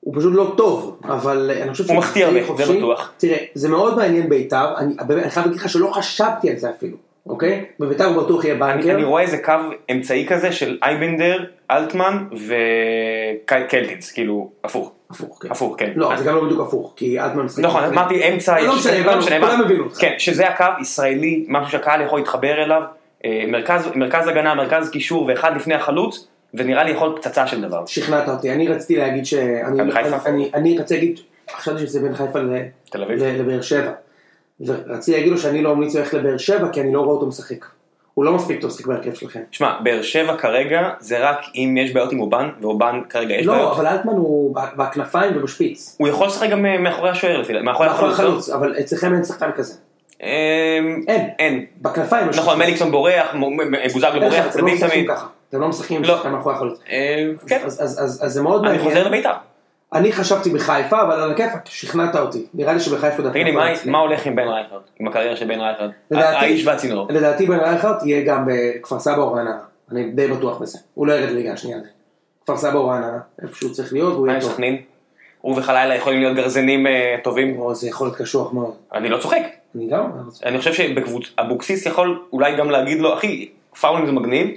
הוא 0.00 0.14
פשוט 0.18 0.32
לא 0.34 0.54
טוב, 0.56 1.00
אבל 1.04 1.50
אני 1.62 1.70
חושב 1.70 1.84
הוא 1.84 1.88
שהוא 1.88 1.98
מחטיא 1.98 2.26
הרבה, 2.26 2.64
זה. 2.66 2.76
בטוח. 2.76 3.12
תראה, 3.18 3.36
זה 3.54 3.68
מאוד 3.68 3.96
מעניין 3.96 4.28
בית"ר, 4.28 4.74
אני 4.78 4.94
אני 5.00 5.30
חייב 5.30 5.46
להגיד 5.46 5.60
לך 5.60 5.68
שלא 5.68 5.86
חשבתי 5.92 6.50
על 6.50 6.56
זה 6.56 6.70
אפילו, 6.70 6.96
אוקיי? 7.26 7.64
בבית"ר 7.80 8.04
הוא 8.04 8.22
בטוח 8.24 8.44
יהיה 8.44 8.54
אני, 8.54 8.60
בנקר. 8.82 8.94
אני 8.94 9.04
רואה 9.04 9.22
איזה 9.22 9.38
קו 9.38 9.52
אמצעי 9.90 10.26
כזה 10.28 10.52
של 10.52 10.78
אייבנדר, 10.82 11.44
אלטמן 11.70 12.24
וקלטינס, 13.44 14.12
כאילו, 14.12 14.50
הפוך. 14.64 14.92
הפוך, 15.10 15.38
כן. 15.42 15.50
הפוך, 15.50 15.74
כן. 15.78 15.92
לא, 15.96 16.16
זה 16.16 16.24
גם 16.24 16.34
לא 16.34 16.44
בדיוק 16.44 16.60
הפוך, 16.60 16.92
כי 16.96 17.20
אלטמן 17.20 17.42
משחק. 17.42 17.64
נכון. 17.64 17.84
אמרתי 17.84 18.32
אמצע, 18.32 18.60
לא 18.60 18.76
משנה, 18.76 19.04
כולם. 19.40 19.60
הבינו 19.60 19.84
אותך. 19.84 20.00
כן, 20.00 20.14
שזה 20.18 20.48
הקו 20.48 20.64
ישראלי, 20.80 21.44
משהו 21.48 21.72
שהקהל 21.72 22.00
יכול 22.00 22.18
להתחבר 22.18 22.62
אליו, 22.62 22.82
אה, 23.24 23.44
מרכז, 23.48 23.88
מרכז 23.94 24.28
הגנה, 24.28 24.54
מרכז 24.54 24.90
קישור 24.90 25.26
ואחד 25.28 25.56
לפני 25.56 25.74
החלוץ, 25.74 26.28
ונראה 26.54 26.84
לי 26.84 26.90
יכול 26.90 27.16
פצצה 27.16 27.46
של 27.46 27.62
דבר. 27.62 27.86
שכנעת 27.86 28.28
אותי, 28.28 28.52
אני 28.52 28.68
רציתי 28.68 28.96
להגיד 28.96 29.24
מכבי 29.72 29.92
חיפה? 29.92 30.16
אני, 30.26 30.50
אני 30.54 30.78
רציתי 30.78 30.94
להגיד, 31.00 31.20
חשבתי 31.56 31.86
שזה 31.86 32.00
בין 32.00 32.14
חיפה 32.14 32.38
לבאר 32.94 33.60
שבע. 33.60 33.92
ורציתי 34.60 35.18
להגיד 35.18 35.32
לו 35.32 35.38
שאני 35.38 35.62
לא 35.62 35.76
ממליץ 35.76 35.94
לו 35.94 36.00
ללכת 36.00 36.14
לבאר 36.14 36.38
שבע, 36.38 36.68
כי 36.72 36.80
אני 36.80 36.92
לא 36.92 37.00
רואה 37.00 37.14
אותו 37.14 37.26
משחק. 37.26 37.64
הוא 38.18 38.24
לא 38.24 38.32
מספיק 38.32 38.60
טוב 38.60 38.70
לשחק 38.70 38.86
בהרכב 38.86 39.14
שלכם. 39.14 39.40
שמע, 39.50 39.72
באר 39.82 40.02
שבע 40.02 40.36
כרגע 40.36 40.88
זה 41.00 41.18
רק 41.30 41.38
אם 41.54 41.76
יש 41.80 41.92
בעיות 41.92 42.12
עם 42.12 42.20
אובן, 42.20 42.48
ואובן 42.60 43.00
כרגע 43.08 43.34
יש 43.34 43.46
לא, 43.46 43.52
בעיות. 43.52 43.76
אבל 43.76 43.86
אלטמן 43.86 44.12
הוא 44.12 44.54
בכנפיים 44.76 45.32
ובשפיץ. 45.36 45.96
הוא 45.98 46.08
יכול 46.08 46.26
לשחק 46.26 46.48
גם 46.50 46.66
אה, 46.66 46.78
מאחורי 46.78 47.10
השוער, 47.10 47.40
לפי 47.40 47.52
דעתי, 47.52 47.64
מאחורי 47.64 47.88
החלוץ. 47.88 48.18
לא? 48.18 48.24
החלוץ, 48.24 48.48
אבל 48.50 48.74
אצלכם 48.80 49.14
אין 49.14 49.24
שחקן 49.24 49.50
כזה. 49.52 49.74
אה, 50.22 50.28
אין. 51.08 51.28
אין. 51.38 51.64
בכנפיים. 51.82 52.28
נכון, 52.28 52.58
מליקסון 52.58 52.90
בורח, 52.90 53.34
בוזגלו 53.92 54.20
בורח, 54.20 54.44
לא 54.46 54.50
צדדים 54.50 54.74
משחקים 54.74 54.88
תמיד. 54.90 55.08
ככה. 55.10 55.26
אתם 55.48 55.60
לא 55.60 55.68
משחקים 55.68 55.96
עם 55.96 56.02
לא. 56.02 56.16
שחקן 56.16 56.30
מאחורי 56.32 56.54
החלוץ. 56.54 56.78
אה, 56.90 57.24
כן, 57.46 57.60
אז- 57.64 58.22
זה 58.26 58.42
מאוד 58.42 58.64
אני 58.64 58.76
מעניין. 58.76 58.88
חוזר 58.94 59.08
לביתר. 59.08 59.32
אני 59.92 60.12
חשבתי 60.12 60.50
בחיפה, 60.50 61.02
אבל 61.02 61.20
על 61.20 61.30
הכיפאק, 61.30 61.60
שכנעת 61.64 62.16
אותי. 62.16 62.46
נראה 62.54 62.72
לי 62.72 62.80
שבחיפה 62.80 63.22
דווקא... 63.22 63.30
תגיד 63.30 63.46
לי, 63.46 63.52
מה-. 63.52 63.66
מה 63.86 63.98
הולך 63.98 64.26
עם 64.26 64.36
בן 64.36 64.48
רייכרד? 64.48 64.80
עם 65.00 65.08
הקריירה 65.08 65.36
של 65.36 65.46
בן 65.46 65.60
רייכרד? 65.60 65.90
האיש 66.12 66.66
והצינור. 66.66 67.06
לדעתי 67.10 67.46
בן 67.46 67.58
רייכרד 67.58 68.06
יהיה 68.06 68.24
גם 68.24 68.48
בכפר 68.48 68.98
סבא 68.98 69.22
או 69.22 69.32
רעננה. 69.32 69.58
אני 69.90 70.10
די 70.10 70.28
בטוח 70.28 70.58
בזה. 70.58 70.78
הוא 70.94 71.06
לא 71.06 71.12
ירד 71.12 71.30
לליגה 71.30 71.52
השנייה. 71.52 71.78
כפר 72.44 72.56
סבא 72.56 72.78
או 72.78 72.86
רעננה. 72.86 73.18
איפה 73.42 73.54
שהוא 73.54 73.72
צריך 73.72 73.92
להיות, 73.92 74.14
הוא 74.16 74.26
מה 74.26 74.32
יהיה 74.32 74.36
עם 74.36 74.42
טוב. 74.42 74.52
סכנין? 74.52 74.82
הוא 75.40 75.58
וחלילה 75.58 75.94
יכולים 75.94 76.20
להיות 76.20 76.36
גרזנים 76.36 76.86
אה, 76.86 77.16
טובים. 77.22 77.60
זה 77.72 77.88
יכול 77.88 78.06
להיות 78.06 78.18
קשוח 78.18 78.52
מאוד. 78.52 78.74
אני 78.94 79.08
לא 79.08 79.18
צוחק. 79.18 79.42
אני 79.74 79.88
גם... 79.88 80.10
אני 80.44 80.58
חושב 80.58 80.72
שאבוקסיס 80.72 81.86
יכול 81.86 82.22
אולי 82.32 82.56
גם 82.56 82.70
להגיד 82.70 82.98
לו, 82.98 83.14
אחי, 83.14 83.48
פאולים 83.80 84.06
זה 84.06 84.12
מגניב, 84.12 84.48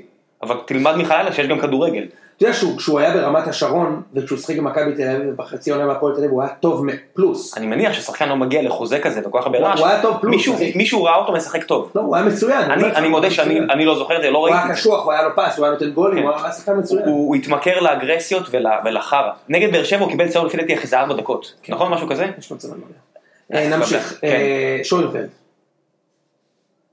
אבל 0.44 0.56
תלמד 0.66 0.96
מחלילה 0.96 1.32
שיש 1.32 1.48
גם 1.48 1.60
כדורגל. 1.60 2.04
אתה 2.42 2.50
יודע 2.50 2.58
שהוא- 2.80 3.00
היה 3.00 3.14
ברמת 3.14 3.48
השרון, 3.48 4.02
וכשהוא 4.14 4.40
שיחק 4.40 4.58
במכבי 4.58 4.94
תל 4.96 5.10
אביב, 5.10 5.30
ובחצי 5.34 5.72
עונה 5.72 5.88
בהפועל 5.88 6.14
תל 6.14 6.20
אביב, 6.20 6.32
הוא 6.32 6.42
היה 6.42 6.52
טוב 6.60 6.86
פלוס. 7.14 7.58
אני 7.58 7.68
מניח 7.68 7.94
ששחקן 7.94 8.30
לא 8.30 8.36
מגיע 8.36 8.62
לחוזה 8.62 9.00
כזה 9.00 9.22
וכל 9.28 9.40
כך 9.40 9.46
הרבה 9.46 9.58
הוא- 9.58 9.68
רעש. 9.68 9.80
הוא 9.80 9.88
היה 9.88 10.02
טוב 10.02 10.18
פלוס, 10.22 10.48
מישהו- 10.76 11.04
ראה 11.04 11.16
אותו 11.16 11.34
משחק 11.34 11.64
טוב. 11.64 11.92
לא, 11.96 12.02
הוא 12.02 12.16
היה 12.16 12.26
מצוין. 12.26 12.72
אני 12.72 12.84
הוא 13.04 13.12
מודה 13.12 13.32
שאני 13.32 13.86
לא 13.86 13.96
זוכר 13.96 14.18
את 14.18 14.22
זה, 14.22 14.30
לא 14.32 14.38
הוא 14.38 14.46
ראיתי. 14.48 14.60
היה 14.66 14.74
קשוח, 14.74 15.04
הוא 15.06 15.12
היה 15.12 15.22
לו 15.24 15.30
פס, 15.36 15.58
הוא 15.58 15.66
היה 15.66 15.74
נותן 15.74 15.90
גולים, 15.92 16.24
הוא 16.28 16.32
היה 16.36 16.52
שחקן 16.52 16.78
מצוין. 16.80 17.02
הוא 17.06 17.28
הוא 17.28 17.36
התמכר 17.36 17.80
לאגרסיות 17.80 18.44
ול- 18.52 18.66
ולחרא. 18.86 19.32
נגד 19.50 19.72
באר 19.72 19.84
שבע 19.84 20.00
הוא 20.02 20.10
קיבל 20.12 20.28
צהוב 20.28 20.46
לפי 20.46 20.58
דעתי 20.58 20.74
אחרי 20.74 20.88
זה 20.88 21.00
ארבע 21.00 21.14
דקות. 21.16 21.54
נכון? 21.70 21.92
משהו 21.94 22.08
כזה? 22.08 22.28
יש 22.38 22.52
לו 22.52 22.58
צבע 22.58 22.76
לא. 22.76 23.58
אה, 23.58 23.78
נמשיך. 23.78 24.14
כן. 24.22 24.28
אה, 24.28 24.80
שוינפלד. 24.84 25.30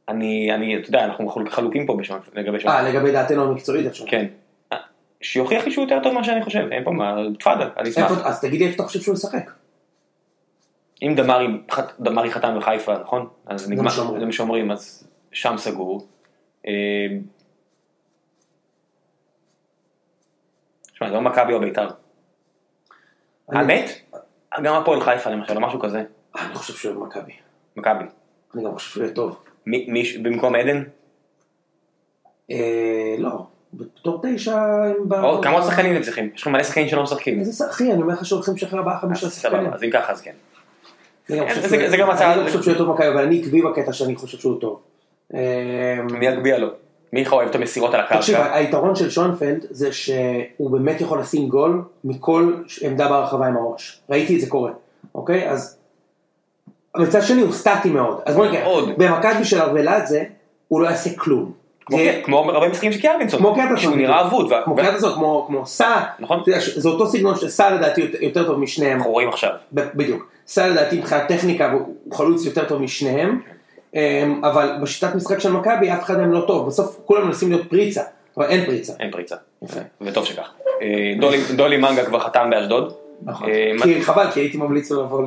אני, 0.08 0.54
אני, 0.54 0.76
אתה 0.76 0.88
יודע, 0.88 1.04
אנחנו 1.04 1.28
חלוק- 1.28 1.48
חלוקים 1.50 1.86
פה 1.86 1.96
לגבי 2.34 2.60
שם. 2.60 2.68
אה, 2.68 2.82
לגבי 2.82 3.12
דעתנו 3.12 3.44
המקצועית 3.44 3.86
עכשיו. 3.86 4.06
כן. 4.10 4.26
שיוכיח 5.20 5.64
לי 5.64 5.70
שהוא 5.70 5.84
יותר 5.84 6.00
טוב 6.02 6.12
ממה 6.12 6.24
שאני 6.24 6.44
חושב, 6.44 6.68
אין 6.72 6.84
פה 6.84 6.90
מה, 6.90 7.16
תפאדל, 7.38 7.68
אני 7.76 7.90
אשמח. 7.90 8.26
אז 8.26 8.40
תגיד 8.40 8.60
לי 8.60 8.66
איפה 8.66 8.74
אתה 8.74 8.82
חושב 8.82 9.00
שהוא 9.00 9.14
ישחק. 9.14 9.50
אם 11.02 11.14
דמרי, 11.16 11.46
חת- 11.70 12.00
דמרי 12.00 12.30
חתם 12.30 12.56
בחיפה, 12.58 12.98
נכון? 12.98 13.28
אז 13.46 13.70
נגמר. 13.70 13.90
זה 14.18 14.26
מה 14.26 14.32
שאומרים, 14.32 14.70
אז 14.70 15.08
שם 15.32 15.54
סגור. 15.58 16.06
אה, 16.66 16.72
שמע, 20.92 21.08
זה 21.08 21.14
לא 21.14 21.20
מכבי 21.20 21.52
או 21.52 21.60
בית"ר. 21.60 21.88
האמת? 23.48 23.84
גם 24.62 24.74
הפועל 24.74 25.00
חיפה 25.00 25.30
למשל, 25.30 25.56
או 25.56 25.60
משהו 25.60 25.80
כזה. 25.80 26.04
אני 26.38 26.54
חושב 26.54 26.74
שהוא 26.74 26.94
במכבי. 27.04 27.32
מכבי. 27.76 28.04
אני 28.54 28.64
גם 28.64 28.72
חושב 28.74 28.90
שהוא 28.90 29.02
יהיה 29.04 29.14
טוב. 29.14 29.42
במקום 30.22 30.54
עדן? 30.54 30.82
אה, 32.50 33.14
לא. 33.18 33.46
בתור 33.74 34.20
תשע 34.22 34.60
הם 34.60 35.08
ב... 35.08 35.12
או, 35.14 35.42
כמה 35.42 35.62
שחקנים 35.62 35.96
הם 35.96 36.02
צריכים? 36.02 36.30
יש 36.34 36.40
לכם 36.42 36.52
מלא 36.52 36.62
שחקנים 36.62 36.88
שלא 36.88 37.02
משחקים. 37.02 37.40
איזה 37.40 37.52
ש- 37.64 37.68
אחי, 37.70 37.92
אני 37.92 38.02
אומר 38.02 38.14
לך 38.14 38.26
שהולכים 38.26 38.54
לשחרר 38.54 38.78
ארבעה 38.78 38.98
חמישה 39.00 39.30
שחקנים. 39.30 39.72
אז 39.72 39.82
אם 39.84 39.90
ככה 39.90 40.12
אז 40.12 40.20
כן. 40.20 40.32
אני 41.30 41.88
זה- 41.90 41.96
גם 41.96 42.10
הצעה- 42.10 42.32
אני 42.34 42.40
לא 42.40 42.46
חושב 42.46 42.62
שהוא 42.62 42.70
יהיה 42.72 42.78
טוב 42.78 42.88
במכבי, 42.90 43.08
אבל 43.08 43.22
אני 43.22 43.40
עקבי 43.42 43.62
בקטע 43.62 43.92
שאני 43.92 44.16
חושב 44.16 44.38
שהוא 44.38 44.60
טוב. 44.60 44.80
אה, 45.34 45.40
מי 46.10 46.26
יגביה 46.26 46.58
לו? 46.58 46.68
מי 47.12 47.20
יכול 47.20 47.38
אוהב 47.38 47.48
את 47.48 47.54
המסירות 47.54 47.94
על 47.94 48.00
תקשיב, 48.10 48.34
הקרקע? 48.36 48.54
היתרון 48.54 48.94
של 48.96 49.10
שוינפלד 49.10 49.64
זה 49.70 49.92
שהוא 49.92 50.70
באמת 50.70 51.00
יכול 51.00 51.20
לשים 51.20 51.48
גול 51.48 51.82
מכל 52.04 52.52
עמדה 52.80 53.08
ברחבה 53.08 53.46
עם 53.46 53.56
הראש. 53.56 54.00
ראיתי 54.10 54.36
את 54.36 54.40
זה 54.40 54.46
קורה, 54.50 54.70
אוקיי? 55.14 55.50
אז... 55.50 55.78
מצד 56.96 57.22
שני 57.22 57.42
הוא 57.42 57.52
סטטי 57.52 57.90
מאוד. 57.90 58.20
אז 58.26 58.34
בוא 58.36 58.46
נגיד. 58.46 58.60
במכבי 58.98 59.44
של 59.44 59.60
ארוולדזה 59.60 60.24
הוא 60.68 60.80
לא 60.80 60.88
יעשה 60.88 61.10
כלום. 61.16 61.52
כמו- 61.88 61.98
זה- 61.98 62.20
כמו 62.24 62.38
הרבה 62.50 62.68
משחקים 62.68 62.92
של 62.92 63.00
קיארלינסון. 63.00 63.40
כמו 63.40 63.54
קטע 63.54 63.76
שהוא 63.76 63.96
נראה 63.96 64.20
אבוד. 64.26 64.52
כמו 64.64 64.76
קטע 64.76 64.98
כמו 65.14 65.44
כמו 65.46 65.66
סע, 65.66 66.00
נכון. 66.18 66.42
זה 66.76 66.88
אותו 66.88 67.06
סגנון 67.06 67.34
שסע 67.36 67.74
לדעתי 67.74 68.00
יותר- 68.20 68.44
טוב 68.46 68.58
משניהם, 68.58 68.96
אנחנו 68.98 69.12
רואים 69.12 69.28
עכשיו. 69.28 69.50
בדיוק, 69.72 70.28
סע 70.46 70.68
לדעתי 70.68 70.98
מבחינת 70.98 71.22
טכניקה 71.28 71.72
הוא 71.72 71.94
חלוץ 72.14 72.44
יותר 72.46 72.64
טוב 72.64 72.82
משניהם, 72.82 73.40
אמ, 73.94 74.40
אבל 74.44 74.72
בשיטת 74.82 75.14
משחק 75.14 75.38
של 75.38 75.52
מכבי 75.52 75.92
אף 75.92 76.02
אחד 76.04 76.16
מהם 76.18 76.32
לא 76.32 76.40
טוב, 76.46 76.66
בסוף 76.66 77.00
כולם 77.04 77.26
מנסים 77.26 77.50
להיות 77.52 77.70
פריצה, 77.70 78.02
אבל 78.36 78.46
אין 78.46 78.64
פריצה. 78.66 78.92
אין 79.00 79.10
פריצה. 79.10 79.36
וטוב 80.00 80.24
שכך. 80.24 80.50
אה, 80.82 81.14
דולי- 81.56 81.76
מנגה 81.76 82.04
כבר 82.04 82.18
חתם 82.20 82.50
באשדוד. 82.50 82.92
נכון. 83.22 83.48
אה, 83.50 83.72
חבל, 84.02 84.26
כי 84.34 84.40
הייתי 84.40 84.56
ממליץ 84.58 84.90
לו 84.90 85.02
לבוא 85.02 85.22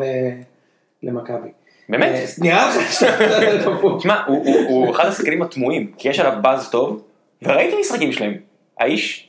למכבי. 1.03 1.49
באמת? 1.91 2.09
אה, 2.15 2.25
נראה 2.37 2.67
לך 2.69 2.93
שאתה 2.93 3.17
טוב 3.63 3.81
פה. 3.81 3.95
תשמע, 3.99 4.21
הוא- 4.27 4.91
אחד 4.91 5.05
השחקנים 5.05 5.41
התמוהים, 5.41 5.91
כי 5.97 6.09
יש 6.09 6.19
עליו 6.19 6.33
באז 6.41 6.69
טוב, 6.69 7.01
וראיתי 7.43 7.79
משחקים 7.79 8.11
שלהם. 8.11 8.33
האיש 8.79 9.27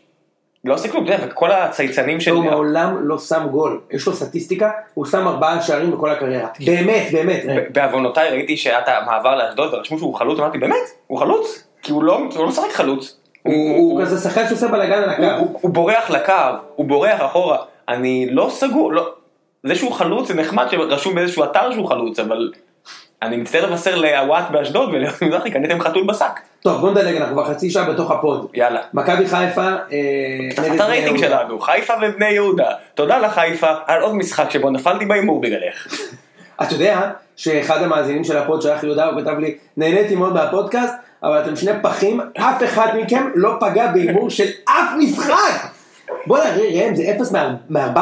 לא 0.65 0.75
עושה 0.75 0.89
כלום, 0.89 1.05
אתה 1.05 1.13
יודע, 1.13 1.25
וכל 1.31 1.51
הצייצנים 1.51 2.21
של... 2.21 2.31
הוא 2.31 2.45
מעולם 2.45 2.97
לא 3.01 3.19
שם 3.19 3.47
גול, 3.51 3.81
יש 3.91 4.07
לו 4.07 4.13
סטטיסטיקה, 4.15 4.71
הוא 4.95 5.07
שם 5.07 5.29
ארבעה 5.29 5.63
שערים 5.63 5.91
בכל 5.91 6.11
הקריירה. 6.11 6.49
באמת, 6.67 7.03
באמת. 7.13 7.43
ראם. 7.47 7.57
ב- 7.57 7.73
בעוונותיי 7.73 8.31
ראיתי 8.31 8.57
שהיה 8.57 8.79
את 8.79 8.85
המעבר 8.89 9.35
לאשדוד 9.37 9.75
ורשמו 9.75 9.99
שהוא 9.99 10.15
חלוץ, 10.15 10.39
אמרתי 10.39 10.59
באמת, 10.59 10.77
הוא 11.07 11.19
חלוץ? 11.19 11.65
כי 11.83 11.93
הוא 11.93 12.03
לא 12.05 12.21
לא 12.37 12.47
משחק 12.49 12.71
חלוץ. 12.73 13.17
הוא 13.43 14.03
כזה 14.03 14.29
שחקן 14.29 14.49
שעושה 14.49 14.69
בלאגן 14.69 14.93
על 15.03 15.11
הקו. 15.11 15.23
הוא- 15.39 15.59
הוא 15.63 15.71
בורח 15.71 16.11
לקו, 16.11 16.33
הוא 16.75 16.87
בורח 16.87 17.21
אחורה, 17.21 17.59
אני 17.89 18.27
לא 18.31 18.49
סגור, 18.51 18.93
לא, 18.93 19.13
זה 19.65 19.75
שהוא 19.75 19.93
חלוץ 19.93 20.29
זה 20.29 20.35
נחמד 20.35 20.67
שרשום 20.71 21.15
באיזשהו 21.15 21.45
אתר 21.45 21.73
שהוא 21.73 21.89
חלוץ, 21.89 22.19
אבל 22.19 22.53
אני 23.23 23.37
מצטער 23.37 23.71
לבשר 23.71 23.97
לאוואט 23.97 24.51
באשדוד 24.51 24.89
וליאון 24.89 25.15
מזרחי, 25.23 25.51
קניתם 25.51 25.81
חתול 25.81 26.07
בשק, 26.07 26.41
טוב, 26.63 26.81
בוא 26.81 26.91
נדלג, 26.91 27.17
אנחנו 27.17 27.35
כבר 27.35 27.45
חצי 27.45 27.71
שעה 27.71 27.85
בתוך 27.85 28.11
הפוד. 28.11 28.47
יאללה. 28.55 28.81
מכבי 28.95 29.27
חיפה, 29.27 29.69
אה, 29.69 30.51
קצת 30.51 30.63
את 30.75 30.81
הרייטינג 30.81 31.19
יהודה. 31.21 31.39
שלנו, 31.39 31.61
חיפה 31.61 31.93
ובני 32.03 32.31
יהודה, 32.31 32.71
תודה 32.95 33.19
לחיפה 33.19 33.73
על 33.87 34.03
עוד 34.03 34.15
משחק 34.15 34.51
שבו 34.51 34.71
נפלתי 34.71 35.07
בהימור 35.07 35.41
בגללך. 35.41 35.87
אתה 36.63 36.75
יודע 36.75 37.11
שאחד 37.37 37.83
המאזינים 37.83 38.25
של 38.25 38.37
הפוד 38.37 38.63
שלח 38.63 38.83
לי 38.83 38.89
הודעה, 38.89 39.09
הוא 39.09 39.21
כתב 39.21 39.39
לי, 39.39 39.57
נהניתי 39.77 40.17
מאוד 40.17 40.33
מהפודקאסט, 40.33 40.95
אבל 41.23 41.43
אתם 41.43 41.57
שני 41.57 41.73
פחים, 41.83 42.21
אף 42.39 42.63
אחד 42.65 42.89
מכם 42.97 43.29
לא 43.35 43.57
פגע 43.61 43.87
בהימור 43.87 44.31
של 44.31 44.47
אף 44.65 44.93
משחק! 44.99 45.72
בוא'נה, 46.27 46.51
ראם, 46.57 46.95
זה 46.95 47.03
אפס 47.17 47.33
מ-14, 47.33 47.99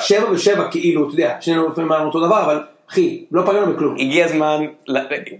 7 0.00 0.30
ו-7 0.30 0.60
כאילו, 0.70 1.06
אתה 1.06 1.14
יודע, 1.14 1.36
שנינו 1.40 1.68
לפעמים 1.68 1.92
אמרנו 1.92 2.06
אותו 2.06 2.26
דבר, 2.26 2.44
אבל 2.44 2.58
אחי, 2.90 3.24
לא 3.32 3.42
פגענו 3.46 3.72
בכלום. 3.72 3.94
הגיע 3.98 4.24
הזמן, 4.24 4.64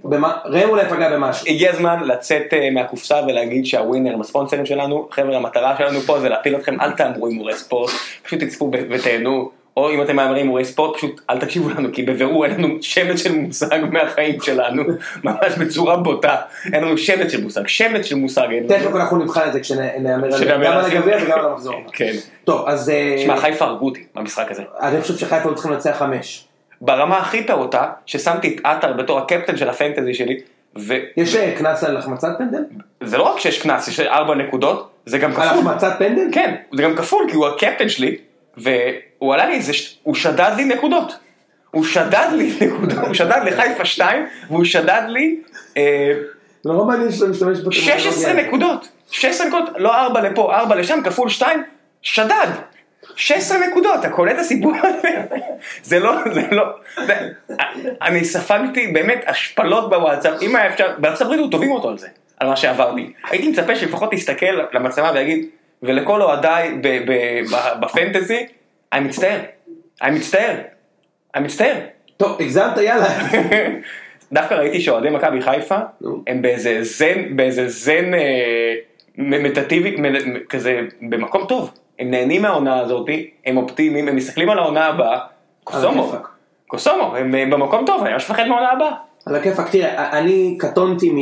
במה- 0.05 0.37
ראם 0.45 0.69
אולי 0.69 0.85
פגע 0.91 1.11
במשהו. 1.11 1.47
הגיע 1.49 1.71
הזמן 1.73 2.05
לצאת 2.05 2.43
אה, 2.55 2.71
מהקופסה 2.71 3.21
ולהגיד 3.29 3.67
שהווינר 3.67 4.13
הם 4.15 4.21
הספונסרים 4.21 4.67
שלנו, 4.67 5.09
חבר'ה 5.11 5.37
המטרה 5.37 5.75
שלנו 5.79 6.01
פה 6.01 6.21
זה 6.21 6.29
להפיל 6.29 6.57
אתכם, 6.57 6.81
אל 6.81 6.91
תאמרו 6.91 7.27
הימורי 7.27 7.55
ספורט, 7.55 7.91
פשוט 8.23 8.41
תצפו 8.41 8.71
ותהנו, 8.91 9.51
או 9.77 9.91
אם 9.91 10.03
אתם 10.03 10.17
מהמרים 10.17 10.37
הימורי 10.37 10.65
ספורט, 10.65 10.97
פשוט 10.97 11.21
אל 11.31 11.39
תקשיבו 11.39 11.69
לנו, 11.71 11.89
כי 11.93 12.03
בבירור 12.03 12.45
אין 12.47 12.55
לנו 12.55 12.69
שמץ 12.81 13.23
של 13.23 13.33
מושג 13.39 13.79
מהחיים 13.93 14.41
שלנו, 14.41 14.83
ממש 15.25 15.53
בצורה 15.59 15.97
בוטה, 15.97 16.37
אין 16.73 16.85
לנו 16.85 16.99
שמץ 16.99 17.33
של 17.33 17.43
מושג, 17.43 17.67
שמץ 17.67 18.05
של 18.07 18.15
מושג 18.17 18.47
אין 18.51 18.67
תכף 18.67 18.87
לנו. 18.87 18.97
אנחנו 18.97 19.17
נבחן 19.17 19.41
את 19.49 19.53
זה 19.53 19.61
כשנאמר 19.61 20.25
על- 20.25 20.33
כשנאמר 20.33 20.65
גם 20.67 20.73
על 20.73 20.79
על 20.79 20.91
זה. 20.91 20.99
הגביע 20.99 21.17
וגם 21.25 21.39
על 21.39 21.47
המחזור. 21.47 21.75
כן. 21.93 22.13
טוב, 22.45 22.69
אז 22.69 22.91
אה, 22.91 23.17
שמע, 23.25 23.37
חיפה 23.37 23.65
הרגו 23.65 23.85
אותי 23.87 24.05
במשחק 24.15 24.51
הזה. 24.51 24.63
אני 24.81 25.01
חושב 25.01 25.17
שחיפה 25.17 25.55
צריכים 25.55 25.73
לנצח 25.73 25.97
חמש. 25.99 26.45
ברמה 26.81 27.19
הכי 27.19 27.47
פעוטה, 27.47 27.87
ששמתי 28.07 28.55
את 28.57 28.61
עטר 28.65 28.93
בתור 28.93 29.19
הקפטן 29.19 29.57
של 29.57 29.69
הפנטזי 29.69 30.15
שלי, 30.15 30.37
וזה 30.77 30.99
יש 31.17 31.37
אה, 31.37 31.53
קנס 31.59 31.85
על 31.85 31.97
החמצת 31.97 32.29
פנדל? 32.39 32.59
לא 33.19 33.23
רק 33.23 33.39
שיש 33.41 33.63
קנס, 33.63 33.89
יש 33.89 34.01
ארבע 34.01 34.35
נקודות, 34.35 34.91
זה 35.07 35.19
גם 35.19 35.31
על 35.31 35.37
כפול. 35.37 35.47
החמצת 35.49 35.93
פנדל? 35.99 36.23
כן, 36.33 36.55
זה 36.77 36.83
גם 36.83 36.97
כפול, 36.97 37.27
כי 37.31 37.37
הוא 37.37 37.47
הקפטן 37.47 37.89
שלי, 37.89 38.17
והוא 38.57 39.35
עלה 39.35 39.47
לי 39.47 39.63
ש- 39.63 39.99
הוא 40.03 40.15
שדד 40.15 40.51
לי 40.57 40.65
נקודות. 40.65 41.19
הוא 41.71 41.85
שדד 41.85 42.29
לי 42.33 42.53
נקודות, 42.67 42.99
הוא 43.07 43.15
שדד 43.15 43.41
לחיפה 43.47 43.85
2, 43.85 44.27
והוא 44.51 44.65
שדד 44.65 45.03
לי 45.09 45.37
אה, 45.77 46.13
זה 46.63 46.73
נורא 46.73 46.85
מעניין 46.85 47.13
שאתה 47.13 47.27
משתמש 47.27 47.59
בטכנולוגיה. 47.59 47.99
16 48.01 48.33
נקודות. 48.33 48.89
16 49.11 49.47
נקודות, 49.47 49.69
לא 49.77 49.95
4 49.97 50.21
לפה, 50.21 50.55
4 50.55 50.75
לשם, 50.75 51.01
כפול 51.05 51.29
2, 51.29 51.63
שדד. 52.03 52.47
16 53.17 53.59
נקודות, 53.59 53.95
אתה 54.01 54.09
קולט 54.11 54.35
את 54.35 54.41
הסיפור 54.41 54.73
הזה? 54.83 55.09
זה 55.83 55.99
לא, 55.99 56.13
זה 56.35 56.43
לא, 56.51 56.65
זה- 57.07 57.29
אני 58.03 58.25
ספגתי 58.25 58.87
באמת 58.87 59.25
השפלות 59.27 59.91
בוואטסאפ, 59.91 60.43
אם 60.43 60.57
היה 60.57 60.67
אפשר, 60.69 60.93
בארצות 60.99 61.21
הברית 61.23 61.41
הוא 61.41 61.51
תובעים 61.51 61.71
אותו 61.71 61.89
על 61.89 61.99
זה, 61.99 62.09
על 62.41 62.49
מה 62.49 62.57
שעברתי. 62.57 63.13
הייתי 63.31 63.49
מצפה 63.49 63.77
שלפחות 63.77 64.11
תסתכל 64.13 64.47
למצלמה 64.73 65.11
ויגיד, 65.15 65.47
ולכל 65.83 66.23
אוהדיי 66.23 66.79
בפנטזי, 67.81 68.47
אני 68.93 69.09
מצטער, 69.09 69.39
אני 70.03 70.19
מצטער, 70.19 70.55
אני 71.35 71.45
מצטער. 71.45 71.75
טוב, 72.17 72.37
הגזמת, 72.41 72.77
יאללה. 72.79 73.07
דווקא 74.33 74.55
ראיתי 74.55 74.81
שאוהדי 74.81 75.11
מכבי 75.11 75.43
חיפה. 75.43 75.77
הם 76.27 76.43
באיזה 76.43 76.83
זן, 76.83 77.37
באיזה 77.37 77.69
זן 77.69 78.15
אה, 78.15 78.75
מדיטטיבי, 79.19 79.91
מ- 79.97 80.39
כזה 80.49 80.81
במקום 81.03 81.45
טוב. 81.49 81.71
הם 81.99 82.11
נהנים 82.11 82.43
מהעונה 82.43 82.81
הזאתי, 82.81 83.31
הם 83.47 83.57
אופטימיים, 83.57 84.09
הם 84.09 84.17
מסתכלים 84.17 84.51
על 84.51 84.59
העונה 84.59 84.87
הבאה. 84.87 85.19
קוסומו. 85.65 86.13
קוסומו, 86.67 87.17
הם 87.17 87.51
במקום 87.51 87.85
טוב, 87.87 88.03
אני 88.03 88.13
ממש 88.13 88.31
מפחד 88.31 88.45
מהעונה 88.47 88.73
הבאה. 88.73 88.93
על 89.27 89.35
הכיפאק, 89.35 89.71
תראה, 89.71 90.19
אני 90.19 90.57
קטונתי 90.59 91.11
מ... 91.11 91.17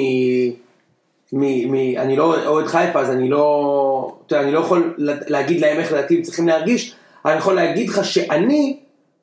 מ... 1.33 1.73
מ... 1.73 1.75
אני 1.97 2.17
לא 2.17 2.47
אוהד 2.47 2.67
חיפה, 2.67 3.01
אז 3.01 3.11
אני 3.11 3.29
לא... 3.29 4.17
אתה 4.27 4.35
יודע, 4.35 4.45
אני 4.45 4.55
לא 4.55 4.59
יכול 4.59 4.95
לה- 4.99 5.15
להגיד 5.27 5.61
להם 5.61 5.79
איך 5.79 5.93
לדעתי 5.93 6.17
הם 6.17 6.23
צריכים 6.23 6.49
להרגיש, 6.49 6.95
אני 7.27 7.37
יכול 7.37 7.55
להגיד 7.55 7.89
לך 7.89 8.05
שאני, 8.05 8.77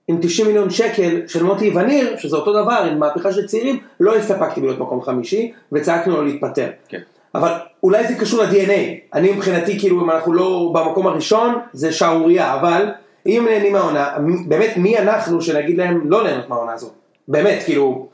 עם 0.08 0.18
90 0.22 0.48
מיליון 0.48 0.70
שקל 0.70 1.22
של 1.28 1.44
מוטי 1.44 1.72
וניר, 1.76 2.18
שזה 2.18 2.36
אותו 2.38 2.64
דבר, 2.64 2.88
עם 2.92 3.00
מהפכה 3.00 3.34
של 3.34 3.48
צעירים, 3.48 3.80
לא 4.00 4.16
הסתפקתי 4.16 4.62
להיות 4.62 4.80
מקום 4.80 5.02
חמישי, 5.02 5.52
וצעקנו 5.72 6.16
לו 6.16 6.26
להתפטר. 6.26 6.68
כן. 6.90 7.00
אבל 7.36 7.52
אולי 7.84 8.08
זה 8.08 8.16
קשור 8.16 8.44
ל-DNA. 8.44 9.14
אני 9.14 9.32
מבחינתי, 9.32 9.80
כאילו, 9.80 10.02
אם 10.02 10.12
אנחנו 10.12 10.34
לא 10.34 10.72
במקום 10.74 11.08
הראשון, 11.08 11.56
זה 11.74 11.92
שערורייה, 11.92 12.54
אבל 12.54 12.92
אם 13.26 13.48
נהנים 13.50 13.74
מהעונה, 13.74 14.10
באמת, 14.48 14.78
מי 14.78 14.98
אנחנו 14.98 15.42
שנגיד 15.42 15.78
להם 15.78 16.02
לא 16.12 16.24
ליהנות 16.24 16.50
מהעונה 16.50 16.74
הזאת? 16.74 16.92
באמת, 17.28 17.64
כאילו, 17.66 18.08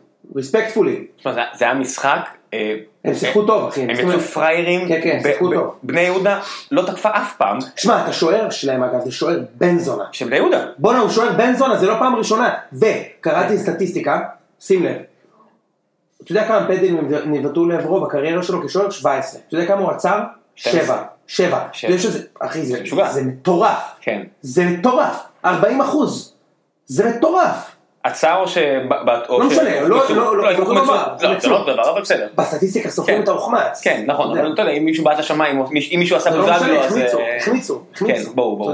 זה, 1.24 1.42
זה 1.58 1.66
היה 1.66 1.74
משחק 1.74 2.30
אה, 2.54 2.76
הם 3.08 3.16
שיחקו 3.16 3.46
טוב, 3.46 3.68
אחי. 3.68 3.82
הם 3.82 3.90
יצאו 3.90 4.20
פראיירים, 4.20 4.88
כן, 4.88 5.00
כן, 5.04 5.20
שיחקו 5.24 5.54
טוב. 5.54 5.76
בני 5.84 6.02
יהודה 6.02 6.40
לא 6.72 6.82
תקפה 6.82 7.10
אף 7.10 7.34
פעם, 7.38 7.58
שמע, 7.76 8.04
את 8.04 8.10
השוער 8.10 8.50
שלהם 8.50 8.84
אגב, 8.84 9.00
זה 9.04 9.12
שוער 9.12 9.40
בן 9.56 9.80
זונה. 9.80 10.04
של 10.12 10.26
בני 10.26 10.36
יהודה. 10.36 10.66
בואנה, 10.78 11.00
הוא 11.00 11.10
שוער 11.10 11.34
בן 11.38 11.56
זונה, 11.56 11.78
זה 11.78 11.88
לא 11.88 11.96
פעם 12.00 12.16
ראשונה. 12.16 12.54
וקראתי 12.74 13.58
סטטיסטיקה, 13.58 14.22
שים 14.60 14.84
לב. 14.86 14.96
אתה 16.24 16.32
יודע 16.32 16.48
כמה 16.48 16.68
פנדלים 16.68 17.12
נבעטו 17.26 17.66
לעברו 17.66 18.02
בקריירה 18.02 18.44
שלו 18.44 18.68
כשוער? 18.68 18.90
17. 18.90 19.42
אתה 19.48 19.56
יודע 19.56 19.68
כמה 19.68 19.82
הוא 19.82 19.92
עצר? 19.92 20.20
12. 20.56 20.86
7. 20.86 21.04
7. 21.28 21.58
אתה 21.58 21.68
שבע. 21.74 21.92
יודע 21.92 22.02
שזה, 22.02 22.24
אחי. 22.40 22.66
זה 22.66 23.22
מטורף. 23.24 23.82
כן. 24.02 24.24
זה 24.42 24.66
מטורף. 24.66 25.24
40 25.46 25.82
אחוז. 25.82 26.34
זה 26.86 27.10
מטורף. 27.10 27.77
עצר 28.08 28.36
או 28.40 28.48
ש... 28.48 28.58
לא 29.30 29.48
משנה, 29.48 29.82
לא-? 29.82 29.88
לא- 29.88 29.98
לא, 29.98 30.08
זה 30.08 30.14
לא. 30.14 30.38
לא 30.38 30.60
אותו 30.60 31.74
דבר, 31.74 31.92
אבל 31.92 32.02
בסדר. 32.02 32.28
בסטטיסטיקה 32.36 32.90
סופרים 32.90 33.18
כן. 33.18 33.24
את 33.24 33.28
ההוחמץ. 33.28 33.82
כן, 33.84 34.04
נכון. 34.06 34.38
אבל 34.38 34.54
אתה 34.54 34.62
יודע, 34.62 34.72
אם 34.72 34.86
מישהו 34.86 35.04
בעט 35.04 35.20
לשמיים, 35.20 35.62
אם 35.62 36.00
מישהו 36.00 36.18
עשה 36.18 36.30
לא 36.30 36.42
בוזגלו, 36.42 36.58
משנה, 36.58 36.80
אז... 36.80 36.86
החמיצו, 36.86 37.20
אה, 37.20 37.38
החמיצו, 37.38 37.82
החמיצו. 37.94 38.06
כן, 38.06 38.30
יודע. 38.30 38.32
ברור. 38.36 38.74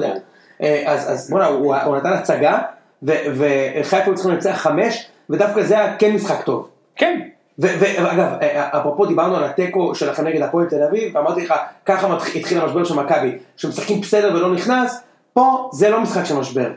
אה, 0.62 0.84
אז 0.86 1.30
בוא'נה, 1.30 1.46
הוא 1.46 1.76
הוא 1.76 1.98
נתן 1.98 2.14
הצגה, 2.14 2.60
וחיפה 3.04 3.98
היו 4.06 4.16
צריכים 4.16 4.32
לנצח 4.32 4.56
חמש, 4.58 5.08
ודווקא 5.30 5.64
זה 5.64 5.80
היה 5.80 5.96
כן 5.98 6.12
משחק 6.12 6.44
טוב. 6.44 6.70
כן, 6.96 7.20
ואגב, 7.60 8.28
אה, 8.42 8.80
אפרופו 8.80 9.06
דיברנו 9.06 9.36
על 9.38 9.44
התיקו 9.44 9.96
שלכם 9.96 10.28
נגד 10.28 10.42
הפועל 10.42 10.66
תל 10.66 10.84
אביב, 10.84 11.16
ואמרתי 11.16 11.46
לך, 11.46 11.54
ככה 11.86 12.18
התחיל 12.36 12.62
המשבר 12.62 12.84
של 12.84 12.96
מכבי, 12.96 13.38
שמשחקים 13.58 14.02
בסדר 14.02 14.36
ולא 14.36 14.54
נכנס, 14.54 15.04
פה 15.34 15.70
זה 15.74 15.90
לא 15.90 16.00
משחק 16.00 16.26
של 16.26 16.36
משבר. 16.36 16.70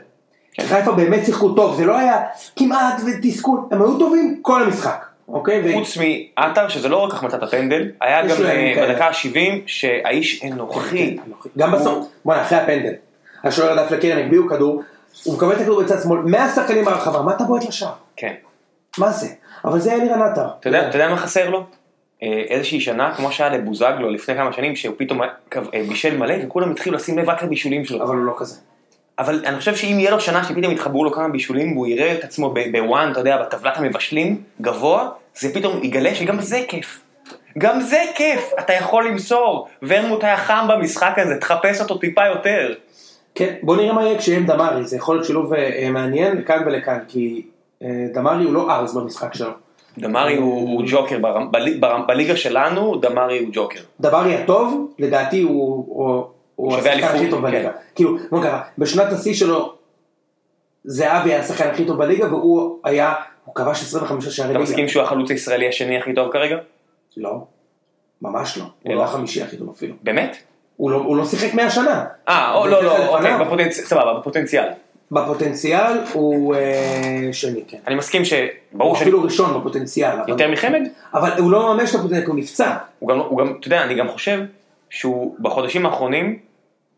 כן. 0.57 0.65
חיפה 0.65 0.91
באמת 0.91 1.25
שיחקו 1.25 1.53
טוב, 1.53 1.75
זה 1.75 1.85
לא 1.85 1.97
היה 1.97 2.21
כמעט 2.55 3.01
ותסכול, 3.05 3.59
הם 3.71 3.81
היו 3.81 3.99
טובים 3.99 4.39
כל 4.41 4.63
המשחק, 4.63 5.05
אוקיי? 5.27 5.61
ו- 5.65 5.73
חוץ 5.73 5.97
מעטר, 6.37 6.67
שזה 6.67 6.89
לא 6.89 6.97
רק 6.97 7.13
החמצת 7.13 7.43
הפנדל, 7.43 7.91
היה 8.01 8.27
גם 8.27 8.45
אה. 8.45 8.73
בדקה 8.81 9.05
ה-70, 9.05 9.37
שהאיש 9.65 10.43
אנוכי. 10.43 11.17
גם 11.57 11.71
בסוף, 11.71 12.07
בוא'נה, 12.25 12.41
אחרי 12.41 12.57
הפנדל, 12.57 12.93
השוער 13.43 13.79
הדף 13.79 13.91
לקרן, 13.91 14.17
הגביהו 14.17 14.47
כדור, 14.47 14.83
הוא 15.23 15.35
מקבל 15.35 15.53
את 15.53 15.61
הכדור 15.61 15.83
בצד 15.83 16.01
שמאל, 16.03 16.19
100 16.19 16.49
שחקנים 16.49 16.85
ברחבה, 16.85 17.21
מה 17.21 17.35
אתה 17.35 17.43
בועט 17.43 17.65
לשער? 17.65 17.93
כן. 18.15 18.33
מה 18.97 19.11
זה? 19.11 19.27
אבל 19.65 19.79
זה 19.79 19.93
אלירן 19.93 20.21
עטר. 20.21 20.47
אתה 20.59 20.69
יודע, 20.69 20.89
אתה 20.89 20.95
יודע 20.97 21.09
מה 21.09 21.17
חסר 21.17 21.49
לו? 21.49 21.63
אה, 22.23 22.43
איזושהי 22.49 22.79
שנה, 22.79 23.15
כמו 23.15 23.31
שהיה 23.31 23.49
לבוזגלו 23.49 24.09
לפני 24.09 24.35
כמה 24.35 24.53
שנים, 24.53 24.75
שהוא 24.75 24.95
פתאום 24.97 25.21
אה, 25.21 25.27
בישל 25.89 26.17
מלא, 26.17 26.35
וכולם 26.45 26.71
התחילו 26.71 26.95
לשים 26.95 27.17
לב 27.17 27.29
רק 27.29 27.43
לבישולים 27.43 27.85
שלו. 27.85 28.03
אבל 28.03 28.15
הוא 28.15 28.25
לא 28.25 28.33
כזה. 28.37 28.55
אבל 29.19 29.41
אני 29.45 29.59
חושב 29.59 29.75
שאם 29.75 29.95
יהיה 29.99 30.11
לו 30.11 30.19
שנה 30.19 30.43
שפתאום 30.43 30.71
יתחברו 30.71 31.03
לו 31.03 31.11
כמה 31.11 31.29
בישולים, 31.29 31.71
והוא 31.77 31.87
יראה 31.87 32.13
את 32.13 32.23
עצמו 32.23 32.53
בוואן, 32.71 33.11
אתה 33.11 33.19
יודע, 33.19 33.37
בטבלת 33.37 33.77
המבשלים, 33.77 34.41
גבוה, 34.61 35.09
זה 35.35 35.53
פתאום 35.53 35.83
יגלה 35.83 36.15
שגם 36.15 36.41
זה 36.41 36.61
כיף. 36.67 37.01
גם 37.57 37.81
זה 37.81 38.03
כיף, 38.15 38.51
אתה 38.59 38.73
יכול 38.73 39.07
למסור. 39.07 39.67
ורמוט 39.83 40.23
היה 40.23 40.37
חם 40.37 40.67
במשחק 40.69 41.13
הזה, 41.17 41.37
תחפש 41.37 41.81
אותו 41.81 41.97
טיפה 41.97 42.25
יותר. 42.25 42.73
כן, 43.35 43.53
בוא 43.63 43.77
נראה 43.77 43.93
מה 43.93 44.03
יהיה 44.03 44.17
כשיהיה 44.17 44.37
עם 44.37 44.45
דמרי, 44.45 44.85
זה 44.85 44.95
יכול 44.95 45.15
להיות 45.15 45.25
שילוב 45.25 45.53
אה, 45.53 45.89
מעניין 45.91 46.37
לכאן 46.37 46.63
ולכאן, 46.65 46.99
כי 47.07 47.45
אה, 47.83 47.87
דמרי 48.13 48.43
הוא 48.43 48.53
לא 48.53 48.71
ארז 48.71 48.97
במשחק 48.97 49.33
שלו. 49.33 49.51
דמרי 49.97 50.35
הוא, 50.35 50.69
הוא 50.69 50.83
ג'וקר, 50.87 51.17
בליגה 52.07 52.35
שלנו 52.35 52.95
דמרי 52.95 53.39
הוא 53.39 53.49
ג'וקר. 53.51 53.79
דמרי 54.01 54.35
הטוב, 54.35 54.93
לדעתי 54.99 55.41
הוא, 55.41 56.27
הוא, 56.57 56.77
השחקן 56.77 57.03
הכי 57.03 57.29
טוב 57.29 57.41
בליגה. 57.41 57.69
כן. 57.69 57.77
כאילו, 57.95 58.17
בוא 58.31 58.39
נקרא, 58.39 58.59
בשנת 58.77 59.13
השיא 59.13 59.33
שלו, 59.33 59.73
זהבי 60.83 61.29
היה 61.29 61.39
השחקן 61.39 61.69
הכי 61.69 61.85
טוב 61.85 61.97
בליגה, 61.97 62.27
והוא 62.27 62.79
היה, 62.83 63.13
הוא 63.45 63.55
כבש 63.55 63.81
25 63.81 64.27
שערי 64.27 64.51
אתה 64.51 64.59
ליגה. 64.59 64.71
מסכים 64.71 64.87
שהוא 64.87 65.03
החלוץ 65.03 65.31
הישראלי 65.31 65.67
השני 65.67 65.97
הכי 65.97 66.13
טוב 66.13 66.31
כרגע? 66.31 66.57
לא, 67.17 67.43
ממש 68.21 68.57
לא. 68.57 68.63
הוא 68.63 68.91
אלא? 68.91 68.95
לא 68.95 69.03
החמישי 69.03 69.43
הכי 69.43 69.57
טוב 69.57 69.69
אפילו. 69.69 69.95
באמת? 70.03 70.37
הוא 70.75 70.91
לא, 70.91 71.17
לא 71.17 71.25
שיחק 71.25 71.53
100 71.53 71.69
שנה. 71.69 72.05
אה, 72.29 72.65
לא, 72.65 72.83
לא, 72.83 73.07
אוקיי, 73.07 73.71
סבבה, 73.71 74.19
בפוטנציאל. 74.19 74.65
בפוטנציאל 75.11 75.97
הוא 76.13 76.55
אה, 76.55 77.29
שני, 77.31 77.63
כן. 77.67 77.77
אני 77.87 77.95
מסכים 77.95 78.25
שברור 78.25 78.89
הוא 78.89 78.95
ש... 78.95 79.01
אפילו 79.01 79.23
ראשון 79.23 79.59
בפוטנציאל. 79.59 80.15
יותר 80.27 80.51
מחמד? 80.51 80.81
אבל 81.13 81.31
הוא 81.39 81.51
לא 81.51 81.73
מממש 81.73 81.89
את 81.89 81.95
הפוטנציאל, 81.95 82.25
הוא 82.25 82.35
נפצע. 82.35 82.75
גם, 83.09 83.19
הוא 83.19 83.39
גם, 83.39 83.53
אתה 83.59 83.67
יודע, 83.67 83.83
אני 83.83 83.95
גם 83.95 84.07
חושב 84.07 84.39
שהוא 84.89 85.35
בחודשים 85.39 85.85
האחרונים, 85.85 86.39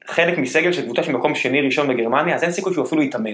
חלק 0.10 0.38
מסגל 0.38 0.72
של 0.72 0.82
קבוצה 0.86 1.04
של 1.04 1.12
מקום 1.12 1.36
שני 1.36 1.62
ראשון 1.62 1.88
בגרמניה, 1.88 2.36
אז 2.36 2.44
אין 2.44 2.52
סיכוי 2.52 2.74
שהוא 2.74 2.86
אפילו 2.86 3.02
יתאמן. 3.02 3.34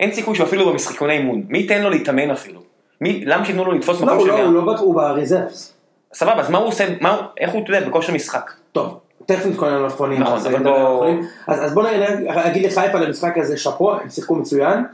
אין 0.00 0.12
סיכוי 0.12 0.34
שהוא 0.34 0.46
אפילו 0.46 0.72
במשחקוני 0.72 1.12
אימון. 1.12 1.42
מי 1.48 1.58
ייתן 1.58 1.82
לו 1.82 1.90
להתאמן 1.90 2.30
אפילו? 2.30 2.60
מי, 3.00 3.24
למה 3.26 3.44
שייתנו 3.44 3.64
לו 3.64 3.72
לתפוס 3.72 4.00
לא, 4.00 4.06
מקום 4.06 4.18
הוא 4.18 4.26
של 4.26 4.32
לא, 4.32 4.42
הוא? 4.42 4.66
לא, 4.66 4.78
הוא 4.78 4.94
ברזרבס. 4.94 5.74
סבבה, 6.14 6.40
אז 6.40 6.50
מה 6.50 6.58
הוא 6.58 6.68
עושה, 6.68 6.84
מה, 7.00 7.26
איך 7.40 7.50
הוא, 7.50 7.62
אתה 7.62 7.70
יודע, 7.70 7.88
בכושר 7.88 8.12
משחק? 8.12 8.50
טוב, 8.72 8.98
תכף 9.26 9.46
נתכונן 9.46 9.72
על 9.72 9.82
מלפפונים. 9.82 10.20
נכון, 10.20 10.38
אבל 10.46 10.62
בוא-. 10.62 11.06
אז 11.46 11.64
אז 11.64 11.74
בוא 11.74 11.84
נגיד 12.46 12.64
לחיפה 12.66 12.98
למשחק 12.98 13.38
הזה 13.38 13.56
שאפו, 13.56 13.92
הם 13.92 14.10
שיחקו 14.10 14.34
מצוין. 14.34 14.84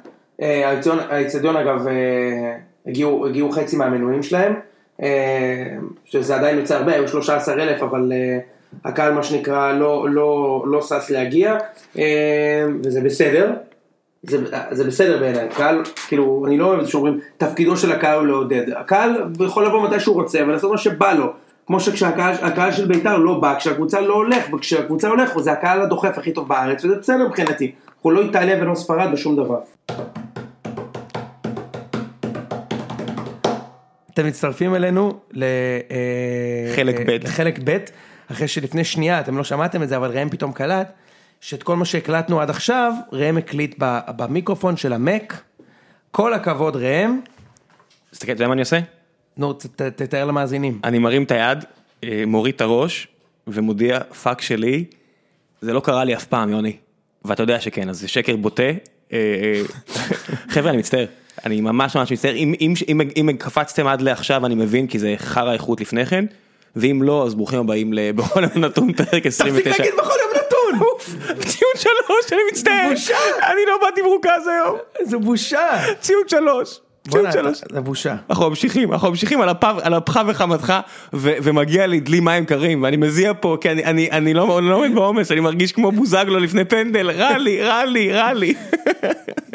אה, 0.43 0.73
האיצטדיון- 1.11 1.57
אגב, 1.57 1.87
אה, 1.89 2.57
הגיעו 2.87 3.27
הגיעו 3.27 3.51
חצי 3.51 3.77
מהמנויים 3.77 4.23
שלהם, 4.23 4.55
אה, 5.03 5.09
שזה 6.05 6.37
עדיין 6.37 6.59
יוצא 6.59 6.77
הרבה, 6.77 6.93
היו 6.93 7.09
13 7.09 7.55
אלף, 7.55 7.83
אבל 7.83 8.13
הקהל 8.85 9.13
מה 9.13 9.23
שנקרא 9.23 9.73
לא- 9.73 10.07
לא 10.11 10.63
לא 10.67 10.83
שש 10.83 11.11
להגיע, 11.11 11.57
אה, 11.99 12.65
וזה 12.85 13.01
בסדר. 13.01 13.53
זה, 14.23 14.39
זה 14.71 14.85
בסדר 14.85 15.19
בעיניי, 15.19 15.49
קהל, 15.57 15.83
כאילו, 16.09 16.45
אני 16.47 16.59
לא 16.59 16.67
אוהב 16.67 16.79
את 16.79 16.85
זה 16.85 16.91
שאומרים, 16.91 17.21
תפקידו 17.37 17.77
של 17.77 17.93
הקהל 17.93 18.19
הוא 18.19 18.27
לעודד. 18.27 18.71
הקהל 18.77 19.25
יכול 19.47 19.67
לבוא 19.67 19.89
מתי 19.89 20.01
שהוא 20.01 20.15
רוצה 20.15 20.39
ולעשות 20.43 20.71
מה 20.71 20.79
שבא 20.79 21.13
לו. 21.13 21.33
כמו 21.67 21.81
שכשהקהל 21.81 22.35
הקהל 22.43 22.73
של 22.73 22.87
בית"ר 22.87 23.17
לא 23.17 23.41
בא, 23.41 23.55
כשהקבוצה 23.59 24.01
לא 24.01 24.15
הולך, 24.15 24.55
וכשהקבוצה 24.55 25.09
הולך, 25.09 25.39
זה 25.39 25.53
הקהל 25.53 25.83
הדוחף 25.83 26.19
הכי 26.19 26.33
טוב 26.33 26.49
בארץ, 26.49 26.85
וזה 26.85 26.95
בסדר 26.97 27.27
מבחינתי. 27.27 27.73
אנחנו 27.97 28.11
לא 28.11 28.23
איטליה 28.23 28.63
ולא 28.63 28.75
ספרד 28.75 29.13
בשום 29.13 29.37
דבר. 29.37 29.59
אתם 34.15 34.27
מצטרפים 34.27 34.75
אלינו. 34.75 35.13
אה, 35.43 35.49
ב'. 37.07 37.11
לחלק 37.25 37.59
ב', 37.65 37.77
אחרי 38.31 38.49
שלפני 38.49 38.85
שנייה, 38.85 39.21
אתם 39.21 39.37
לא 39.37 39.45
שמעתם 39.45 39.83
את 39.83 39.89
זה, 39.89 39.97
אבל 39.97 40.19
ראם 40.19 40.31
פתאום 40.31 40.53
קלט, 40.53 40.93
שאת 41.41 41.63
כל 41.63 41.77
מה 41.77 41.85
שהקלטנו 41.85 42.41
עד 42.41 42.51
עכשיו, 42.51 42.93
ראם 43.13 43.37
הקליט 43.37 43.75
במיקרופון 44.17 44.77
של 44.77 44.93
המק. 44.93 45.43
כל 46.11 46.35
הכבוד 46.35 46.77
ראם. 46.77 47.21
תסתכל, 48.11 48.33
אתה 48.33 48.43
יודע 48.43 48.47
מה 48.47 48.53
אני 48.53 48.61
עושה? 48.61 48.79
נו, 49.37 49.53
תתאר 49.97 50.25
למאזינים. 50.25 50.81
אני 50.85 50.99
מרים 50.99 51.23
את 51.23 51.31
היד, 51.31 51.65
אה, 52.05 52.25
מוריד 52.27 52.55
את 52.55 52.61
הראש, 52.61 53.09
ומודיע, 53.47 54.01
fuck 54.01 54.41
שלי, 54.41 54.85
זה 55.61 55.73
לא 55.73 55.81
קרה 55.81 56.05
לי 56.05 56.17
אף 56.17 56.25
פעם, 56.25 56.51
יוני. 56.51 56.77
ואתה 57.25 57.43
יודע 57.43 57.61
שכן, 57.61 57.89
אז 57.89 58.01
זה 58.01 58.09
שקר 58.09 58.37
בוטה. 58.37 58.63
אה, 58.63 58.71
אה, 59.13 59.63
חבר'ה, 60.55 60.71
אני 60.71 60.79
מצטער. 60.79 61.07
אני 61.47 61.61
ממש 61.61 61.97
ממש 61.97 62.13
מצטער. 62.13 62.35
אם, 62.35 62.55
אם, 62.61 62.75
אם, 62.89 63.01
אם 63.17 63.37
קפצתם 63.39 63.87
עד 63.87 64.01
לעכשיו, 64.01 64.47
אני 64.47 64.55
מבין, 64.55 64.87
כי 64.87 64.99
זה 64.99 65.15
חרא 65.17 65.53
איכות 65.53 65.81
לפני 65.81 66.07
כן. 66.07 66.25
ואם 66.77 67.03
לא, 67.03 67.25
אז 67.27 67.35
ברוכים 67.35 67.59
הבאים 67.59 67.93
לבכל 67.93 68.43
יום 68.55 68.65
נתון 68.65 68.93
פרק 68.93 69.27
29. 69.27 69.61
תפסיק 69.61 69.81
להגיד 69.81 69.95
בכל 69.99 70.15
יום 70.23 70.31
נתון! 70.31 70.89
ציון 71.41 71.73
שלוש, 71.77 72.33
אני 72.33 72.41
מצטער. 72.53 72.89
בושה. 72.91 73.17
אני 73.43 73.61
לא 73.67 73.79
באתי 73.81 74.03
מרוכז 74.03 74.47
היום. 74.47 74.77
זה 75.03 75.19
בושה. 75.19 75.71
ציון 76.01 76.23
שלוש. 76.29 76.81
ציון 77.11 77.25
בוא'נה, 77.25 77.33
שלוש. 77.33 77.61
זה 77.73 77.81
בושה. 77.81 78.17
אנחנו 78.31 78.49
ממשיכים, 78.49 78.93
אנחנו 78.93 79.11
ממשיכים 79.11 79.41
על 79.83 79.99
אפך, 79.99 80.21
וחמתך, 80.27 80.75
ומגיע 81.13 81.87
לי 81.87 82.01
דלי 82.01 82.21
מים 82.21 82.45
קרים, 82.45 82.83
ואני 82.83 82.97
מזיע 82.97 83.33
פה, 83.41 83.57
כי 83.61 83.71
אני, 83.71 84.35
לא 84.35 84.59
אני 84.59 84.69
לא 84.69 84.75
עומד 84.75 84.95
בעומס, 84.95 85.33
אני 85.33 85.41
מרגיש 85.41 85.73
כמו 85.73 85.93
בוזגלו 85.93 86.39
לפני 86.39 86.65
פנדל, 86.65 87.11
רע 87.11 87.39
לי, 87.39 87.63
רע 87.63 87.85
לי, 87.85 88.13
רע 88.13 88.33
לי. 88.33 88.55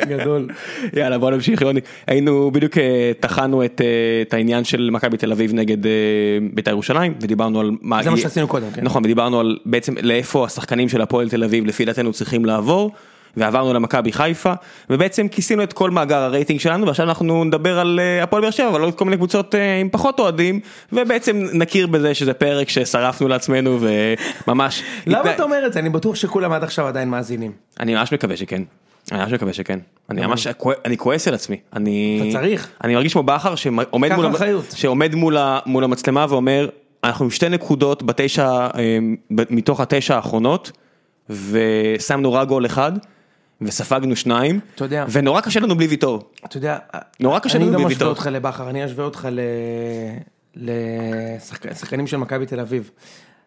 גדול. 0.07 0.47
יאללה 0.97 1.17
בוא 1.17 1.31
נמשיך 1.31 1.61
יוני, 1.61 1.79
היינו 2.07 2.51
בדיוק 2.51 2.77
אה, 2.77 3.11
טחנו 3.19 3.65
את, 3.65 3.81
אה, 3.81 4.21
את 4.21 4.33
העניין 4.33 4.63
של 4.63 4.89
מכבי 4.91 5.17
תל 5.17 5.31
אביב 5.31 5.53
נגד 5.53 5.85
אה, 5.85 5.91
בית"ר 6.53 6.71
ירושלים, 6.71 7.13
ודיברנו 7.21 7.59
על 7.59 7.71
מה... 7.81 8.03
זה 8.03 8.09
מה 8.09 8.17
שעשינו 8.17 8.47
קודם, 8.47 8.71
כן. 8.71 8.81
נכון, 8.83 9.05
ודיברנו 9.05 9.39
על 9.39 9.57
בעצם 9.65 9.93
לאיפה 10.01 10.45
השחקנים 10.45 10.89
של 10.89 11.01
הפועל 11.01 11.29
תל 11.29 11.43
אביב 11.43 11.65
לפי 11.65 11.85
דעתנו 11.85 12.13
צריכים 12.13 12.45
לעבור. 12.45 12.91
ועברנו 13.37 13.73
למכבי 13.73 14.11
חיפה 14.11 14.53
ובעצם 14.89 15.27
כיסינו 15.27 15.63
את 15.63 15.73
כל 15.73 15.89
מאגר 15.89 16.17
הרייטינג 16.17 16.59
שלנו 16.59 16.87
ועכשיו 16.87 17.05
אנחנו 17.05 17.43
נדבר 17.43 17.79
על 17.79 17.99
אה, 17.99 18.23
הפועל 18.23 18.41
באר 18.41 18.51
שבע 18.51 18.67
אבל 18.67 18.81
עוד 18.81 18.95
כל 18.95 19.05
מיני 19.05 19.17
קבוצות 19.17 19.55
אה, 19.55 19.79
עם 19.79 19.89
פחות 19.89 20.19
אוהדים 20.19 20.59
ובעצם 20.91 21.43
נכיר 21.53 21.87
בזה 21.87 22.13
שזה 22.13 22.33
פרק 22.33 22.69
ששרפנו 22.69 23.27
לעצמנו 23.27 23.79
וממש. 24.47 24.83
למה 25.07 25.31
אתה 25.31 25.43
אומר 25.43 25.63
את 25.65 25.73
זה? 25.73 25.79
אני 25.79 25.89
בטוח 25.89 26.15
שכולם 26.15 26.51
עד 26.51 26.63
עכשיו 26.63 26.87
עדיין 26.87 27.09
מאזינים. 27.09 27.51
אני 27.79 27.95
ממש 27.95 28.13
מקווה 28.13 28.37
שכן. 28.37 28.61
אני 29.11 29.19
ממש 29.19 29.33
מקווה 29.33 29.53
שכן. 29.53 29.79
אני 30.09 30.25
ממש 30.25 30.47
אני 30.85 30.97
כועס 30.97 31.27
על 31.27 31.33
עצמי. 31.33 31.57
אני 31.73 32.21
אתה 32.21 32.39
צריך. 32.39 32.69
אני 32.83 32.95
מרגיש 32.95 33.13
כמו 33.13 33.23
בכר 33.23 33.55
שעומד 33.55 34.13
מול. 34.13 34.25
שעומד 34.75 35.15
מול 35.15 35.37
מול 35.65 35.83
המצלמה 35.83 36.25
ואומר 36.29 36.69
אנחנו 37.03 37.25
עם 37.25 37.31
שתי 37.31 37.49
נקודות 37.49 38.03
בתשע 38.03 38.67
אה, 38.75 38.97
מתוך 39.29 39.79
התשע 39.79 40.15
האחרונות 40.15 40.71
ושמנו 41.29 42.33
רק 42.33 42.47
גול 42.47 42.65
אחד 42.65 42.91
וספגנו 43.61 44.15
שניים 44.15 44.59
אתה 44.75 44.85
יודע. 44.85 45.05
ונורא 45.11 45.41
קשה 45.41 45.59
לנו 45.59 45.75
בלי 45.75 45.87
ויטור. 45.87 46.29
אתה 46.45 46.57
יודע, 46.57 46.77
נורא 47.19 47.39
קשה 47.39 47.57
אני 47.57 47.63
לנו 47.65 47.73
לא 47.73 47.77
בלי 47.77 47.85
משווה 47.85 48.07
ויטור. 48.07 48.09
אותך 48.09 48.29
לבכר, 48.31 48.69
אני 48.69 48.85
אשווה 48.85 49.05
אותך. 49.05 49.27
לשחקנים 50.55 52.07
של 52.07 52.17
מכבי 52.17 52.45
תל 52.45 52.59
אביב. 52.59 52.91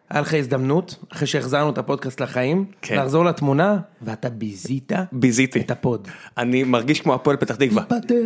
היה 0.09 0.21
לך 0.21 0.33
הזדמנות, 0.33 0.95
אחרי 1.13 1.27
שהחזרנו 1.27 1.69
את 1.69 1.77
הפודקאסט 1.77 2.21
לחיים, 2.21 2.65
כן. 2.81 2.95
לחזור 2.99 3.25
לתמונה, 3.25 3.77
ואתה 4.01 4.29
ביזית 4.29 4.91
ביזיתי. 5.11 5.59
את 5.59 5.71
הפוד. 5.71 6.07
אני 6.37 6.63
מרגיש 6.63 7.01
כמו 7.01 7.13
הפועל 7.13 7.37
פתח 7.37 7.55
תקווה. 7.55 7.83
תתפטר, 7.83 8.25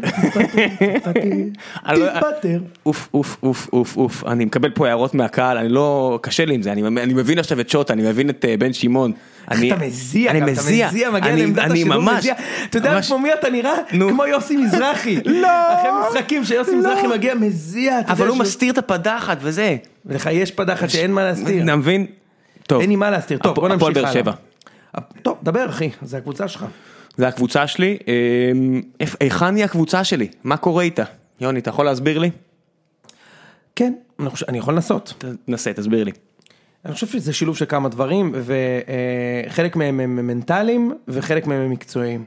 תתפטר, 0.96 1.20
אני 1.90 2.00
לא- 2.00 2.08
תתפטר. 2.20 2.62
אוף 2.86 3.10
אוף 3.14 3.38
אוף 3.44 3.70
אוף 3.74 3.98
אוף 3.98 4.24
אני 4.28 4.46
מקבל 4.46 4.70
פה 4.70 4.88
הערות 4.88 5.14
מהקהל 5.14 5.58
אני 5.58 5.70
לא 5.70 6.20
קשה 6.22 6.46
לי 6.46 6.56
עם 6.56 6.62
זה 6.62 6.72
אני, 6.72 6.88
אני 6.88 7.14
מבין 7.14 7.40
עכשיו 7.40 7.60
את 7.60 7.70
שוטה 7.70 7.94
אני 7.94 8.02
מבין 8.10 8.30
את 8.30 8.46
אה, 8.46 8.58
בן 8.58 8.74
שמעון. 8.74 9.12
אני, 9.52 9.72
מזיע, 9.88 10.32
אני 10.32 10.40
גם, 10.40 10.46
אתה 10.50 10.52
מזיע, 10.62 10.88
מזיע, 10.88 11.10
מגיע 11.12 11.34
אני- 11.34 11.42
לעמדת 11.42 11.60
אני 11.60 11.74
השידור, 11.74 11.98
ממש, 12.02 12.18
מזיע. 12.18 12.34
אתה 12.70 12.78
יודע 12.78 13.02
כמו 13.02 13.20
מי 13.20 13.34
אתה 13.34 13.50
נראה? 13.50 13.74
נו. 13.92 14.10
כמו 14.10 14.26
יוסי 14.26 14.58
מזרחי. 14.58 15.20
לא. 15.42 15.48
אחרי 15.74 15.90
משחקים 16.12 16.46
שיוסי 16.46 16.72
לא. 16.72 16.78
מזרחי 16.80 17.08
מגיע 17.08 17.36
מזיע. 17.36 18.00
אבל 18.08 18.28
הוא 18.28 18.38
מסתיר 18.38 18.74
את 18.74 18.78
הפדחת 18.78 19.38
וזה. 19.42 19.78
לך 20.06 20.30
יש 20.32 20.52
פדחת 20.52 20.90
שאין 20.90 21.12
מה 21.14 21.24
להסתיר. 21.24 21.64
אתה 21.64 21.76
מבין? 21.76 22.06
טוב. 22.68 22.82
אין 22.82 22.90
לי 22.90 22.96
מה 22.96 23.10
להסתיר. 23.10 23.38
טוב, 23.38 23.56
בוא 23.56 23.70
נמשיך 23.70 23.98
הלאה. 23.98 24.34
טוב, 25.22 25.38
דבר 25.44 25.70
אחי, 25.70 25.90
זה 26.02 26.18
הקבוצה 26.18 26.48
שלך. 26.48 26.66
זה 27.18 27.28
הקבוצה 27.28 27.68
שלי. 27.68 27.98
אמ, 28.08 28.82
היכן 29.20 29.56
היא 29.56 29.64
הקבוצה 29.64 30.04
שלי? 30.04 30.28
מה 30.44 30.58
קורה 30.58 30.84
איתה? 30.84 31.04
יוני 31.42 31.60
אתה 31.60 31.70
יכול 31.70 31.86
להסביר 31.86 32.20
לי? 32.20 32.30
כן, 33.76 33.94
אני 34.50 34.58
יכול 34.58 34.74
לנסות. 34.74 35.24
תנסה 35.46 35.74
תסביר 35.74 36.04
לי. 36.04 36.12
אני 36.86 36.94
חושב 36.94 37.08
שזה 37.08 37.34
שילוב 37.34 37.58
של 37.58 37.66
כמה 37.66 37.90
דברים, 37.90 38.36
וחלק 39.48 39.76
מהם 39.76 40.00
הם 40.00 40.28
מנטליים 40.28 40.94
וחלק 41.08 41.48
מהם 41.48 41.62
הם 41.62 41.70
מקצועיים. 41.72 42.26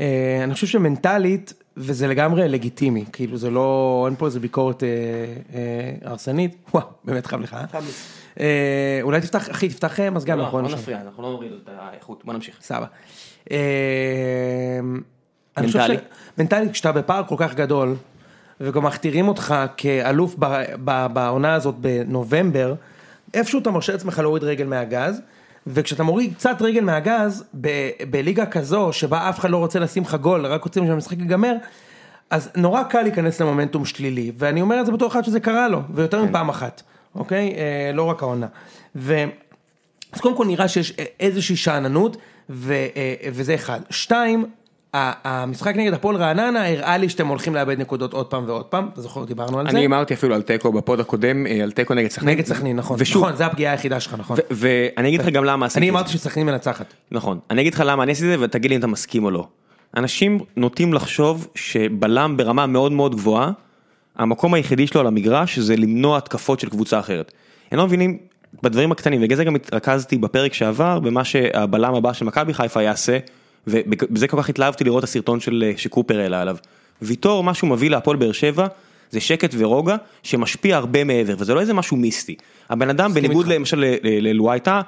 אה, 0.00 0.40
אני 0.44 0.54
חושב 0.54 0.66
שמנטלית, 0.66 1.52
וזה 1.76 2.06
לגמרי 2.06 2.48
לגיטימי, 2.48 3.04
כאילו 3.12 3.36
זה 3.36 3.50
לא, 3.50 4.04
אין 4.06 4.16
פה 4.16 4.26
איזה 4.26 4.40
ביקורת 4.40 4.82
אה, 4.82 4.88
אה, 5.54 6.10
הרסנית, 6.10 6.56
וואו, 6.74 6.86
באמת 7.04 7.26
חם 7.26 7.42
לך, 7.42 7.54
אה? 7.54 7.64
אה? 8.40 8.98
אולי 9.02 9.20
תפתח, 9.20 9.50
אחי, 9.50 9.68
תפתח 9.68 10.00
אה, 10.00 10.10
מזגן, 10.10 10.40
נכון? 10.40 10.64
לא. 10.64 10.70
נפריע 10.70 11.00
אנחנו 11.00 11.22
לא 11.22 11.30
נוריד 11.30 11.52
את 11.52 11.68
האיכות 11.78 12.24
בוא 12.24 12.34
נמשיך. 12.34 12.58
סבבה. 12.62 12.86
אה, 13.50 13.58
מנטלי? 15.58 15.96
ש- 15.96 16.00
מנטלית, 16.38 16.72
כשאתה 16.72 16.92
בפער 16.92 17.22
כל 17.28 17.34
כך 17.38 17.54
גדול, 17.54 17.96
וגם 18.60 18.84
מכתירים 18.86 19.28
אותך 19.28 19.54
כאלוף 19.76 20.36
בעונה 21.12 21.54
הזאת 21.54 21.74
בנובמבר, 21.74 22.74
איפשהו 23.34 23.60
אתה 23.60 23.70
מרשה 23.70 23.92
לעצמך 23.92 24.18
להוריד 24.18 24.44
רגל 24.44 24.66
מהגז, 24.66 25.20
וכשאתה 25.66 26.02
מוריד 26.02 26.34
קצת 26.34 26.56
רגל 26.62 26.80
מהגז, 26.80 27.44
ב- 27.60 27.90
בליגה 28.10 28.46
כזו, 28.46 28.92
שבה 28.92 29.28
אף 29.28 29.38
אחד 29.38 29.50
לא 29.50 29.56
רוצה 29.56 29.78
לשים 29.78 30.02
לך 30.02 30.14
גול, 30.14 30.46
רק 30.46 30.64
רוצים 30.64 30.86
שהמשחק 30.86 31.18
ייגמר, 31.18 31.54
אז 32.30 32.50
נורא 32.56 32.82
קל 32.82 33.02
להיכנס 33.02 33.40
למומנטום 33.40 33.84
שלילי, 33.84 34.32
ואני 34.38 34.60
אומר 34.60 34.80
את 34.80 34.86
זה 34.86 34.92
בתור 34.92 35.08
אחד 35.08 35.24
שזה 35.24 35.40
קרה 35.40 35.68
לו, 35.68 35.80
ויותר 35.94 36.24
מפעם 36.24 36.48
אחת, 36.48 36.82
אוקיי? 37.14 37.54
אה, 37.56 37.90
לא 37.94 38.02
רק 38.02 38.22
העונה. 38.22 38.46
ו... 38.96 39.24
אז 40.12 40.20
קודם 40.20 40.36
כל 40.36 40.46
נראה 40.46 40.68
שיש 40.68 40.92
איזושהי 41.20 41.56
שאננות, 41.56 42.16
ו, 42.50 42.72
אה, 42.72 43.14
וזה 43.32 43.54
אחד. 43.54 43.80
שתיים, 43.90 44.46
המשחק 44.94 45.76
נגד 45.76 45.92
הפועל 45.92 46.16
רעננה 46.16 46.68
הראה 46.68 46.96
לי 46.96 47.08
שאתם 47.08 47.26
הולכים 47.26 47.54
לאבד 47.54 47.80
נקודות 47.80 48.12
עוד 48.12 48.26
פעם 48.26 48.44
ועוד 48.46 48.64
פעם, 48.64 48.88
אתה 48.92 49.00
זוכר 49.00 49.24
דיברנו 49.24 49.58
על 49.58 49.70
זה? 49.70 49.76
אני 49.76 49.86
אמרתי 49.86 50.14
אפילו 50.14 50.34
על 50.34 50.42
תיקו 50.42 50.72
בפוד 50.72 51.00
הקודם 51.00 51.46
אה, 51.46 51.62
על 51.62 51.70
תיקו 51.70 51.94
נגד 51.94 52.10
סכנין. 52.10 52.34
נגד 52.34 52.46
סכנין, 52.46 52.76
נכון, 52.76 52.96
ושוב, 53.00 53.24
נכון, 53.24 53.36
זה 53.36 53.46
הפגיעה 53.46 53.72
היחידה 53.72 54.00
שלך, 54.00 54.14
נכון. 54.18 54.38
ואני 54.50 55.08
אגיד 55.08 55.20
לך 55.20 55.28
גם 55.28 55.44
למה 55.44 55.66
עשיתי 55.66 55.78
אני 55.78 55.88
את 55.88 55.92
זה. 55.92 55.98
אמרתי 55.98 56.12
שסכנין 56.12 56.46
מנצחת. 56.46 56.94
נכון, 57.10 57.38
אני 57.50 57.60
אגיד 57.60 57.74
לך 57.74 57.82
למה 57.86 58.02
אני 58.02 58.12
עשיתי 58.12 58.34
את 58.34 58.38
זה 58.38 58.44
ותגיד 58.44 58.70
לי 58.70 58.74
אם 58.74 58.80
אתה 58.80 58.86
מסכים 58.86 59.24
או 59.24 59.30
לא. 59.30 59.46
אנשים 59.96 60.38
נוטים 60.56 60.94
לחשוב 60.94 61.48
שבלם 61.54 62.36
ברמה 62.36 62.66
מאוד 62.66 62.92
מאוד 62.92 63.14
גבוהה, 63.14 63.50
המקום 64.16 64.54
היחידי 64.54 64.86
שלו 64.86 65.00
על 65.00 65.06
המגרש 65.06 65.58
זה 65.58 65.76
למנוע 65.76 66.18
התקפות 66.18 66.60
של 66.60 66.68
קבוצה 66.68 66.98
אחרת. 66.98 67.32
הם 67.72 67.78
לא 67.78 67.86
מבינים 67.86 68.18
בדברים 68.62 68.92
הקטנים, 68.92 69.20
ובגלל 69.20 69.36
זה 69.36 69.44
גם 69.44 69.54
התרכזתי 69.54 70.18
בפרק 70.18 70.54
שעבר 70.54 71.00
במה 71.00 71.24
שהבלם 71.24 71.94
הבא 71.94 72.12
של 72.12 72.24
מכבי 72.24 72.54
חיפה 72.54 72.82
יעשה, 72.82 73.18
ובזה 73.66 74.28
כל 74.28 74.36
כך 74.42 74.48
התלהבתי 74.48 74.84
לראות 74.84 74.98
את 74.98 75.08
הסרטון 75.08 75.40
של 75.40 75.64
אה, 75.66 75.72
שקופר 75.76 76.20
העלה 76.20 76.40
עליו. 76.40 76.56
ויטור, 77.02 77.44
מה 77.44 77.54
שהוא 77.54 77.70
מביא 77.70 77.90
להפועל 77.90 78.16
באר 78.16 78.32
שבע, 78.32 78.66
זה 79.10 79.20
שקט 79.20 79.54
ורוגע 79.58 79.96
שמשפיע 80.22 80.76
הרבה 80.76 81.04
מעבר, 81.04 81.34
וזה 81.38 81.54
לא 81.54 81.60
איזה 81.60 81.74
משהו 81.74 81.96
מיסטי. 81.96 82.36
הבן 82.70 82.90
אדם, 82.90 83.14
בניגוד 83.14 83.46
איתך. 83.46 83.58
למשל 83.58 83.78
ל- 83.78 83.84
ל- 83.84 84.28
ללואייטה, 84.28 84.80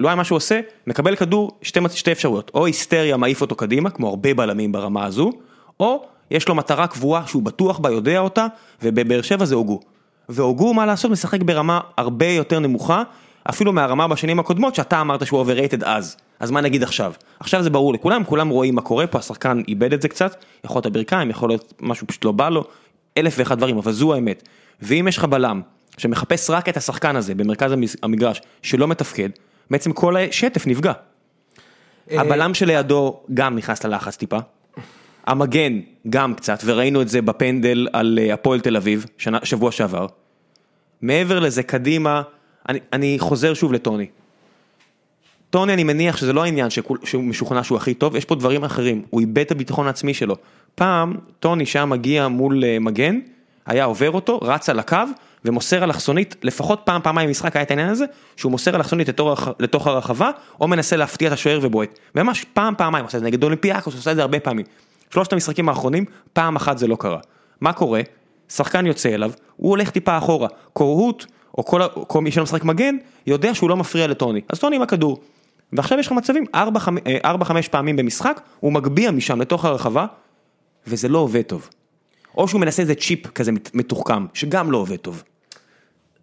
לא 0.00 0.08
היה 0.08 0.16
מה 0.16 0.24
שהוא 0.24 0.36
עושה, 0.36 0.60
מקבל 0.86 1.16
כדור, 1.16 1.58
שתי, 1.62 1.80
שתי 1.94 2.12
אפשרויות, 2.12 2.50
או 2.54 2.66
היסטריה 2.66 3.16
מעיף 3.16 3.40
אותו 3.40 3.54
קדימה, 3.54 3.90
כמו 3.90 4.08
הרבה 4.08 4.34
בלמים 4.34 4.72
ברמה 4.72 5.04
הזו, 5.04 5.32
או 5.80 6.04
יש 6.30 6.48
לו 6.48 6.54
מטרה 6.54 6.86
קבועה 6.86 7.26
שהוא 7.26 7.42
בטוח 7.42 7.78
בה, 7.78 7.90
יודע 7.90 8.18
אותה, 8.18 8.46
ובבאר 8.82 9.22
שבע 9.22 9.44
זה 9.44 9.54
הוגו. 9.54 9.80
והוגו, 10.28 10.74
מה 10.74 10.86
לעשות, 10.86 11.10
משחק 11.10 11.42
ברמה 11.42 11.80
הרבה 11.96 12.26
יותר 12.26 12.58
נמוכה, 12.58 13.02
אפילו 13.50 13.72
מהרמה 13.72 14.08
בשנים 14.08 14.38
הקודמות, 14.38 14.74
שאתה 14.74 15.00
אמרת 15.00 15.26
שהוא 15.26 15.44
overrated 15.44 15.84
אז. 15.84 16.16
אז 16.44 16.50
מה 16.50 16.60
נגיד 16.60 16.82
עכשיו? 16.82 17.12
עכשיו 17.40 17.62
זה 17.62 17.70
ברור 17.70 17.94
לכולם, 17.94 18.24
כולם 18.24 18.48
רואים 18.48 18.74
מה 18.74 18.82
קורה 18.82 19.06
פה, 19.06 19.18
השחקן 19.18 19.62
איבד 19.68 19.92
את 19.92 20.02
זה 20.02 20.08
קצת, 20.08 20.44
יכול 20.64 20.76
להיות 20.76 20.86
הברכיים, 20.86 21.30
יכול 21.30 21.48
להיות 21.48 21.72
משהו 21.80 22.06
פשוט 22.06 22.24
לא 22.24 22.32
בא 22.32 22.48
לו, 22.48 22.64
אלף 23.18 23.34
ואחד 23.38 23.58
דברים, 23.58 23.78
אבל 23.78 23.92
זו 23.92 24.14
האמת. 24.14 24.48
ואם 24.82 25.08
יש 25.08 25.18
לך 25.18 25.24
בלם 25.24 25.60
שמחפש 25.98 26.50
רק 26.50 26.68
את 26.68 26.76
השחקן 26.76 27.16
הזה 27.16 27.34
במרכז 27.34 27.72
המגרש, 28.02 28.40
שלא 28.62 28.88
מתפקד, 28.88 29.28
בעצם 29.70 29.92
כל 29.92 30.16
השטף 30.16 30.66
נפגע. 30.66 30.92
הבלם 32.10 32.54
שלידו 32.54 33.20
גם 33.34 33.56
נכנס 33.56 33.84
ללחץ 33.84 34.16
טיפה. 34.16 34.38
המגן 35.26 35.80
גם 36.10 36.34
קצת, 36.34 36.58
וראינו 36.64 37.02
את 37.02 37.08
זה 37.08 37.22
בפנדל 37.22 37.88
על 37.92 38.18
אה, 38.22 38.34
הפועל 38.34 38.60
תל 38.60 38.76
אביב, 38.76 39.06
שנה, 39.18 39.38
שבוע 39.42 39.72
שעבר. 39.72 40.06
מעבר 41.02 41.40
לזה, 41.40 41.62
קדימה, 41.62 42.22
אני, 42.68 42.78
אני 42.92 43.16
חוזר 43.18 43.54
שוב 43.54 43.72
לטוני. 43.72 44.06
טוני, 45.54 45.74
אני 45.74 45.84
מניח 45.84 46.16
שזה 46.16 46.32
לא 46.32 46.44
העניין 46.44 46.70
שכול, 46.70 46.98
שהוא 47.04 47.24
משוכנע 47.24 47.64
שהוא 47.64 47.76
הכי 47.76 47.94
טוב, 47.94 48.16
יש 48.16 48.24
פה 48.24 48.34
דברים 48.34 48.64
אחרים, 48.64 49.02
הוא 49.10 49.20
איבד 49.20 49.38
את 49.38 49.50
הביטחון 49.50 49.86
העצמי 49.86 50.14
שלו. 50.14 50.36
פעם, 50.74 51.14
טוני 51.40 51.66
שהיה 51.66 51.84
מגיע 51.84 52.28
מול 52.28 52.64
אה, 52.64 52.78
מגן, 52.78 53.18
היה 53.66 53.84
עובר 53.84 54.10
אותו, 54.10 54.38
רץ 54.42 54.68
על 54.68 54.78
הקו, 54.78 54.96
ומוסר 55.44 55.84
אלכסונית, 55.84 56.36
לפחות 56.42 56.80
פעם, 56.84 57.00
פעמיים 57.02 57.28
במשחק 57.28 57.56
היה 57.56 57.62
את 57.62 57.70
העניין 57.70 57.88
הזה, 57.88 58.04
שהוא 58.36 58.50
מוסר 58.52 58.76
אלכסונית 58.76 59.08
לתוך, 59.58 59.86
הרחבה, 59.86 60.30
או 60.60 60.68
מנסה 60.68 60.96
להפתיע 60.96 61.28
את 61.28 61.32
השוער 61.32 61.58
ובועט. 61.62 61.98
ממש 62.14 62.44
פעם, 62.52 62.74
פעמיים, 62.78 63.04
עושה 63.04 63.18
את 63.18 63.22
זה 63.22 63.26
נגד 63.26 63.44
אולימפיאקוס, 63.44 63.94
עושה 63.94 64.10
את 64.10 64.16
זה 64.16 64.22
הרבה 64.22 64.40
פעמים. 64.40 64.66
שלושת 65.10 65.32
המשחקים 65.32 65.68
האחרונים, 65.68 66.04
פעם 66.32 66.56
אחת 66.56 66.78
זה 66.78 66.86
לא 66.86 66.96
קרה. 66.96 67.18
מה 67.60 67.72
קורה? 67.72 68.00
שחקן 68.48 68.86
יוצא 68.86 69.14
אליו, 69.14 69.30
הוא 69.56 69.70
הולך 69.70 69.90
טיפה 69.90 70.18
אחורה. 70.18 70.48
קורהוט, 70.72 71.26
או 71.58 71.64
כל, 71.64 71.80
כל 72.06 72.20
מי 72.20 72.30
שלא 72.30 72.42
משחק 72.42 72.64
מגן, 72.64 72.96
יודע 73.26 73.54
שהוא 73.54 73.70
לא 73.70 73.76
מפריע 73.76 74.06
לטוני. 74.06 74.40
אז 74.48 74.58
טוני 74.58 74.76
עם 74.76 74.82
הכדור. 74.82 75.20
ועכשיו 75.74 75.98
יש 75.98 76.06
לך 76.06 76.12
מצבים, 76.12 76.44
4-5 76.54 76.56
פעמים 77.70 77.96
במשחק, 77.96 78.40
הוא 78.60 78.72
מגביה 78.72 79.10
משם 79.10 79.40
לתוך 79.40 79.64
הרחבה, 79.64 80.06
וזה 80.86 81.08
לא 81.08 81.18
עובד 81.18 81.42
טוב. 81.42 81.68
או 82.36 82.48
שהוא 82.48 82.60
מנסה 82.60 82.82
איזה 82.82 82.94
צ'יפ 82.94 83.26
כזה 83.26 83.52
מת- 83.52 83.70
מתוחכם, 83.74 84.26
שגם 84.34 84.70
לא 84.70 84.78
עובד 84.78 84.96
טוב. 84.96 85.22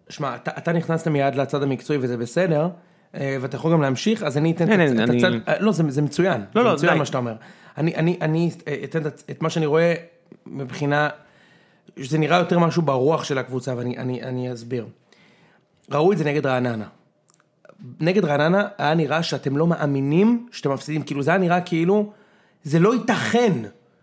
שמע, 0.08 0.34
אתה, 0.36 0.50
אתה 0.58 0.72
נכנסת 0.72 1.08
מיד 1.08 1.34
לצד 1.34 1.62
המקצועי 1.62 1.98
וזה 2.02 2.16
בסדר, 2.16 2.68
אה, 3.14 3.36
ואתה 3.40 3.56
יכול 3.56 3.72
גם 3.72 3.82
להמשיך, 3.82 4.22
אז 4.22 4.36
אני 4.38 4.52
אתן 4.52 4.66
כן, 4.66 4.86
את, 4.86 4.90
כן, 4.92 5.04
את 5.04 5.08
אני- 5.10 5.18
הצד, 5.18 5.48
אה, 5.48 5.58
לא, 5.60 5.72
זה, 5.72 5.82
זה 5.88 6.02
מצוין, 6.02 6.40
לא, 6.54 6.62
זה 6.62 6.68
לא, 6.68 6.74
מצוין 6.74 6.92
די. 6.92 6.98
מה 6.98 7.04
שאתה 7.06 7.18
אומר. 7.18 7.34
אני, 7.78 7.94
אני, 7.94 8.18
אני 8.20 8.50
אה, 8.68 8.80
אתן 8.84 9.06
את, 9.06 9.22
את 9.30 9.42
מה 9.42 9.50
שאני 9.50 9.66
רואה 9.66 9.94
מבחינה, 10.46 11.08
שזה 12.02 12.18
נראה 12.18 12.38
יותר 12.38 12.58
משהו 12.58 12.82
ברוח 12.82 13.24
של 13.24 13.38
הקבוצה, 13.38 13.74
ואני 13.76 13.98
אני, 13.98 14.22
אני 14.22 14.52
אסביר. 14.52 14.86
ראו 15.90 16.12
את 16.12 16.18
זה 16.18 16.24
נגד 16.24 16.46
רעננה. 16.46 16.86
נגד 18.00 18.24
רעננה 18.24 18.68
היה 18.78 18.94
נראה 18.94 19.22
שאתם 19.22 19.56
לא 19.56 19.66
מאמינים 19.66 20.48
שאתם 20.52 20.72
מפסידים, 20.72 21.02
כאילו 21.02 21.22
זה 21.22 21.30
היה 21.30 21.38
נראה 21.38 21.60
כאילו, 21.60 22.12
זה 22.64 22.78
לא 22.78 22.94
ייתכן 22.94 23.52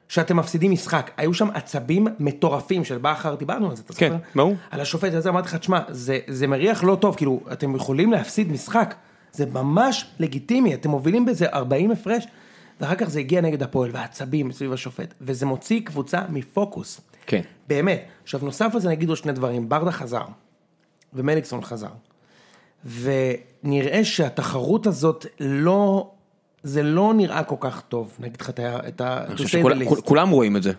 שאתם 0.07 0.38
מפסידים 0.38 0.71
משחק. 0.71 1.11
היו 1.17 1.34
שם 1.34 1.49
עצבים 1.53 2.07
מטורפים 2.19 2.84
של 2.84 2.97
בכר, 2.97 3.36
דיברנו 3.36 3.69
על 3.69 3.75
זה, 3.75 3.84
אתה 3.86 3.93
כן, 3.93 4.09
זוכר? 4.09 4.23
ברור. 4.36 4.55
על 4.71 4.82
השופט 4.82 5.13
הזה 5.13 5.30
אמרתי 5.30 5.47
לך, 5.47 5.55
תשמע, 5.55 5.80
זה, 5.89 6.19
זה 6.27 6.47
מריח 6.47 6.84
לא 6.84 6.95
טוב, 6.95 7.15
כאילו, 7.15 7.39
אתם 7.51 7.75
יכולים 7.75 8.11
להפסיד 8.11 8.51
משחק, 8.51 8.95
זה 9.32 9.45
ממש 9.45 10.05
לגיטימי, 10.19 10.73
אתם 10.73 10.89
מובילים 10.89 11.25
בזה 11.25 11.45
40 11.53 11.91
הפרש, 11.91 12.27
ואחר 12.82 12.95
כך 12.95 13.09
זה 13.09 13.19
הגיע 13.19 13.41
נגד 13.41 13.63
הפועל, 13.63 13.89
והעצבים 13.93 14.51
סביב 14.51 14.73
השופט, 14.73 15.13
וזה 15.21 15.45
מוציא 15.45 15.82
קבוצה 15.86 16.21
מפוקוס. 16.30 17.01
כן. 17.25 17.41
באמת. 17.67 18.03
עכשיו, 18.23 18.39
נוסף 18.43 18.71
על 18.73 18.80
זה 18.80 18.89
נגיד 18.89 19.09
עוד 19.09 19.17
שני 19.17 19.32
דברים, 19.32 19.69
ברדה 19.69 19.91
חזר, 19.91 20.25
ומליקסון 21.13 21.61
חזר, 21.61 21.89
ונראה 22.86 24.05
שהתחרות 24.05 24.88
הזאת 24.88 25.25
לא, 25.39 26.11
זה 26.63 26.84
לא 26.84 27.13
נראה 27.13 27.43
כל 27.43 27.55
כך 27.59 27.82
טוב, 27.82 28.17
נגיד 28.19 28.41
לך 28.41 28.49
את 28.59 29.01
ה... 29.01 29.25
אני 29.25 29.36
חושב 29.36 29.63
שכולם 29.97 30.30
רואים 30.30 30.57
את 30.57 30.63
זה. 30.63 30.71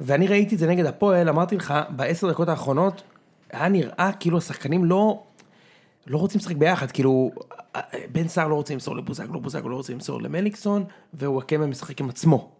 ואני 0.00 0.26
ראיתי 0.26 0.54
את 0.54 0.60
זה 0.60 0.66
נגד 0.66 0.86
הפועל, 0.86 1.28
אמרתי 1.28 1.56
לך, 1.56 1.74
בעשר 1.88 2.30
דקות 2.30 2.48
האחרונות, 2.48 3.02
היה 3.52 3.68
נראה 3.68 4.10
כאילו 4.20 4.38
השחקנים 4.38 4.84
לא, 4.84 5.22
לא 6.06 6.18
רוצים 6.18 6.38
לשחק 6.38 6.56
ביחד, 6.56 6.90
כאילו, 6.90 7.30
בן 8.12 8.28
סער 8.28 8.48
לא 8.48 8.54
רוצה 8.54 8.74
למסור 8.74 8.96
לבוזגלו, 8.96 9.40
בוזגלו 9.40 9.68
לא 9.68 9.76
רוצה 9.76 9.92
למסור 9.92 10.22
למליקסון, 10.22 10.84
ווואקמה 11.14 11.66
משחק 11.66 12.00
עם 12.00 12.08
עצמו. 12.08 12.50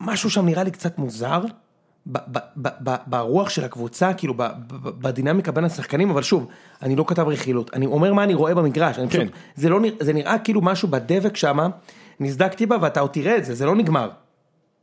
משהו 0.00 0.30
שם 0.30 0.46
נראה 0.46 0.62
לי 0.62 0.70
קצת 0.70 0.98
מוזר, 0.98 1.40
ברוח 3.06 3.48
של 3.50 3.64
הקבוצה, 3.64 4.14
כאילו 4.14 4.34
בדינמיקה 5.00 5.52
בין 5.52 5.64
השחקנים, 5.64 6.10
אבל 6.10 6.22
שוב, 6.22 6.46
אני 6.82 6.96
לא 6.96 7.04
כתב 7.08 7.28
רכילות, 7.28 7.70
אני 7.74 7.86
אומר 7.86 8.12
מה 8.12 8.24
אני 8.24 8.34
רואה 8.34 8.54
במגרש, 8.54 8.98
אני 8.98 9.08
פשוט, 9.08 9.20
כן. 9.22 9.28
זה 9.56 9.68
לא 9.68 9.78
זה 10.00 10.12
נראה 10.12 10.38
כאילו 10.38 10.60
משהו 10.60 10.88
בדבק 10.88 11.36
שם, 11.36 11.58
נזדקתי 12.20 12.66
בה 12.66 12.76
ואתה 12.80 13.00
עוד 13.00 13.10
תראה 13.10 13.36
את 13.36 13.44
זה, 13.44 13.54
זה 13.54 13.66
לא 13.66 13.76
נגמר. 13.76 14.10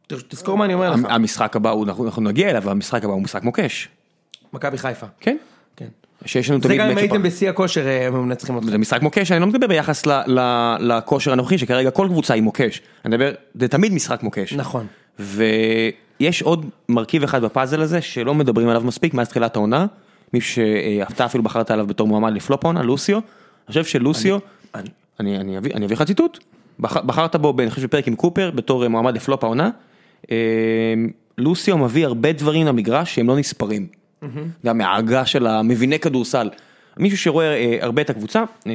תזכור 0.07 0.57
מה 0.57 0.65
אני 0.65 0.73
אומר 0.73 0.91
לך, 0.91 0.99
המשחק 1.09 1.55
הבא, 1.55 1.69
הוא- 1.69 1.85
אנחנו 1.85 2.05
אנחנו 2.05 2.21
נגיע 2.21 2.49
אליו, 2.49 2.69
המשחק 2.69 3.03
הבא 3.03 3.13
הוא 3.13 3.21
משחק 3.21 3.43
מוקש. 3.43 3.89
מכבי 4.53 4.77
חיפה. 4.77 5.05
כן. 5.19 5.37
כן. 5.75 5.85
שיש 6.25 6.49
לנו 6.49 6.59
זה 6.61 6.67
תמיד 6.67 6.79
גם 6.79 6.85
אם 6.89 6.91
מצ'אפ- 6.95 6.99
הייתם 6.99 7.23
בשיא 7.23 7.49
הכושר, 7.49 7.87
אה, 7.87 8.07
הם 8.07 8.25
מנצחים 8.25 8.55
אותך. 8.55 8.67
זה 8.69 8.77
משחק 8.77 9.01
מוקש, 9.01 9.31
אני 9.31 9.39
לא 9.39 9.47
מדבר 9.47 9.67
ביחס 9.67 10.05
ל- 10.05 10.39
ל- 10.39 10.77
לכושר 10.79 11.31
הנוכחי, 11.31 11.57
שכרגע 11.57 11.91
כל 11.91 12.07
קבוצה 12.11 12.33
היא 12.33 12.43
מוקש. 12.43 12.81
אני 13.05 13.15
מדבר, 13.15 13.31
זה 13.55 13.67
תמיד 13.67 13.93
משחק 13.93 14.23
מוקש. 14.23 14.53
נכון. 14.53 14.87
ויש 16.19 16.41
עוד 16.41 16.65
מרכיב 16.89 17.23
אחד 17.23 17.41
בפאזל 17.41 17.81
הזה 17.81 18.01
שלא 18.01 18.33
מדברים 18.33 18.69
עליו 18.69 18.81
מספיק 18.85 19.13
מאז 19.13 19.29
תחילת 19.29 19.55
העונה, 19.55 19.85
מישהו 20.33 20.63
שאתה 21.09 21.25
אפילו 21.25 21.43
בחרת 21.43 21.71
עליו 21.71 21.87
בתור 21.87 22.07
מועמד 22.07 22.33
לפלופ 22.33 22.65
העונה, 22.65 22.83
לוסיו. 22.83 23.15
אני 23.17 23.23
חושב 23.67 23.83
שלוסיו, 23.83 24.37
אני- 24.75 24.89
אני 25.19 25.37
אני 25.37 25.57
אני 25.57 25.85
אביא 25.85 25.95
לך 25.95 26.03
ציטוט, 26.03 26.39
בח- 26.79 26.97
בחרת 26.97 27.35
בו, 27.35 27.53
אני 27.59 27.69
חושב 27.69 27.87
בפרק 27.87 28.07
עם 28.07 28.15
קופר, 28.15 28.51
בתור 28.55 28.83
אה, 28.83 28.89
מועמד 28.89 29.15
לפלופ 29.15 29.43
העונה. 29.43 29.69
אה, 30.31 30.35
לוסיו 31.37 31.77
מביא 31.77 32.05
הרבה 32.05 32.31
דברים 32.31 32.65
למגרש 32.67 33.15
שהם 33.15 33.27
לא 33.27 33.37
נספרים. 33.37 33.87
גם 34.65 34.77
מההגה 34.77 35.25
של 35.25 35.47
המביני 35.47 35.99
כדורסל. 35.99 36.49
מישהו 36.97 37.17
שרואה 37.17 37.45
אה, 37.53 37.77
הרבה 37.81 38.01
את 38.01 38.09
הקבוצה, 38.09 38.43
אה, 38.67 38.71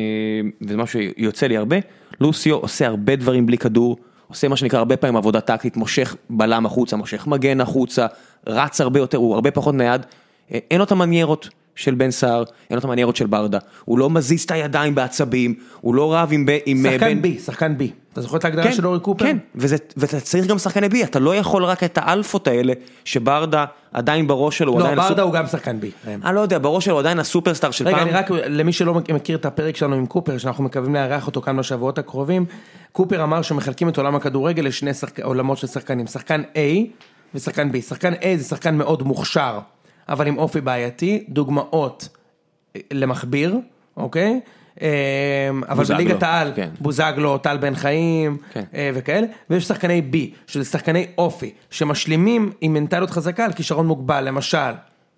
וזה 0.63 0.77
משהו 0.77 1.01
שיוצא 1.17 1.47
לי 1.47 1.57
הרבה, 1.57 1.77
לוסיו 2.21 2.55
עושה 2.57 2.87
הרבה 2.87 3.17
דברים 3.17 3.47
בלי 3.47 3.59
כדור, 3.59 3.97
עושה 4.29 4.49
מה 4.49 4.57
שנקרא 4.57 4.79
הרבה 4.79 4.97
פעמים 4.97 5.17
עבודה 5.17 5.41
טקטית, 5.41 5.77
מושך 5.77 6.17
בלם 6.31 6.67
החוצה, 6.67 6.97
מושך 6.97 7.27
מגן 7.27 7.61
החוצה, 7.61 8.07
רץ 8.47 8.81
הרבה 8.81 9.01
יותר, 9.01 9.19
הוא 9.19 9.35
הרבה 9.35 9.51
פחות 9.51 9.75
נייד, 9.75 10.07
אה, 10.53 10.59
אין 10.71 10.79
לו 10.79 10.85
את 10.85 10.93
המניירות 10.93 11.49
של 11.75 11.95
בן 11.95 12.11
סער, 12.11 12.45
אין 12.71 12.77
לו 12.77 12.79
את 12.79 12.85
המניירות 12.85 13.17
של 13.17 13.27
ברדה, 13.27 13.59
הוא 13.85 13.99
לא 13.99 14.11
מזיז 14.11 14.43
את 14.43 14.51
הידיים 14.51 14.95
בעצבים, 14.95 15.55
הוא 15.81 15.95
לא 15.95 16.15
רב 16.15 16.29
עם, 16.33 16.47
ב- 16.47 16.59
עם 16.67 16.87
אה, 16.87 16.93
שחקן 16.93 17.15
בן... 17.15 17.23
B, 17.23 17.39
שחקן 17.39 17.79
B. 17.79 17.91
אתה 18.15 18.23
זוכר 18.23 18.37
את 18.37 18.45
ההגדרה 18.45 18.73
של 18.73 18.87
אורי 18.87 19.01
קופר? 19.01 19.25
כן, 19.25 19.39
וזה, 19.55 19.77
ואתה 19.97 20.21
צריך 20.21 20.47
גם 20.47 20.59
שחקני 20.59 20.89
B, 20.89 21.05
אתה 21.05 21.19
לא 21.19 21.37
יכול 21.37 21.65
רק 21.65 21.85
את 21.85 21.99
האלפות 22.03 22.49
האלה, 22.49 22.73
שברדה 23.05 23.65
עדיין 23.93 24.27
בראש 24.27 24.59
שלו, 24.59 24.79
לא, 24.79 24.85
עדיין 24.85 24.97
ברדה 24.99 25.23
הסופ- 25.23 25.25
הוא 25.25 25.33
גם 25.33 25.47
שחקן 25.47 25.81
B. 25.81 25.91
אני 26.07 26.35
לא 26.35 26.41
יודע, 26.41 26.59
בראש 26.59 26.85
שלו 26.85 26.99
עדיין 26.99 27.19
הסופרסטאר 27.19 27.71
של 27.71 27.87
רגע, 27.87 27.97
פעם. 27.97 28.09
אני 28.09 28.17
רק, 28.17 28.31
למי 28.31 28.73
שלא 28.73 28.95
מכיר 28.95 29.37
את 29.37 29.47
הפרק 29.47 29.77
שלנו 29.77 29.95
עם 29.95 30.07
קופר, 30.07 30.39
שאנחנו 30.39 30.65
מקווים 30.65 30.95
לארח 30.95 31.27
אותו 31.27 31.43
כאן 31.43 31.57
בשבועות 31.57 31.99
הקרובים, 31.99 32.45
קופר 32.93 33.23
אמר 33.23 33.43
שמחלקים 33.43 33.89
את 33.89 33.97
עולם 33.99 34.15
הכדורגל 34.15 34.63
לשני 34.63 34.95
שחק... 34.95 35.21
עולמות 35.21 35.59
של 35.59 35.67
שחקנים, 35.67 36.07
שחקן 36.07 36.43
A 36.55 36.59
ושחקן 37.35 37.71
B. 37.71 37.81
שחקן 37.81 38.13
A 38.13 38.27
זה 38.37 38.45
שחקן 38.45 38.75
מאוד 38.75 39.03
מוכשר, 39.03 39.59
אבל 40.09 40.27
עם 40.27 40.39
אופי 40.39 40.61
בעייתי, 40.61 41.25
דוגמאות 41.29 42.09
אה, 42.77 42.81
למכביר, 42.93 43.57
אוקיי? 43.97 44.41
אבל 44.81 45.77
בוזגלו, 45.77 45.99
בליגת 45.99 46.23
העל, 46.23 46.53
כן. 46.55 46.69
בוזגלו, 46.81 47.39
טל 47.39 47.57
בן 47.57 47.75
חיים 47.75 48.37
כן. 48.53 48.63
אה, 48.75 48.91
וכאלה, 48.95 49.27
ויש 49.51 49.65
שחקני 49.65 50.03
B, 50.13 50.17
שזה 50.47 50.65
שחקני 50.65 51.07
אופי, 51.19 51.51
שמשלימים 51.71 52.53
עם 52.61 52.73
מנטליות 52.73 53.11
חזקה 53.11 53.45
על 53.45 53.53
כישרון 53.53 53.87
מוגבל, 53.87 54.25
למשל, 54.25 54.73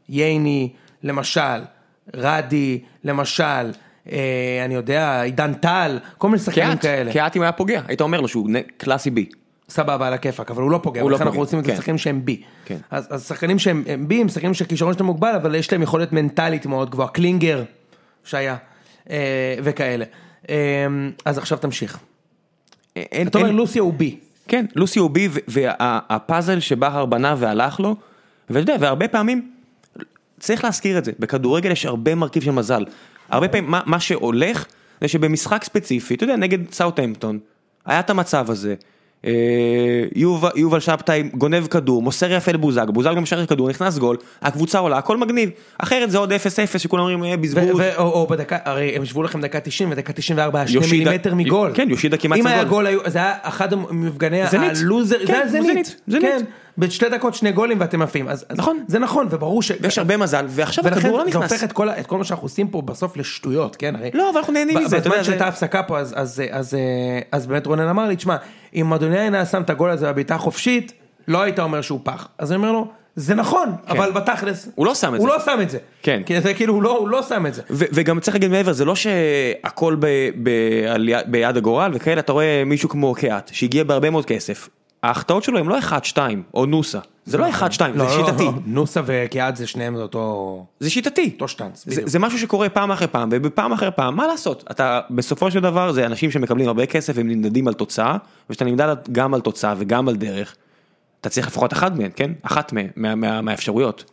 ייני, 0.08 0.72
למשל, 1.02 1.60
רדי, 2.14 2.78
למשל, 3.04 3.70
אה, 4.12 4.62
אני 4.64 4.74
יודע, 4.74 5.22
עידן 5.22 5.54
טל, 5.54 5.98
כל 6.18 6.28
מיני 6.28 6.38
שחקנים 6.38 6.78
כאלה. 6.78 7.12
קיאט 7.12 7.36
אם 7.36 7.42
היה 7.42 7.52
פוגע, 7.52 7.80
היית 7.88 8.00
אומר 8.00 8.20
לו 8.20 8.28
שהוא 8.28 8.48
קלאסי 8.76 9.10
בי. 9.10 9.26
סבבה 9.68 10.06
על 10.06 10.12
הכיפאק, 10.12 10.50
אבל 10.50 10.62
הוא 10.62 10.70
לא 10.70 10.80
פוגע, 10.82 11.00
לא 11.00 11.06
ולכן 11.06 11.24
אנחנו 11.24 11.38
רוצים 11.38 11.58
את 11.58 11.66
כן. 11.66 11.72
השחקנים 11.72 11.98
שהם 11.98 12.24
בי. 12.24 12.42
אז 12.90 13.26
שחקנים 13.28 13.58
שהם 13.58 13.84
הם 13.86 14.08
בי, 14.08 14.20
הם 14.20 14.28
שחקנים 14.28 14.54
שהכישרון 14.54 14.94
שלהם 14.94 15.06
מוגבל, 15.06 15.34
אבל 15.34 15.54
יש 15.54 15.72
להם 15.72 15.82
יכולת 15.82 16.12
מנטלית 16.12 16.66
מאוד 16.66 16.90
גבוהה, 16.90 17.08
קלינגר 17.08 17.62
שהיה, 18.24 18.56
וכאלה. 19.62 20.04
אה, 20.50 20.54
אז 21.24 21.38
עכשיו 21.38 21.58
תמשיך. 21.58 21.98
אין- 22.96 23.26
אתה 23.26 23.38
אומר 23.38 23.50
לוסיה 23.50 23.82
הוא 23.82 23.92
בי. 23.94 24.16
כן, 24.48 24.66
לוסי 24.76 24.98
הוא 24.98 25.10
בי, 25.10 25.28
והפאזל 25.48 26.60
שבכר 26.60 27.04
בנה 27.06 27.34
והלך 27.38 27.80
לו, 27.80 27.96
ואתה 28.50 28.60
יודע, 28.60 28.76
והרבה 28.80 29.08
פעמים, 29.08 29.50
צריך 30.40 30.64
להזכיר 30.64 30.98
את 30.98 31.04
זה, 31.04 31.12
בכדורגל 31.18 31.70
יש 31.70 31.86
הרבה 31.86 32.14
מרכיב 32.14 32.42
של 32.42 32.50
מזל. 32.50 32.84
הרבה 33.28 33.48
פעמים, 33.48 33.70
מה, 33.70 33.80
מה 33.86 34.00
שהולך, 34.00 34.66
זה 35.00 35.08
שבמשחק 35.08 35.64
ספציפי, 35.64 36.14
אתה 36.14 36.24
יודע, 36.24 36.36
נגד 36.36 36.58
סאוטהמפטון, 36.72 37.38
היה 37.86 38.00
את 38.00 38.10
המצב 38.10 38.50
הזה. 38.50 38.74
אה, 39.24 39.30
יובל, 40.56 40.80
שבתאי 40.80 41.22
גונב 41.22 41.66
כדור, 41.66 42.02
מוסר 42.02 42.32
יפה 42.32 42.52
לבוזג, 42.52 42.86
בוזג 42.90 43.14
גם 43.16 43.22
משחרר 43.22 43.46
כדור, 43.46 43.68
נכנס 43.68 43.98
גול, 43.98 44.16
הקבוצה 44.42 44.78
עולה, 44.78 44.98
הכל 44.98 45.16
מגניב. 45.16 45.50
אחרת 45.78 46.10
זה 46.10 46.18
עוד 46.18 46.32
0-0 46.32 46.36
שכולם 46.78 47.02
אומרים, 47.02 47.24
אה, 47.24 47.36
בזבוז. 47.36 47.80
או 47.98 48.26
בדקה, 48.26 48.58
הרי 48.64 48.96
הם 48.96 49.02
השוו 49.02 49.22
לכם 49.22 49.40
דקה 49.40 49.60
90 49.60 49.90
ודקה 49.90 50.12
94 50.12 50.58
היה 50.58 50.68
שני 50.68 50.76
יושידה- 50.76 50.92
מילימטר 51.04 51.34
מגול. 51.34 51.70
כן, 51.74 51.90
יושידה 51.90 52.16
כמעט 52.16 52.38
אם 52.38 52.46
היה 52.46 52.64
גול. 52.64 52.86
זה 53.06 53.18
היה 53.18 53.34
אחד 53.42 53.72
המפגני 53.72 54.46
זנית. 54.50 54.70
הלוזר, 54.76 55.18
כן, 55.18 55.26
זה 55.26 55.58
היה 55.58 55.62
זנית. 55.62 56.00
כן, 56.20 56.42
בשתי 56.78 57.08
דקות 57.08 57.34
שני 57.34 57.52
גולים 57.52 57.80
ואתם 57.80 58.02
עפים. 58.02 58.28
אז- 58.28 58.44
נכון. 58.56 58.84
זה 58.88 58.98
נכון, 58.98 59.26
וברור 59.30 59.62
ש... 59.62 59.72
ויש 59.80 59.98
הרבה 59.98 60.16
מזל, 60.16 60.44
ועכשיו 60.48 60.84
ולכן 60.84 60.98
הכדור 60.98 61.18
לא 61.18 61.24
זה 61.24 61.30
נכנס. 61.30 61.52
הופך 61.52 61.64
את 61.64 61.72
כל, 61.72 61.88
ה- 61.88 62.00
את 62.00 62.06
כל 62.06 62.18
מה 62.18 62.24
שאנחנו 62.24 62.44
עושים 62.44 62.68
פה 62.68 62.82
בסוף 62.82 63.16
לשטויות, 63.16 63.76
כן? 63.76 63.96
הרי... 63.96 64.10
לא, 64.14 64.30
אבל 64.30 64.38
אנחנו 64.38 64.52
נהנים 64.52 64.78
מזה, 64.78 64.86
אתה 64.86 64.96
יודע, 64.96 65.10
בזמן 65.10 65.18
זה- 65.22 65.24
שהייתה 65.24 65.48
הפסקה 65.48 65.82
פה, 65.82 65.98
אז, 65.98 66.42
אז 67.32 67.46
באמת 67.46 67.66
רונן 67.66 67.88
אמר 67.88 68.08
לי, 68.08 68.16
תשמע, 68.16 68.36
אם 68.76 68.92
אדוני 68.92 69.18
היה 69.18 69.46
שם 69.46 69.62
את 69.62 69.70
הגול 69.70 69.90
הזה 69.90 70.12
בבעיטה 70.12 70.34
החופשית, 70.34 70.92
לא 71.28 71.42
היית 71.42 71.58
אומר 71.58 71.80
שהוא 71.80 72.00
פח. 72.02 72.28
אז 72.38 72.52
אני 72.52 72.56
אומר 72.56 72.72
לו, 72.72 72.86
זה 73.16 73.34
נכון, 73.34 73.72
אבל 73.88 74.10
בתכלס... 74.12 74.68
הוא 74.74 74.86
לא 74.86 74.94
שם 74.94 75.14
את 75.14 75.20
הוא 75.20 75.28
זה. 75.28 75.34
לא 75.34 75.40
שם 75.44 75.58
את 75.62 75.70
זה. 75.70 75.78
כן. 76.02 76.22
כי 76.26 76.40
זה 76.40 76.54
כאילו, 76.54 76.74
הוא 76.74 76.82
לא, 76.82 76.98
הוא 76.98 77.08
לא 77.08 77.22
שם 77.22 77.46
את 77.46 77.54
זה. 77.54 77.62
ו- 77.70 77.84
וגם 77.92 78.20
צריך 78.20 78.34
להגיד 78.34 78.50
מעבר, 78.50 78.72
זה 78.72 78.84
לא 78.84 78.94
שהכל 78.96 79.96
ב- 80.00 80.06
ב- 80.42 81.20
ביד 81.26 81.56
הגורל 81.56 81.90
וכאלה, 81.94 82.20
אתה 82.20 82.32
רואה 82.32 82.62
מישהו 82.66 82.88
כמו 82.88 83.14
קיאט, 83.14 83.50
שהגיע 83.54 83.84
בהרבה 83.84 84.10
מאוד 84.10 84.24
כסף. 84.26 84.68
ההחטאות 85.02 85.42
שלו 85.44 85.58
הם 85.58 85.68
לא 85.68 85.78
1-2 86.14 86.18
או 86.54 86.66
נוסה, 86.66 86.98
זה 87.24 87.38
לא 87.38 87.46
1-2, 87.48 87.52
זה 87.78 87.84
לא, 87.94 88.04
לא, 88.04 88.10
שיטתי, 88.26 88.44
לא, 88.44 88.52
נוסה 88.66 89.00
וקיאד 89.06 89.56
זה 89.56 89.66
שניהם 89.66 89.96
זה 89.96 90.02
אותו... 90.02 90.66
זה 90.80 90.90
שיטתי, 90.90 91.30
אותו 91.34 91.48
שטאנץ, 91.48 91.86
בדיוק. 91.86 92.08
זה 92.08 92.18
משהו 92.18 92.38
שקורה 92.38 92.68
פעם 92.68 92.90
אחרי 92.90 93.06
פעם, 93.08 93.28
ובפעם 93.32 93.72
אחרי 93.72 93.90
פעם, 93.96 94.16
מה 94.16 94.26
לעשות, 94.26 94.64
אתה 94.70 95.00
בסופו 95.10 95.50
של 95.50 95.60
דבר 95.60 95.92
זה 95.92 96.06
אנשים 96.06 96.30
שמקבלים 96.30 96.68
הרבה 96.68 96.86
כסף 96.86 97.12
והם 97.16 97.28
נמדדים 97.28 97.68
על 97.68 97.74
תוצאה, 97.74 98.16
וכשאתה 98.50 98.64
נמדד 98.64 98.96
גם 99.12 99.34
על 99.34 99.40
תוצאה 99.40 99.74
וגם 99.78 100.08
על 100.08 100.16
דרך, 100.16 100.56
אתה 101.20 101.28
צריך 101.28 101.46
לפחות 101.46 101.72
אחת 101.72 101.92
מהן, 101.96 102.10
כן? 102.16 102.30
אחת 102.42 102.72
מה- 102.72 102.80
מה- 102.96 103.14
מה- 103.14 103.40
מהאפשרויות. 103.42 104.04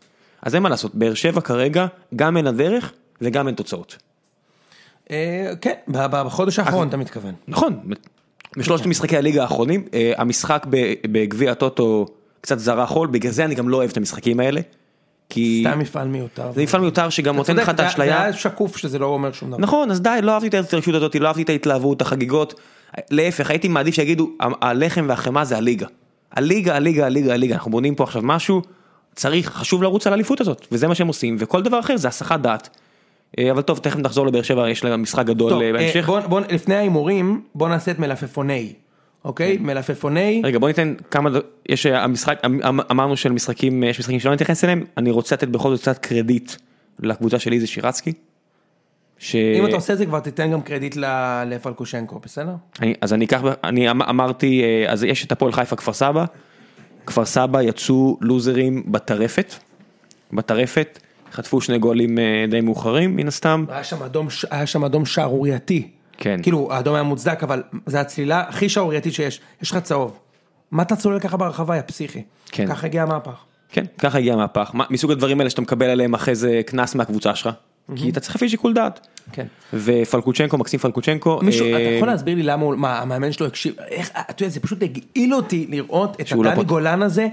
אז 0.42 0.56
אין 0.56 0.64
מה 0.64 0.70
לעשות, 0.70 0.96
באר 0.96 1.14
שבע 1.14 1.42
כרגע, 1.42 1.86
גם 2.16 2.38
אין 2.38 2.48
הדרך 2.48 2.92
וגם 3.22 3.48
אין 3.48 3.56
תוצאות. 3.56 3.98
אה, 5.12 5.52
כן, 5.62 5.74
בחודש 5.88 6.60
האחרון 6.60 6.88
אתה 6.88 6.98
מתכוון. 6.98 7.34
נכון, 7.48 7.80
בשלושת 8.58 8.86
משחקי 8.86 9.18
הליגה 9.18 9.42
האחרונים, 9.42 9.86
אה, 9.94 10.14
המשחק 10.18 10.66
בגביע 11.12 11.52
הטוטו 11.52 12.06
קצת 12.42 12.60
זרה 12.60 12.86
חול, 12.86 13.08
בגלל 13.08 13.32
זה 13.32 13.46
אני 13.46 13.56
גם 13.56 13.70
לא 13.70 13.78
אוהב 13.78 13.90
את 13.90 13.98
המשחקים 13.98 14.40
האלה. 14.40 14.62
כי 15.30 15.64
סתם 15.68 15.80
מפעל 15.80 16.08
מיותר. 16.08 16.52
זה 16.56 16.64
מפעל 16.64 16.82
מיותר 16.82 17.10
שגם 17.10 17.36
נותן 17.36 17.56
לך 17.56 17.70
את 17.70 17.80
האשליה. 17.80 18.18
זה 18.18 18.24
היה 18.24 18.34
שקוף 18.34 18.78
שזה 18.78 19.00
לא 19.00 19.06
אומר 19.06 19.32
שום 19.32 19.50
דבר. 19.50 19.60
נכון, 19.60 19.92
אז 19.92 20.02
די, 20.02 20.20
לא 20.22 20.32
אהבתי 20.32 20.48
את 20.48 20.54
ההתרגשות 20.54 20.96
הזאת, 20.96 21.16
לא 21.16 21.28
אהבתי 21.28 21.42
את 21.42 21.50
ההתלהבות, 21.50 22.02
החגיגות. 22.02 22.60
להפך, 23.12 23.50
הייתי 23.50 23.68
מעדיף 23.68 23.96
שיגידו, 23.96 24.30
הלחם 24.40 25.06
והחמאה 25.10 25.46
זה 25.46 25.58
הליגה. 25.58 25.88
הליגה, 26.32 26.76
הליגה, 26.76 27.06
הליגה, 27.06 27.34
הליגה, 27.34 27.56
אנחנו 27.56 27.72
בונים 27.72 27.96
פה 27.96 28.04
עכשיו 28.04 28.22
משהו, 28.22 28.62
צריך, 29.16 29.50
חשוב 29.50 29.84
לרוץ 29.84 30.08
על 30.08 30.14
האליפות 30.14 30.42
הזאת, 30.42 30.68
וזה 30.72 30.88
מה 30.88 30.96
שהם 30.96 31.08
עושים, 31.08 31.36
וכל 31.40 31.62
דבר 31.62 31.80
אחר 31.80 31.98
זה 31.98 32.08
הסחת 32.08 32.40
דעת. 32.40 32.70
אה, 33.40 33.52
אבל 33.52 33.62
טוב, 33.62 33.78
תכף 33.78 34.00
נחזור 34.00 34.28
לבאר 34.28 34.42
שבע, 34.42 34.70
יש 34.70 34.84
להם 34.84 35.02
משחק 35.02 35.26
גדול 35.26 35.54
אה, 35.54 35.68
אה, 35.68 35.74
בהמשך. 35.74 36.06
בוא, 36.06 36.20
בוא, 36.20 36.42
לפני 36.50 36.76
ההימורים, 36.76 37.42
בוא 37.56 37.70
נעשה 37.70 37.92
את 37.92 38.00
מלפפוני, 38.00 38.74
אוקיי? 39.26 39.58
מלפפוני, 39.62 40.42
רגע 40.46 40.60
בוא 40.60 40.68
ניתן 40.68 40.94
כמה, 41.12 41.30
יש 41.70 41.86
המשחק, 41.86 42.42
אמ- 42.46 42.60
אמ- 42.70 42.80
אמרנו 42.92 43.18
של 43.18 43.32
משחקים, 43.32 43.84
יש 43.84 44.00
משחקים 44.00 44.20
שלא 44.20 44.34
נתייחס 44.34 44.64
אליהם, 44.64 44.84
אני 44.98 45.12
רוצה 45.12 45.36
לתת 45.36 45.48
בכל 45.48 45.70
זאת 45.76 45.82
קצת 45.82 45.98
קרדיט 45.98 46.52
לקבוצה 47.00 47.40
שלי 47.40 47.60
זה 47.60 47.68
שירצקי. 47.68 48.14
ש... 49.18 49.36
אם 49.36 49.66
אתה 49.66 49.76
עושה 49.76 49.94
את 49.94 49.98
זה 49.98 50.06
כבר 50.06 50.20
תיתן 50.20 50.52
גם 50.52 50.62
קרדיט 50.62 50.96
ל- 50.96 51.44
לפלקושנקו, 51.48 52.20
בסדר? 52.20 52.56
אני, 52.82 52.94
אז 53.02 53.14
אני 53.14 53.26
אקח, 53.26 53.42
אני 53.64 53.92
אמ- 53.92 54.02
אמרתי, 54.02 54.64
אז 54.88 55.04
יש 55.04 55.26
את 55.26 55.32
הפועל 55.32 55.52
חיפה 55.52 55.76
כפר 55.76 55.94
סבא, 55.94 56.26
כפר 57.06 57.26
סבא 57.26 57.62
יצאו 57.62 58.18
לוזרים 58.22 58.84
בטרפת, 58.88 59.54
בטרפת, 60.34 61.00
חטפו 61.34 61.62
שני 61.62 61.80
גולים 61.80 62.20
אה, 62.20 62.46
די 62.50 62.62
מאוחרים 62.62 63.16
מן 63.16 63.28
הסתם, 63.28 63.66
היה 63.70 63.84
שם 63.84 64.04
אדום, 64.04 64.28
היה 64.52 64.66
שם 64.66 64.84
אדום 64.84 65.06
שערורייתי. 65.06 65.88
כן. 66.18 66.40
כאילו, 66.44 66.74
האדום 66.74 66.94
היה 66.96 67.04
מוצדק, 67.04 67.44
אבל 67.44 67.64
זה 67.86 68.02
הצלילה 68.02 68.44
הכי 68.48 68.70
שערורייתית 68.70 69.14
שיש. 69.14 69.42
יש 69.62 69.72
לך 69.72 69.78
צהוב. 69.78 70.20
מה 70.72 70.84
אתה 70.84 70.96
צולל 70.96 71.20
ככה 71.20 71.38
ברחבה, 71.38 71.76
יא 71.78 71.82
פסיכי? 71.86 72.22
כן. 72.52 72.68
ככה 72.68 72.88
הגיע 72.88 73.04
המהפך. 73.04 73.36
כן, 73.72 73.86
ככה 73.98 74.18
הגיע 74.18 74.34
המהפך, 74.34 74.72
מה- 74.74 74.86
מסוג 74.90 75.12
הדברים 75.12 75.40
האלה 75.40 75.50
שאתה 75.50 75.62
מקבל 75.62 75.86
עליהם 75.90 76.14
אחרי 76.14 76.36
זה 76.36 76.62
קנס 76.66 76.96
מהקבוצה 76.96 77.36
שלך, 77.36 77.50
כי 77.96 78.10
אתה 78.10 78.20
צריך 78.20 78.36
להפעיל 78.36 78.50
שיקול 78.50 78.74
דעת. 78.74 79.08
כן. 79.32 79.46
ופלקוצ'נקו, 79.74 80.58
מקסים 80.58 80.80
פלקוצ'נקו, 80.80 81.40
מישהו, 81.42 81.68
אתה 81.68 81.76
אה, 81.76 81.82
יכול 81.82 82.08
להסביר 82.08 82.36
לי 82.36 82.44
למה 82.44 82.64
הוא, 82.64 82.76
מה, 82.76 83.00
המאמן 83.00 83.32
שלו 83.32 83.48
הקשיב, 83.48 83.74
איך, 83.88 84.12
אתה 84.30 84.44
יודע, 84.44 84.54
זה 84.54 84.60
פשוט 84.60 84.84
הגעיל 84.84 85.34
אותי 85.34 85.68
לראות 85.70 86.22
את 86.22 86.32
לא 86.32 86.40
הדני 86.42 86.56
פות- 86.56 86.68
גולן 86.68 87.02
הזה, 87.02 87.28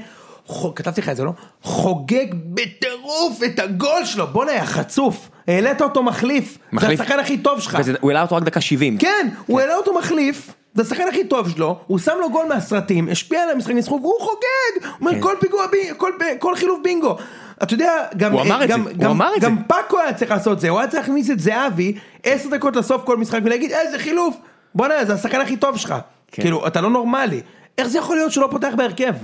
כתבתי 0.75 1.01
לך 1.01 1.09
את 1.09 1.17
זה, 1.17 1.25
לא? 1.25 1.33
חוגג 1.63 2.27
בטירוף 2.35 3.41
את 3.45 3.59
הגול 3.59 4.05
שלו, 4.05 4.27
בואנה, 4.27 4.53
יא 4.53 4.61
חצוף. 4.65 5.29
העלית 5.49 5.83
אותו 5.83 6.03
מחליף. 6.03 6.53
זה 6.55 6.59
מחליף? 6.73 7.01
השחקן 7.01 7.19
הכי 7.19 7.39
טוב 7.39 7.61
שלך. 7.61 7.77
וזה- 7.81 7.93
הוא 8.01 8.11
העלה 8.11 8.23
אותו 8.23 8.37
רק 8.37 8.43
דקה 8.43 8.61
70. 8.61 8.99
כן, 8.99 9.29
הוא 9.47 9.61
העלה 9.61 9.75
אותו 9.75 9.95
מחליף, 9.99 10.55
זה 10.75 10.83
השחקן 10.83 11.09
הכי 11.09 11.25
טוב 11.25 11.49
שלו, 11.51 11.79
הוא 11.87 11.99
שם 11.99 12.13
לו 12.21 12.31
גול 12.31 12.47
מהסרטים, 12.49 13.09
השפיע 13.09 13.43
על 13.43 13.51
המשחק 13.51 13.71
ניסחו, 13.71 13.99
והוא 14.03 14.21
חוגג! 14.21 14.37
הוא 14.85 14.97
אומר 15.01 15.13
כן. 15.13 15.21
כל 15.21 15.35
פיגוע, 15.41 15.67
בי- 15.67 15.91
כל, 15.97 16.11
כל 16.39 16.57
חילוף 16.57 16.79
בינגו. 16.85 17.17
אתה 17.63 17.75
יודע, 17.75 17.93
גם, 18.17 18.33
הוא 18.33 18.41
אמר 18.43 18.65
את 18.65 18.69
גם, 18.69 18.83
זה, 18.85 18.91
הוא 18.91 18.99
גם, 18.99 19.11
אמר 19.11 19.37
את 19.37 19.41
גם 19.43 19.57
זה. 19.57 19.63
פאקו 19.69 19.99
היה 20.01 20.13
צריך 20.15 20.31
לעשות 20.31 20.53
את 20.53 20.61
זה, 20.61 20.69
הוא 20.69 20.79
היה 20.79 20.89
צריך 20.89 21.03
להכניס 21.09 21.31
את 21.31 21.41
זהבי 21.41 21.93
עשר 22.23 22.49
דקות 22.49 22.77
לסוף 22.77 23.03
כל 23.05 23.17
משחק 23.17 23.41
ולהגיד 23.45 23.73
איזה 23.73 23.99
חילוף, 23.99 24.37
בוא'נה 24.75 25.05
זה 25.05 25.15
השחקן 25.15 25.41
הכי 25.41 25.57
טוב 25.57 25.77
שלך, 25.77 25.95
כן. 26.33 26.43
כאילו 26.43 26.67
אתה 26.67 26.81
לא 26.81 26.91
נורמלי, 26.91 27.41
איך 27.79 27.89
זה 27.89 27.99
יכול 27.99 28.17
להיות 28.17 28.33
שהוא 28.33 28.43
לא 28.43 28.49
פותח 28.51 28.73
בהרכב? 28.77 29.15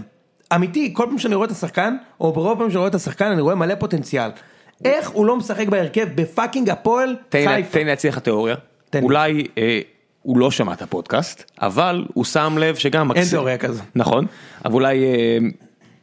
אמיתי, 0.54 0.90
כל 0.94 1.06
פעם 1.08 1.18
שאני 1.18 1.34
רואה 1.34 1.46
את 1.46 1.50
השחקן, 1.50 1.96
או 2.20 2.32
ברוב 2.32 2.54
פעמים 2.54 2.70
שאני 2.70 2.78
רואה 2.78 2.88
את 2.88 2.94
השחקן 2.94 3.24
אני 3.24 3.40
רואה 3.40 3.54
מלא 3.54 3.74
פוטנציאל, 3.74 4.30
איך 4.84 5.10
הוא 5.10 5.26
לא 5.26 5.36
משחק 5.36 5.68
בהרכב 5.68 6.08
בפאקינג 6.14 6.70
הפועל 6.70 7.16
חיפה? 7.32 7.70
תן 7.70 7.78
לי 7.78 7.84
להציע 7.84 8.10
לך 8.10 8.18
תיאוריה. 8.18 8.54
אולי 9.02 9.46
אה, 9.58 9.80
הוא 10.22 10.38
לא 10.38 10.50
שמע 10.50 10.72
את 10.72 10.82
הפודקאסט, 10.82 11.50
אבל 11.60 12.04
הוא 12.14 12.24
שם 12.24 12.56
לב 12.60 12.74
שגם 12.74 13.08
מקסים... 13.08 13.30
תיאוריה 13.30 13.58
כזו. 13.58 13.82
נכון, 13.94 14.26
אבל 14.64 14.74
אולי 14.74 15.04
אה, 15.04 15.38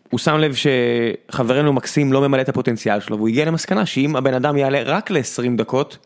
הוא 0.10 0.20
שם 0.20 0.38
לב 0.38 0.56
שחברנו 0.56 1.74
מקסים 1.74 2.14
לא 2.14 2.22
ממלא 2.28 2.42
את 2.42 2.50
הפוטנציאל 2.50 3.00
שלו, 3.00 3.18
והוא 3.18 3.28
הגיע 3.28 3.46
למסקנה 3.46 3.86
שאם 3.86 4.16
הבן 4.16 4.34
אדם 4.34 4.58
יעלה 4.58 4.82
רק 4.86 5.12
ל-20 5.12 5.58
דקות, 5.58 5.98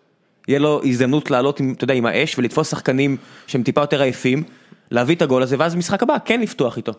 יהיה 0.48 0.60
לו 0.60 0.82
הזדמנות 0.84 1.32
לעלות, 1.32 1.60
עם, 1.60 1.74
אתה 1.78 1.84
יודע, 1.84 1.94
עם 1.94 2.06
האש 2.06 2.38
ולתפוס 2.38 2.72
שחקנים 2.72 3.18
שהם 3.48 3.64
טיפה 3.64 3.82
יותר 3.82 4.02
עייפים, 4.02 4.44
להביא 4.92 5.16
את 5.16 5.22
הגול 5.22 5.44
הזה, 5.44 5.56
ואז 5.60 5.76
במשחק 5.76 6.04
הבא 6.04 6.16
כן 6.26 6.42
לפתוח 6.42 6.78
איתו. 6.78 6.94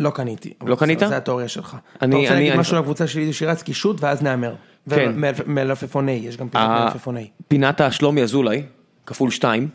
לא 0.00 0.10
קניתי. 0.10 0.52
לא 0.66 0.76
קנית? 0.76 0.98
זה 0.98 1.16
התיאוריה 1.16 1.48
שלך. 1.48 1.74
אני- 1.74 1.80
אתה 2.10 2.16
רוצה 2.16 2.28
אני- 2.28 2.34
להגיד 2.36 2.50
אני- 2.52 2.60
משהו 2.60 2.76
לקבוצה 2.78 3.06
שלי 3.06 3.32
שירצקי 3.32 3.74
שוט 3.74 3.96
ואז 4.02 4.22
נהמר. 4.22 4.54
כן. 4.90 5.12
ומלפפוני, 5.46 6.12
יש 6.24 6.36
גם 6.36 6.48
פינת 6.48 6.64
ה- 6.70 6.84
מלפפוני. 6.84 7.28
פינת 7.48 7.80
השלומי 7.80 8.22
אזולאי, 8.22 8.62
כפול 9.06 9.30
שתיים, 9.30 9.68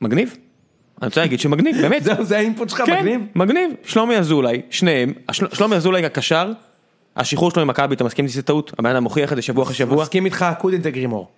מגניב. 0.00 0.36
אני 1.02 1.06
רוצה 1.08 1.20
להגיד 1.20 1.40
שמגניב, 1.40 1.76
באמת. 1.82 2.04
זהו, 2.04 2.24
זה 2.24 2.36
האינפוט 2.36 2.68
שלך, 2.68 2.82
כן, 2.86 2.96
מגניב? 3.00 3.20
מגניב, 3.34 3.70
שלומי 3.84 4.16
אזולאי, 4.16 4.62
שניהם, 4.70 5.12
שלומי 5.32 5.76
אזולאי 5.76 6.04
הקשר, 6.04 6.52
השחרור 7.16 7.50
שלו 7.50 7.66
ממכבי, 7.66 7.94
אתה 7.94 8.04
מסכים 8.04 8.28
שזה 8.28 8.42
טעות? 8.42 8.72
הבן 8.78 8.90
אדם 8.90 9.02
מוכיח 9.02 9.32
את 9.32 9.36
זה 9.36 9.42
שבוע 9.42 9.64
אחרי 9.64 9.74
שבוע, 9.74 10.02
מסכים 10.02 10.24
איתך, 10.24 10.46
קודנט 10.58 10.80
וגרימור. 10.84 11.28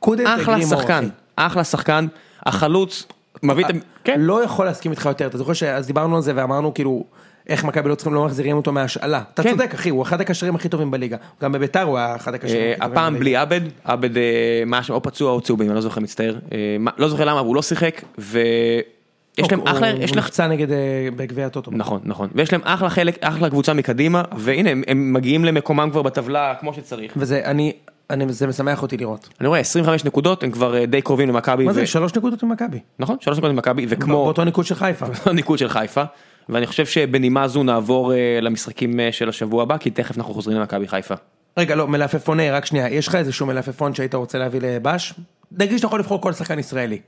קודנט 0.00 0.26
אחלה 0.26 0.54
וגרימור, 0.56 0.80
שחקן, 0.80 1.04
אחי. 1.04 1.46
אחלה 1.46 1.64
שחקן, 1.64 2.06
החלוץ, 2.46 3.06
מביא 3.42 3.64
את 3.64 3.70
ה... 3.70 3.72
כן, 4.04 4.20
לא 4.20 4.44
יכול 4.44 4.66
להסכים 4.66 4.90
איתך 4.92 5.06
יותר, 5.06 5.26
אתה 5.26 5.38
זוכר 5.38 5.52
שאז 5.52 5.86
דיברנו 5.86 6.16
על 6.16 6.22
זה 6.22 6.32
ואמרנו 6.36 6.74
כאילו, 6.74 7.04
איך 7.48 7.64
מכבי 7.64 7.88
לא 7.88 7.94
צריכים, 7.94 8.14
לא 8.14 8.24
מחזירים 8.24 8.56
אותו 8.56 8.72
מהשאלה. 8.72 9.22
אתה 9.34 9.42
כן. 9.42 9.50
צודק 9.50 9.74
אחי, 9.74 9.88
הוא 9.88 10.02
אחד 10.02 10.20
הקשרים 10.20 10.54
הכי 10.54 10.68
טובים 10.68 10.90
בליגה. 10.90 11.16
גם 11.42 11.52
בביתר 11.52 11.82
הוא 11.82 11.98
היה 11.98 12.16
אחד 12.16 12.34
הקשרים 12.34 12.60
אה, 12.62 12.70
הכי 12.70 12.80
טובים 12.80 12.92
הפעם. 12.92 13.18
בלי 13.18 13.36
עבד, 13.36 13.60
עבד 13.84 14.16
אה, 14.16 14.22
מה 14.66 14.82
שם, 14.82 14.92
או 14.94 15.02
פצוע 15.02 15.32
או 15.32 15.40
צהובים, 15.40 15.66
אני 15.68 15.74
לא 15.74 15.80
זוכר, 15.80 16.00
מצטער, 16.00 16.36
אה, 16.52 16.58
לא 16.98 17.08
זוכר 17.08 17.24
למה, 17.24 17.40
אבל 17.40 17.46
הוא 17.48 17.56
לא 17.56 17.62
שיחק, 17.62 18.02
ויש 18.18 19.50
להם 19.50 19.60
הוא- 19.60 19.68
אחלה, 19.68 19.90
הוא 19.92 20.00
יש 20.02 20.10
להם 20.10 20.18
נפצע 20.24 20.46
נגד 20.46 20.70
אה, 20.70 20.76
בגביע 21.16 21.46
הטוטו. 21.46 21.70
נכון, 21.74 22.00
נכון, 22.04 22.28
ויש 22.34 22.52
להם 22.52 22.62
אחלה 22.64 22.90
חלק, 22.90 23.18
אחלה 23.20 23.50
קבוצה 23.50 23.74
מקדימה, 23.74 24.22
והנה, 24.36 24.70
הם, 24.70 24.82
הם 24.86 25.12
מגיעים 25.12 25.44
למקומם 25.44 25.88
כבר 25.92 26.02
בטבלה 26.02 26.54
כמו 26.60 26.74
שצריך. 26.74 27.12
וזה, 27.16 27.40
אני, 27.44 27.72
אני, 28.10 28.32
זה 28.32 28.46
משמח 28.46 28.82
אותי 28.82 28.96
לראות. 28.96 29.28
אני 29.40 29.48
רואה 29.48 29.60
25 29.60 30.04
נקודות, 30.04 30.42
הם 30.42 30.50
כבר 30.50 30.76
אה, 30.76 30.86
די 30.86 31.02
קרובים 31.02 31.28
למכבי, 31.28 31.64
מה 31.64 31.70
ו- 31.70 31.74
זה, 31.74 31.86
שלוש 31.86 32.14
נקודות 32.14 32.42
ממכבי. 32.42 32.80
נכון, 32.98 33.16
שלוש 33.20 33.38
נקודות 33.38 33.54
ממכבי, 33.54 33.86
וכמו 33.88 34.24
באותו 34.24 34.44
ניקוד 34.44 34.66
של 34.66 34.74
חיפה. 34.74 35.06
הניקוד 35.30 35.58
של 35.58 35.68
חיפה, 35.68 36.02
ואני 36.48 36.66
חושב 36.66 36.86
שבנימה 36.86 37.48
זו 37.48 37.62
נעבור 37.62 38.12
אה, 38.14 38.38
למשחקים 38.42 39.00
אה, 39.00 39.12
של 39.12 39.28
השבוע 39.28 39.62
הבא, 39.62 39.78
כי 39.78 39.90
תכף 39.90 40.18
אנחנו 40.18 40.34
חוזרים 40.34 40.58
למכבי 40.58 40.88
חיפה. 40.88 41.14
רגע, 41.56 41.74
לא, 41.74 41.88
מלפפוני, 41.88 42.50
רק 42.50 42.64
שנייה, 42.66 42.88
יש 42.88 43.08
לך 43.08 43.14
איזשהו 43.14 43.46
מלפפון 43.46 43.94
שהיית 43.94 44.14
רוצה 44.14 44.38
להביא 44.38 44.60
לבש? 44.62 45.14
נגיד 45.52 45.76
שאתה 45.76 45.86
יכול 45.86 46.00
לבחור 46.00 46.20
כל 46.20 46.32
שחקן 46.32 46.58
ישראלי. 46.58 47.00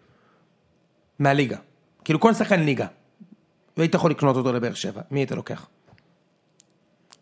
מהליגה. 1.18 1.56
כאילו 2.04 2.20
כל 2.20 2.34
שחקן 2.34 2.60
ליגה. 2.60 2.86
והיית 3.76 3.94
יכול 3.94 4.10
לקנות 4.10 4.36
אותו 4.36 4.52
לבאר 4.52 4.74
שבע, 4.74 5.00
מי 5.10 5.20
היית 5.20 5.32
לוקח? 5.32 5.66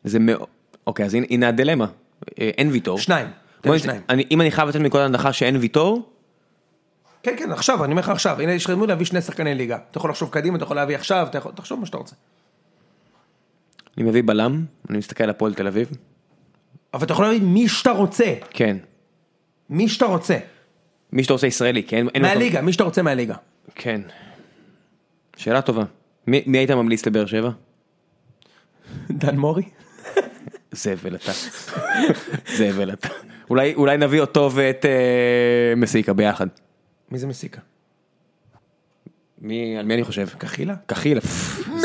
זה 0.05 0.18
מאוד, 0.18 0.47
אוקיי, 0.87 1.07
אז 1.07 1.14
הנה- 1.14 1.27
הנה 1.31 1.49
הדילמה, 1.49 1.87
אין 2.39 2.68
ויטור. 2.70 2.99
שניים. 2.99 3.27
אני- 4.09 4.24
אם 4.30 4.40
אני 4.40 4.50
חייב 4.50 4.68
לתת 4.68 4.78
מנקודת 4.80 5.04
הנחה 5.04 5.32
שאין 5.32 5.57
ויטור, 5.57 6.12
כן, 7.22 7.34
כן, 7.38 7.52
עכשיו, 7.52 7.84
אני 7.84 7.92
אומר 7.92 8.02
לך 8.02 8.09
עכשיו, 8.09 8.40
הנה 8.40 8.52
יש 8.52 8.64
לך 8.64 8.70
הזדמנות 8.70 8.88
להביא 8.88 9.07
שני 9.07 9.20
שחקני 9.22 9.54
ליגה. 9.54 9.78
אתה 9.90 9.98
יכול 9.98 10.11
לחשוב 10.11 10.30
קדימה, 10.30 10.57
אתה 10.57 10.64
יכול 10.64 10.76
להביא 10.76 10.94
עכשיו, 10.96 11.26
אתה 11.30 11.38
יכול, 11.38 11.52
תחשוב 11.52 11.80
מה 11.80 11.86
שאתה 11.86 11.96
רוצה. 11.96 12.14
אני 13.98 14.04
מביא 14.04 14.22
בלם, 14.26 14.64
אני 14.90 14.98
מסתכל 14.98 15.24
על 15.24 15.30
הפועל 15.30 15.54
תל 15.54 15.66
אביב, 15.66 15.88
אבל 16.94 17.04
אתה 17.04 17.12
יכול 17.12 17.24
להביא 17.24 17.40
מי 17.42 17.68
שאתה 17.68 17.90
רוצה. 17.90 18.34
כן, 18.50 18.76
מי 19.70 19.88
שאתה 19.88 20.07
רוצה. 20.07 20.36
מי 21.12 21.22
שאתה 21.22 21.32
רוצה 21.32 21.46
ישראלי, 21.46 21.80
מקום- 22.04 22.22
מהליגה, 22.22 22.61
מי 22.62 22.72
שאתה 22.72 22.84
רוצה 22.84 23.02
מהליגה. 23.02 23.34
כן. 23.74 24.00
שאלה 25.36 25.62
טובה. 25.62 25.84
מי 26.26 26.42
מי 26.46 26.59
היית 26.59 26.70
ממליץ 26.70 27.07
לבאר 27.07 27.26
שבע? 27.26 27.50
דן 29.11 29.36
מורי? 29.36 29.62
זבל 30.72 31.14
אתה. 31.14 31.32
זבל 32.59 32.92
אתה. 32.92 33.09
אולי 33.51 33.74
אולי 33.74 33.97
נביא 33.97 34.20
אותו 34.20 34.51
ואת 34.53 34.84
אה, 34.84 35.74
מסיקה 35.76 36.12
ביחד. 36.12 36.47
מי 37.11 37.18
זה 37.18 37.26
מסיקה? 37.26 37.61
מי, 39.40 39.78
על 39.78 39.86
מי 39.86 39.94
אני 39.94 40.05
חושב? 40.05 40.28
קחילה? 40.38 40.74
קחילה. 40.86 41.20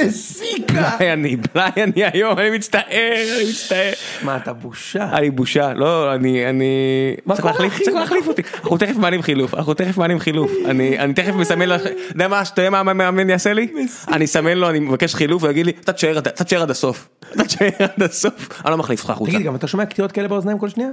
מסיקה! 0.06 0.74
בלאי 0.74 1.14
אני, 1.14 1.36
בלאי 1.36 1.84
אני 1.84 2.06
היום, 2.14 2.40
אני 2.40 2.50
מצטער, 2.50 2.82
אני 3.38 3.50
מצטער. 3.50 3.92
מה, 4.24 4.38
אתה 4.38 4.54
בושה. 4.54 5.20
לי 5.20 5.32
בושה, 5.32 5.74
לא, 5.74 6.16
אני, 6.16 6.50
אני... 6.50 6.66
מה 7.26 7.36
צריך 7.36 7.46
להחליף? 7.46 7.82
צריך 7.84 7.96
להחליף 7.96 8.28
אותי. 8.28 8.42
אנחנו 8.62 8.78
תכף 8.78 8.96
מעלים 8.96 9.22
חילוף, 9.22 9.54
אנחנו 9.54 9.74
תכף 9.74 9.98
מעלים 9.98 10.20
חילוף. 10.20 10.52
אני 10.66 11.00
אני 11.00 11.14
תכף 11.14 11.34
מסמן 11.34 11.70
לך, 11.70 11.82
אתה 11.82 11.92
יודע 12.12 12.28
מה, 12.28 12.42
אתה 12.42 12.62
יודע 12.62 12.70
מה 12.70 12.80
המאמן 12.80 13.30
יעשה 13.30 13.54
לי? 13.54 13.68
אני 14.08 14.26
אסמן 14.26 14.58
לו, 14.58 14.70
אני 14.70 14.80
מבקש 14.80 15.16
חילוף, 15.16 15.44
הוא 15.44 15.52
יגיד 15.52 15.66
לי, 15.66 15.72
אתה 15.80 15.94
תשאר 16.44 16.62
עד 16.62 16.72
הסוף. 16.72 17.10
אתה 17.34 17.44
תשאר 17.44 17.70
עד 17.80 18.04
הסוף. 18.04 18.62
אני 18.66 18.72
לא 18.72 18.78
מחליף 18.78 19.00
אותך 19.00 19.10
החוצה. 19.10 19.32
תגיד, 19.32 19.46
גם 19.46 19.56
אתה 19.56 19.68
שומע 19.68 19.86
קטיעות 19.86 20.12
כאלה 20.12 20.28
באוזניים 20.28 20.60
כל 20.60 20.70
שנייה? 20.70 20.90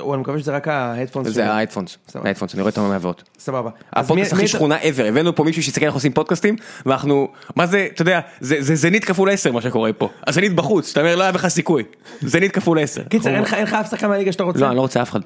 או 0.00 0.14
אני 0.14 0.20
מקווה 0.22 0.38
שזה 0.38 0.52
רק 0.52 0.68
ההדפונס. 0.68 1.28
זה 1.28 1.52
ההדפונס. 1.52 1.98
ההדפונס, 2.14 2.54
אני 2.54 2.62
רואה 2.62 2.72
את 2.72 2.78
המעברות. 2.78 3.22
סבבה. 3.38 3.70
הפודקאסט 3.92 4.32
הכי 4.32 4.48
שכונה 4.48 4.78
ever, 4.80 5.02
הבאנו 5.08 5.34
פה 5.34 5.44
מישהו 5.44 5.62
שיסתכל 5.62 5.86
איך 5.86 5.94
עושים 5.94 6.12
פודקאסטים, 6.12 6.56
ואנחנו, 6.86 7.28
מה 7.56 7.66
זה, 7.66 7.88
אתה 7.94 8.02
יודע, 8.02 8.20
זה 8.40 8.74
זנית 8.76 9.04
כפול 9.04 9.30
10 9.30 9.52
מה 9.52 9.60
שקורה 9.60 9.92
פה. 9.92 10.08
הזנית 10.26 10.54
בחוץ, 10.54 10.90
אתה 10.90 11.00
אומר 11.00 11.16
לא 11.16 11.22
היה 11.22 11.32
בך 11.32 11.48
סיכוי. 11.48 11.84
זנית 12.20 12.52
כפול 12.52 12.78
10. 12.78 13.02
קיצר, 13.04 13.30
אין 13.34 13.42
לך- 13.42 13.54
אף 13.74 13.90
שחקן 13.90 14.08
מהליגה 14.08 14.32
שאתה 14.32 14.42
רוצה? 14.44 14.60
לא, 14.60 14.66
אני 14.68 14.76
לא 14.76 14.80
רוצה 14.80 15.02
אף 15.02 15.10
אחד. 15.10 15.20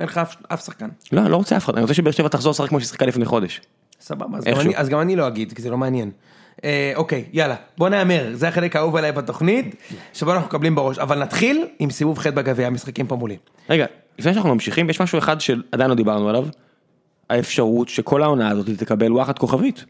אין 0.00 0.08
לך 0.08 0.20
אף- 0.52 0.64
שחקן. 0.64 0.88
לא, 1.12 1.20
אני 1.20 1.30
לא 1.30 1.36
רוצה 1.36 1.56
אף 1.56 1.64
אחד, 1.64 1.72
אני 1.74 1.82
רוצה 1.82 1.94
שבאר 1.94 2.12
שבע 2.12 2.28
תחזור 2.28 2.50
לשחק 2.50 2.68
כמו 2.68 2.80
ששיחקה 2.80 3.06
לפני 3.06 3.24
חודש. 3.24 3.60
סבבה, 4.00 4.38
אז 4.76 4.88
גם 4.88 5.00
אני 5.00 5.16
לא 5.16 5.28
אגיד, 5.28 5.52
כי 5.52 5.62
זה 5.62 5.70
לא 5.70 5.76
מעניין. 5.78 6.10
אה, 6.64 6.92
אוקיי, 6.96 7.24
יאללה, 7.32 7.56
בוא 7.78 7.88
נהמר, 7.88 8.30
זה 8.32 8.48
החלק 8.48 8.76
האהוב 8.76 8.96
עליי 8.96 9.12
בתוכנית, 9.12 9.76
שבו 10.12 10.32
אנחנו 10.32 10.46
מקבלים 10.46 10.74
בראש, 10.74 10.98
אבל 10.98 11.22
נתחיל 11.22 11.66
עם 11.78 11.90
סיבוב 11.90 12.18
ח' 12.18 12.26
בגביע, 12.26 12.66
המשחקים 12.66 13.06
פה 13.06 13.16
מולי. 13.16 13.36
רגע, 13.70 13.86
לפני 14.18 14.32
שאנחנו 14.34 14.54
ממשיכים, 14.54 14.90
יש 14.90 15.00
משהו 15.00 15.18
אחד 15.18 15.40
שעדיין 15.40 15.90
לא 15.90 15.94
דיברנו 15.94 16.28
עליו, 16.28 16.46
האפשרות 17.30 17.88
שכל 17.88 18.22
העונה 18.22 18.50
הזאת 18.50 18.70
תקבל 18.78 19.12
וואחד 19.12 19.38
כוכבית, 19.38 19.84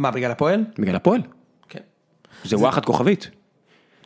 מה, 0.00 0.10
בגלל 0.10 0.30
הפועל? 0.30 0.64
בגלל 0.78 0.96
הפועל. 0.96 1.20
כן. 1.68 1.80
זה 2.44 2.56
וואחד 2.56 2.84
כוכבית. 2.84 3.30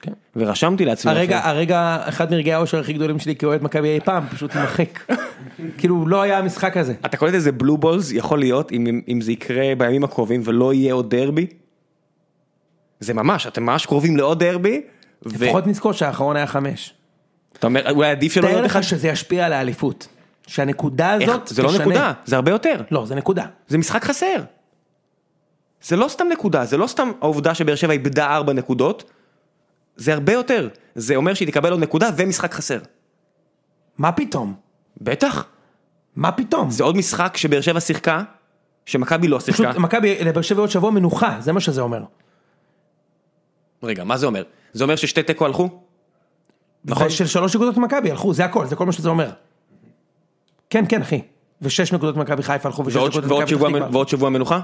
כן. 0.05 0.12
ורשמתי 0.36 0.84
לעצמי. 0.84 1.12
הרגע, 1.12 1.38
אפילו. 1.38 1.50
הרגע, 1.50 1.98
אחד 2.05 2.30
מרגעי 2.30 2.52
האושר 2.52 2.80
הכי 2.80 2.92
גדולים 2.92 3.18
שלי 3.18 3.36
כאוהד 3.36 3.62
מכבי 3.62 3.88
אי 3.88 4.00
פעם, 4.00 4.26
פשוט 4.30 4.55
יימחק. 4.55 4.98
כאילו, 5.78 6.09
לא 6.09 6.22
היה 6.22 6.38
המשחק 6.38 6.76
הזה. 6.76 6.94
אתה 7.05 7.16
קולט 7.16 7.34
איזה 7.34 7.52
בלו 7.52 7.78
בולס 7.78 8.12
יכול 8.12 8.38
להיות 8.38 8.72
אם, 8.72 9.00
אם 9.09 9.20
זה 9.20 9.32
יקרה 9.32 9.74
בימים 9.78 10.05
הקרובים 10.05 10.40
ולא 10.44 10.74
יהיה 10.74 10.94
עוד 10.94 11.11
דרבי? 11.11 11.46
זה 13.00 13.14
ממש, 13.14 13.46
אתם 13.46 13.62
ממש 13.62 13.86
קרובים 13.86 14.16
לעוד 14.16 14.44
דרבי, 14.44 14.82
לפחות 15.26 15.66
נזכור 15.66 15.92
שהאחרון 15.92 16.36
היה 16.36 16.46
חמש. 16.46 16.94
אומר 17.62 17.90
אולי 17.90 18.11
עדיף 18.11 18.32
שלא 18.32 18.42
תאר 18.42 18.50
יהיה 18.50 18.59
עוד 18.59 18.66
אחד. 18.66 18.78
לך 18.80 18.84
שזה 18.84 19.09
ישפיע 19.09 19.46
על 19.46 19.52
האליפות. 19.52 20.09
שהנקודה 20.46 21.14
איך? 21.14 21.28
הזאת 21.28 21.48
זה 21.48 21.62
לא 21.62 21.68
תשנה. 21.68 21.80
נקודה, 21.80 22.12
זה 22.24 22.36
הרבה 22.36 22.50
יותר. 22.50 22.80
לא, 22.90 23.07
זה 23.07 23.14
נקודה. 23.14 23.44
זה 23.68 23.78
משחק 23.78 24.05
חסר. 24.05 24.36
זה 25.82 25.96
לא 25.96 26.09
סתם 26.09 26.26
נקודה, 26.32 26.64
זה 26.64 26.76
לא 26.76 26.86
סתם 26.86 27.11
העובדה 27.20 27.55
שבאר 27.55 27.74
שבע 27.74 27.92
איבדה 27.92 28.36
ארבע 28.36 28.52
נקודות, 28.52 29.11
זה 29.97 30.14
הרבה 30.14 30.32
יותר. 30.32 30.68
זה 30.95 31.16
אומר 31.16 31.34
שהיא 31.34 31.49
תקבל 31.49 31.70
עוד 31.70 31.80
נקודה 31.80 32.11
ומשחק 32.16 32.55
חסר. 32.55 32.78
מה 33.99 34.12
פתאום? 34.12 34.55
בטח. 35.01 35.47
מה 36.16 36.32
פתאום? 36.32 36.70
זה 36.70 36.84
עוד 36.84 36.97
משחק 36.97 37.36
שבאר 37.36 37.61
שבע 37.61 37.80
שיחקה, 37.80 38.22
שמכבי 38.86 39.28
לא 39.28 39.38
פשוט 39.38 39.57
שיחקה. 39.57 39.78
מכבי 39.78 40.24
לבאר 40.24 40.42
שבע 40.42 40.61
עוד 40.61 40.70
שבוע 40.70 40.90
מנוחה, 40.90 41.36
זה 41.40 41.53
מה 41.53 41.61
שזה 41.61 41.80
אומר. 41.80 42.05
רגע, 43.82 44.05
מה 44.05 44.16
זה 44.16 44.26
אומר? 44.26 44.42
זה 44.72 44.84
אומר 44.84 44.97
ששתי 44.97 45.22
תיקו 45.22 45.45
הלכו? 45.45 45.80
נכון. 46.84 47.11
של 47.11 47.26
שלוש 47.26 47.57
נקודות 47.57 47.76
ממכבי 47.76 48.11
הלכו, 48.11 48.34
זה 48.34 48.45
הכל, 48.45 48.66
זה 48.66 48.76
כל 48.76 48.86
מה 48.86 48.92
שזה 48.92 49.09
אומר. 49.09 49.30
כן, 50.70 50.84
כן, 50.88 51.03
אחי. 51.03 51.20
ושש 51.62 51.92
נקודות 51.92 52.16
ממכבי 52.16 52.42
חיפה 52.42 52.68
הלכו, 52.68 52.86
ושש 52.86 52.97
נקודות 52.97 53.12
שבוע, 53.12 53.45
פתח 53.45 53.57
תקווה. 53.57 53.88
ועוד 53.92 54.09
שבוע 54.09 54.30
מנוחה? 54.30 54.61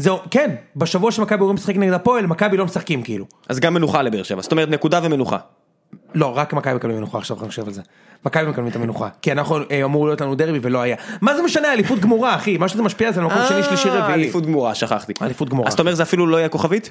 זהו, 0.00 0.18
כן, 0.30 0.50
בשבוע 0.76 1.12
שמכבי 1.12 1.38
אמורים 1.38 1.56
לשחק 1.56 1.76
נגד 1.76 1.92
הפועל, 1.92 2.26
מכבי 2.26 2.56
לא 2.56 2.64
משחקים 2.64 3.02
כאילו. 3.02 3.24
אז 3.48 3.60
גם 3.60 3.74
מנוחה 3.74 4.02
לבאר 4.02 4.22
שבע, 4.22 4.42
זאת 4.42 4.52
אומרת 4.52 4.68
נקודה 4.68 5.00
ומנוחה. 5.02 5.36
לא, 6.14 6.36
רק 6.38 6.52
מכבי 6.52 6.74
מקבלים 6.74 6.96
מנוחה 6.96 7.18
עכשיו, 7.18 7.40
אני 7.40 7.48
חושב 7.48 7.66
על 7.66 7.72
זה. 7.72 7.82
מכבי 8.26 8.44
מקבלים 8.50 8.68
את 8.70 8.76
המנוחה. 8.76 9.08
כי 9.22 9.32
אנחנו, 9.32 9.56
אה, 9.70 9.84
אמור 9.84 10.06
להיות 10.06 10.20
לנו 10.20 10.34
דרבי 10.34 10.58
ולא 10.62 10.80
היה. 10.80 10.96
מה 11.20 11.36
זה 11.36 11.42
משנה, 11.42 11.72
אליפות 11.72 11.98
גמורה, 11.98 12.34
אחי, 12.34 12.56
מה 12.58 12.68
שזה 12.68 12.82
משפיע 12.82 13.12
זה 13.12 13.20
על 13.20 13.26
מקום 13.26 13.38
שני, 13.48 13.62
שלישי, 13.62 13.88
אה, 13.88 13.94
רביעי. 14.04 14.14
אליפות 14.14 14.46
גמורה, 14.46 14.74
שכחתי. 14.74 15.12
אליפות 15.22 15.48
גמורה. 15.48 15.68
אז 15.68 15.74
אתה 15.74 15.82
אומר 15.82 15.94
זה 15.94 16.02
אפילו 16.02 16.26
לא 16.26 16.36
יהיה 16.36 16.48
כוכבית? 16.48 16.90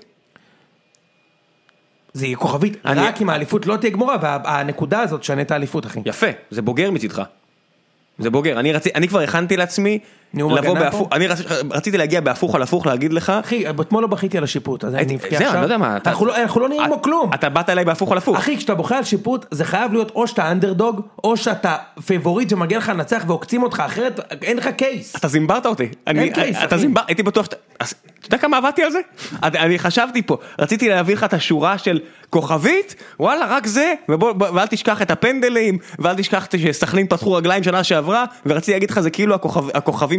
זה 2.14 2.26
יהיה 2.26 2.38
כוכבית, 2.38 2.78
אני- 2.86 3.02
רק 3.02 3.22
אם 3.22 3.30
האליפות 3.30 3.66
לא 3.66 3.76
תהיה 3.78 3.92
גמורה, 3.92 4.16
והנקודה 4.22 5.00
הזאת 5.00 5.20
תשנה 5.22 5.42
את 5.42 5.52
האליפות, 5.52 5.86
אחי. 5.86 6.00
יפה, 6.06 6.28
זה 6.52 6.62
בוגר 6.62 6.92
מצידך. 6.92 7.22
זה 8.20 8.30
בוגר, 8.30 8.60
אני, 8.60 8.74
רצ, 8.74 8.90
אני 8.96 9.08
כבר 9.08 9.20
הכנתי 9.20 9.58
לעצמי 9.58 10.00
לבוא 10.34 10.74
בהפוך? 10.74 11.08
אני 11.12 11.28
רצ, 11.28 11.40
רציתי 11.72 11.98
להגיע 11.98 12.22
בהפוך 12.22 12.56
על 12.56 12.62
הפוך 12.62 12.86
להגיד 12.88 13.14
לך, 13.14 13.30
אחי, 13.30 13.70
אתמול 13.70 14.02
לא 14.02 14.08
בכיתי 14.08 14.38
על 14.38 14.44
השיפוט, 14.44 14.84
אז 14.84 14.94
אני 14.94 15.02
הייתי- 15.02 15.16
אבכה 15.16 15.28
זהו, 15.30 15.38
אני 15.38 15.46
עכשיו. 15.46 15.60
לא 15.60 15.66
יודע 15.66 15.78
מה, 15.78 15.98
אתה- 15.98 16.10
אנחנו 16.10 16.26
לא- 16.26 16.36
אנחנו 16.38 16.62
לא 16.62 16.70
נראים 16.70 16.86
כמו 16.86 17.02
כלום. 17.02 17.32
אתה 17.34 17.50
באת 17.50 17.70
אליי 17.70 17.86
בהפוך 17.86 18.12
על 18.12 18.18
הפוך. 18.18 18.38
אחי, 18.38 18.58
כשאתה 18.58 18.76
בוכה 18.76 18.98
על 18.98 19.04
שיפוט, 19.04 19.46
זה 19.52 19.66
חייב 19.66 19.94
להיות 19.94 20.12
או 20.16 20.28
שאתה 20.28 20.52
אנדרדוג, 20.52 21.02
או 21.24 21.38
שאתה 21.38 21.76
פייבוריט 22.06 22.54
ומגיע 22.54 22.78
לך 22.78 22.90
לנצח 22.90 23.24
ועוקצים 23.28 23.64
אותך, 23.64 23.84
אחרת 23.86 24.20
אין 24.44 24.58
לך 24.58 24.68
case. 24.68 25.16
אתה 25.16 25.28
זימברת 25.28 25.66
אותי, 25.66 25.90
אני, 26.08 26.30
case, 26.32 26.58
אתה 26.58 26.66
אחי. 26.66 26.78
זימבר, 26.80 27.02
הייתי 27.08 27.24
בטוח 27.24 27.46
שאתה, 27.46 27.56
אתה 27.78 27.86
יודע 28.28 28.38
כמה 28.38 28.58
עבדתי 28.58 28.84
על 28.84 28.92
זה? 28.92 29.00
אני, 29.44 29.80
חשבתי 29.80 30.22
פה, 30.22 30.38
רציתי 30.60 30.90
להביא 30.90 31.16
לך 31.16 31.24
את 31.24 31.34
השורה 31.34 31.78
של 31.78 32.00
כוכבית, 32.30 32.96
וואלה 33.20 33.46
רק 33.50 33.68
זה, 33.68 33.94
ובוא, 34.10 34.32
בוא, 34.32 34.48
ואל 34.54 34.68
תשכח 34.68 35.02
את 35.02 35.12
הפנדלים, 35.12 35.78
ואל 36.00 36.16
תשכח 36.16 36.48
שסכנין 36.58 37.08
פתחו 37.08 37.34
רגליים 37.34 37.64
שנה 37.64 37.84
שעברה, 37.84 38.26
ורציתי 38.46 38.72
להגיד 38.72 38.92
לך 38.92 39.00
זה 39.00 39.10
כאילו 39.10 39.36
הכוכב, 39.36 39.62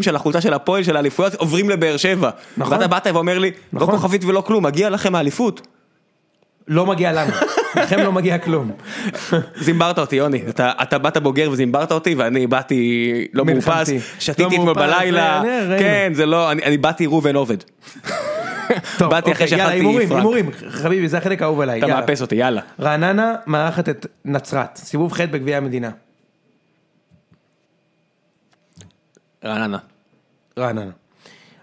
הכוכבים 0.00 0.02
של 0.02 0.16
החולצה 0.16 0.40
של 0.40 0.54
הפועל 0.54 0.82
של 0.82 0.96
האליפויות 0.96 1.34
עוברים 1.34 1.70
לבאר 1.70 1.96
שבע. 1.96 2.30
נכון. 2.56 2.72
ואתה 2.72 2.86
באת 2.86 3.06
ואומר 3.06 3.38
לי, 3.38 3.50
לא 3.72 3.80
נכון. 3.80 3.94
כוכבית 3.94 4.24
ולא 4.24 4.40
כלום, 4.40 4.66
מגיע 4.66 4.90
לכם 4.90 5.14
האליפות. 5.14 5.66
לא 6.68 6.86
מגיע 6.86 7.12
לנו, 7.12 7.32
לכם 7.76 7.98
לא 7.98 8.12
מגיע 8.12 8.38
כלום. 8.38 8.70
זימברת 9.60 9.98
אותי 9.98 10.16
יוני, 10.16 10.42
אתה, 10.48 10.72
אתה 10.82 10.98
באת 10.98 11.16
בוגר 11.16 11.50
וזימברת 11.50 11.92
אותי 11.92 12.14
ואני 12.14 12.46
באתי 12.46 13.26
לא 13.32 13.44
מאופס, 13.44 13.66
מלחמתי. 13.66 13.98
שתיתי 14.18 14.42
לא 14.42 14.48
אתמול 14.48 14.74
בלילה, 14.74 15.42
ראינו. 15.42 15.78
כן 15.78 16.12
זה 16.14 16.26
לא, 16.26 16.52
אני, 16.52 16.62
אני 16.62 16.78
באתי 16.78 17.06
ראובן 17.06 17.36
עובד, 17.36 17.56
טוב, 18.98 19.10
באתי 19.10 19.32
אחרי 19.32 19.44
אוקיי, 19.44 19.58
יאללה, 19.58 19.70
שאכלתי 19.70 19.86
הימורים, 19.86 20.08
פרנק. 20.08 20.18
הימורים, 20.18 20.50
חביבי, 20.68 21.08
זה 21.08 21.18
החלק 21.18 21.42
האהוב 21.42 21.60
עליי. 21.60 21.78
אתה. 21.78 21.86
מאפס 21.86 22.22
אותי 22.22 22.36
יאללה. 22.36 22.60
רעננה 22.80 23.34
מארחת 23.46 23.88
את 23.88 24.06
נצרת, 24.24 24.76
סיבוב 24.76 25.12
ח' 25.12 25.20
בגביע 25.20 25.56
המדינה. 25.56 25.90
רעננה, 29.44 29.78
רעננה. 30.58 30.90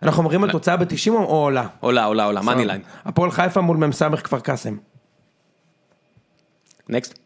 אנחנו 0.03 0.23
אומרים 0.23 0.43
על 0.43 0.51
תוצאה 0.51 0.77
ב-90 0.77 1.09
או 1.11 1.17
עולה? 1.23 1.67
עולה 1.79 2.03
עולה 2.05 2.23
עולה, 2.25 2.41
money 2.41 2.65
line, 2.65 2.81
הפועל 3.05 3.31
חיפה 3.31 3.61
מול 3.61 3.77
מ"ס 3.77 4.01
כפר 4.23 4.39
קאסם. 4.39 4.77
next, 6.89 7.19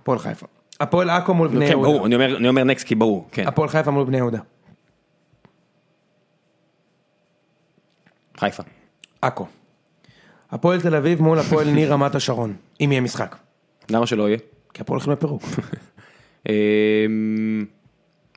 הפועל 0.00 0.18
חיפה. 0.18 0.46
הפועל 0.80 1.10
עכו 1.10 1.34
מול 1.34 1.48
בני 1.48 1.66
כן 1.66 1.72
ברור, 1.72 1.86
יהודה. 1.88 2.06
אני 2.06 2.14
אומר- 2.14 2.36
אני 2.36 2.48
אומר 2.48 2.64
next 2.64 2.86
כי 2.86 2.94
ברור, 2.94 3.28
כן, 3.32 3.46
הפועל 3.48 3.68
חיפה 3.68 3.90
מול 3.90 4.04
בני 4.04 4.16
יהודה. 4.16 4.38
חיפה, 8.40 8.62
עכו. 9.22 9.46
הפועל 10.50 10.80
תל 10.80 10.94
אביב 10.94 11.22
מול 11.22 11.38
הפועל 11.38 11.70
ניר 11.70 11.92
רמת 11.92 12.14
השרון. 12.14 12.56
אם 12.80 12.88
יהיה 12.92 13.00
משחק. 13.00 13.36
למה 13.90 14.06
שלא 14.06 14.28
יהיה? 14.28 14.38
כי 14.74 14.80
הפועל 14.82 14.96
הולכים 14.96 15.12
לפירוק. 15.12 15.42
אמ, 16.48 17.64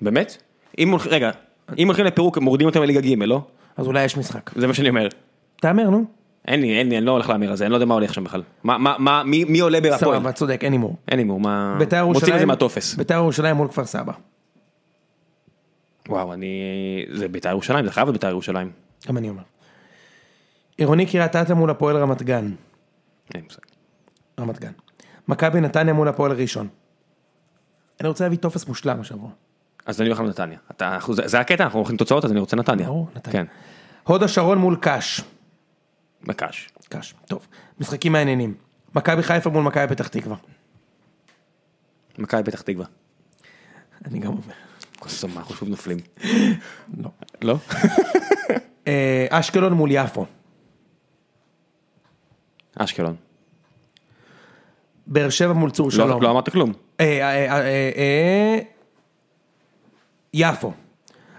באמת? 0.02 0.38
אם 0.78 0.92
הולכים, 0.92 1.12
רגע, 1.12 1.32
אם 1.78 1.88
הולכים 1.88 2.06
לפירוק 2.06 2.38
מורידים 2.38 2.68
אותם 2.68 2.82
לליגה 2.82 3.02
ג' 3.02 3.24
לא? 3.24 3.42
אז 3.78 3.88
אולי 3.88 4.04
יש 4.04 4.18
משחק. 4.18 4.52
זה 4.56 4.68
מה 4.68 4.74
שאני 4.74 4.90
אומר. 4.90 5.08
תהמר 5.62 5.90
נו. 5.90 6.06
אין 6.48 6.62
לי, 6.62 6.80
אין 6.80 6.90
לי, 6.90 6.98
אני 6.98 7.06
לא 7.06 7.12
הולך 7.12 7.30
להמר 7.30 7.50
על 7.50 7.56
זה, 7.56 7.66
אני 7.66 7.72
לא 7.72 7.76
יודע 7.76 7.86
מה 7.86 7.94
הולך 7.94 8.14
שם 8.14 8.24
בכלל. 8.24 8.44
מה, 8.64 8.78
מה, 8.78 8.96
מה, 9.00 9.24
מי, 9.24 9.44
מי 9.44 9.60
עולה 9.60 9.82
בהפועל? 9.82 10.20
סבבה, 10.20 10.32
צודק, 10.32 10.60
אין 10.64 10.72
הימור. 10.72 10.96
אין 11.08 11.20
הימור, 11.20 11.40
מה... 11.40 11.76
ביתר 11.80 12.06
מוצאים 12.06 12.20
את 12.20 12.26
זה 12.26 12.30
ירושלים. 12.30 12.48
מהטופס. 12.48 12.96
ביתר 12.96 13.14
ירושלים 13.16 13.56
מול 13.56 13.68
כפר 13.68 13.86
סבא. 13.86 14.14
וואו, 16.10 16.34
אני... 16.34 16.48
זה 17.14 17.28
בית"ר 17.28 17.50
ירושלים, 17.50 17.86
זה 17.86 17.92
חייב 17.92 18.08
להיות 18.08 18.14
בית"ר 18.14 18.30
ירושלים. 18.30 18.72
גם 19.08 19.18
אני 19.18 19.30
אומר. 19.30 19.42
עירוני 20.78 21.06
קריית 21.06 21.36
אתא 21.36 21.54
מול 21.54 21.70
הפועל 21.70 21.98
רמת 21.98 22.24
גן. 22.24 22.46
אין 22.46 22.54
לי 23.36 23.42
מושג. 23.42 23.60
רמת 24.40 24.60
גן. 24.60 24.72
מכבי 25.28 25.62
נתניה 25.62 25.94
מול 25.94 26.08
הפועל 26.08 26.32
ראשון. 26.32 26.68
אני 28.02 28.10
רוצה 28.10 28.24
להביא 28.24 28.38
טופס 28.38 28.68
מושלם 28.68 29.02
השבוע. 29.02 29.30
אז 29.88 30.02
אני 30.02 30.10
הולך 30.10 30.20
לנתניה. 30.20 30.58
זה, 31.12 31.40
הקטע, 31.40 31.64
אנחנו 31.64 31.80
הולכים 31.80 31.98
תוצאות, 31.98 32.26
אז 32.26 32.32
אני 32.32 32.40
רוצה 32.40 32.56
נתניה. 32.56 32.88
ברור, 32.88 33.08
נתניה. 33.16 33.34
כן, 33.34 33.46
הוד 34.04 34.24
השרון 34.24 34.58
מול 34.58 34.76
קאש. 34.76 35.22
בקש. 36.24 36.70
קאש, 36.90 37.16
טוב. 37.28 37.48
משחקים 37.80 38.12
מעניינים. 38.12 38.54
מכבי 38.96 39.24
חיפה 39.24 39.50
מול 39.50 39.64
מכבי 39.64 39.88
פתח 39.88 40.08
תקווה. 40.08 40.36
מכבי 42.18 42.44
פתח 42.44 42.62
תקווה. 42.62 42.86
אני 44.06 44.20
גם 44.20 44.28
אומר. 44.28 44.54
מה, 45.34 45.40
אנחנו 45.40 45.56
שוב 45.56 45.70
נופלים. 45.70 45.98
לא. 47.04 47.10
לא? 47.42 47.58
אה, 48.88 49.28
אשקלון 49.30 49.74
מול 49.74 49.90
יפו. 49.92 50.26
אשקלון. 52.76 53.16
באר 55.08 55.30
שבע 55.30 55.54
מול 55.54 55.72
צור 55.72 55.86
לא, 55.86 55.92
שלום. 55.92 56.22
לא 56.22 56.32
אמרת 56.32 56.50
כלום. 56.50 56.74
אה, 57.00 57.06
אה, 57.06 57.22
אה, 57.22 57.62
אה, 57.62 57.92
אה, 57.98 58.60
יפו. 60.38 60.74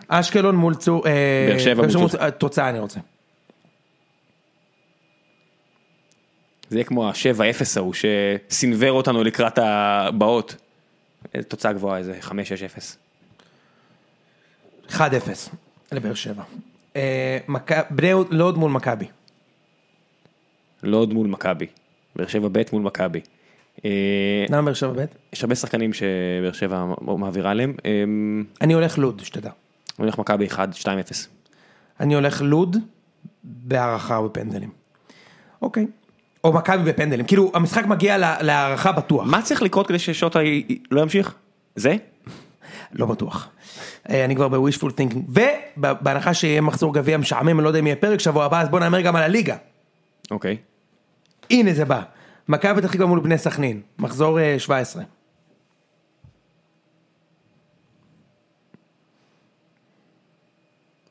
אשקלון 0.09 0.57
מול 0.57 0.75
צור... 0.75 1.07
אה, 1.07 1.47
באר 1.51 1.59
שבע 1.59 1.83
מול 1.83 1.91
צור- 2.09 2.21
אה, 2.21 2.31
תוצאה 2.31 2.69
אני 2.69 2.79
רוצה. 2.79 3.01
זה 6.71 6.77
יהיה 6.77 6.85
כמו 6.85 7.09
ה-7-0 7.09 7.63
ההוא 7.77 7.95
שסינוור 7.95 8.91
אותנו 8.91 9.25
לקראת 9.25 9.59
הבאות. 9.63 10.57
איזה 11.35 11.49
תוצאה 11.49 11.73
גבוהה, 11.73 11.99
איזה 11.99 12.19
5-6-0. 12.23 12.33
1-0 14.91 15.01
לבאר 15.93 16.15
שבע. 16.15 16.43
אה, 16.97 17.39
בני 17.91 18.11
לוד 18.31 18.59
מול 18.59 18.71
מכבי. 18.73 19.07
לוד 20.83 21.13
מול 21.13 21.27
מכבי. 21.27 21.67
באר 22.17 22.27
שבע 22.27 22.49
ב' 22.53 22.63
מול 22.73 22.83
מכבי. 22.83 23.21
אה, 23.85 23.91
למה 24.49 24.63
באר 24.63 24.75
שבע 24.75 24.93
ב'? 24.93 25.05
יש 25.33 25.43
הרבה 25.43 25.55
שחקנים 25.55 25.93
שבאר 25.93 26.53
שבע 26.53 26.85
מעבירה 27.01 27.51
עליהם. 27.51 27.75
אה, 27.87 27.91
אני 28.61 28.73
הולך 28.75 28.99
לוד, 28.99 29.21
שתדע. 29.25 29.51
אני 29.99 30.05
הולך 30.07 30.19
מכבי 30.19 30.47
1-2-0. 30.47 30.57
אני 32.01 32.15
הולך 32.15 32.43
לוד 32.43 32.77
בהערכה 33.45 34.19
ובפנדלים. 34.21 34.71
אוקיי. 35.63 35.87
או 36.45 36.53
מכבי 36.53 36.93
בפנדלים. 36.93 37.27
כאילו, 37.27 37.51
המשחק 37.55 37.87
מגיע 37.87 38.19
לה- 38.19 38.43
להערכה 38.43 38.93
בטוח. 38.93 39.27
מה 39.27 39.43
צריך 39.43 39.63
לקרות 39.63 39.87
כדי 39.87 39.99
ששוטה 39.99 40.39
לא 40.91 41.01
ימשיך? 41.01 41.35
זה? 41.77 41.97
לא 42.93 43.07
בטוח. 43.07 43.49
אה, 44.11 44.25
אני 44.25 44.37
כבר 44.37 44.49
ב-wishful 44.49 44.87
thinking. 44.89 45.19
ובהנחה 45.77 46.35
שיהיה 46.35 46.61
מחזור 46.61 46.95
גביע 46.95 47.17
משעמם, 47.17 47.49
אני 47.49 47.65
לא 47.65 47.69
יודע 47.69 47.79
אם 47.79 47.87
יהיה 47.87 47.97
פרק 47.97 48.21
שבוע 48.21 48.45
הבא, 48.45 48.61
אז 48.61 48.69
בוא 48.69 48.81
נאמר 48.81 49.01
גם 49.01 49.17
על 49.17 49.23
הליגה. 49.23 49.57
אוקיי. 50.31 50.57
הנה 51.51 51.73
זה 51.75 51.85
בא. 51.85 52.03
מכבי 52.49 52.81
פתח 52.81 52.93
תקווה 52.93 53.07
מול 53.07 53.21
בני 53.21 53.39
סכנין. 53.39 53.83
מחזור 53.99 54.41
אה, 54.41 54.59
17. 54.59 55.03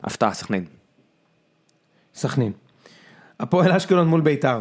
הפתעה, 0.02 0.34
סכנין. 0.34 0.64
סכנין. 2.14 2.52
הפועל 3.40 3.72
אשקלון 3.72 4.08
מול 4.08 4.20
ביתר. 4.20 4.60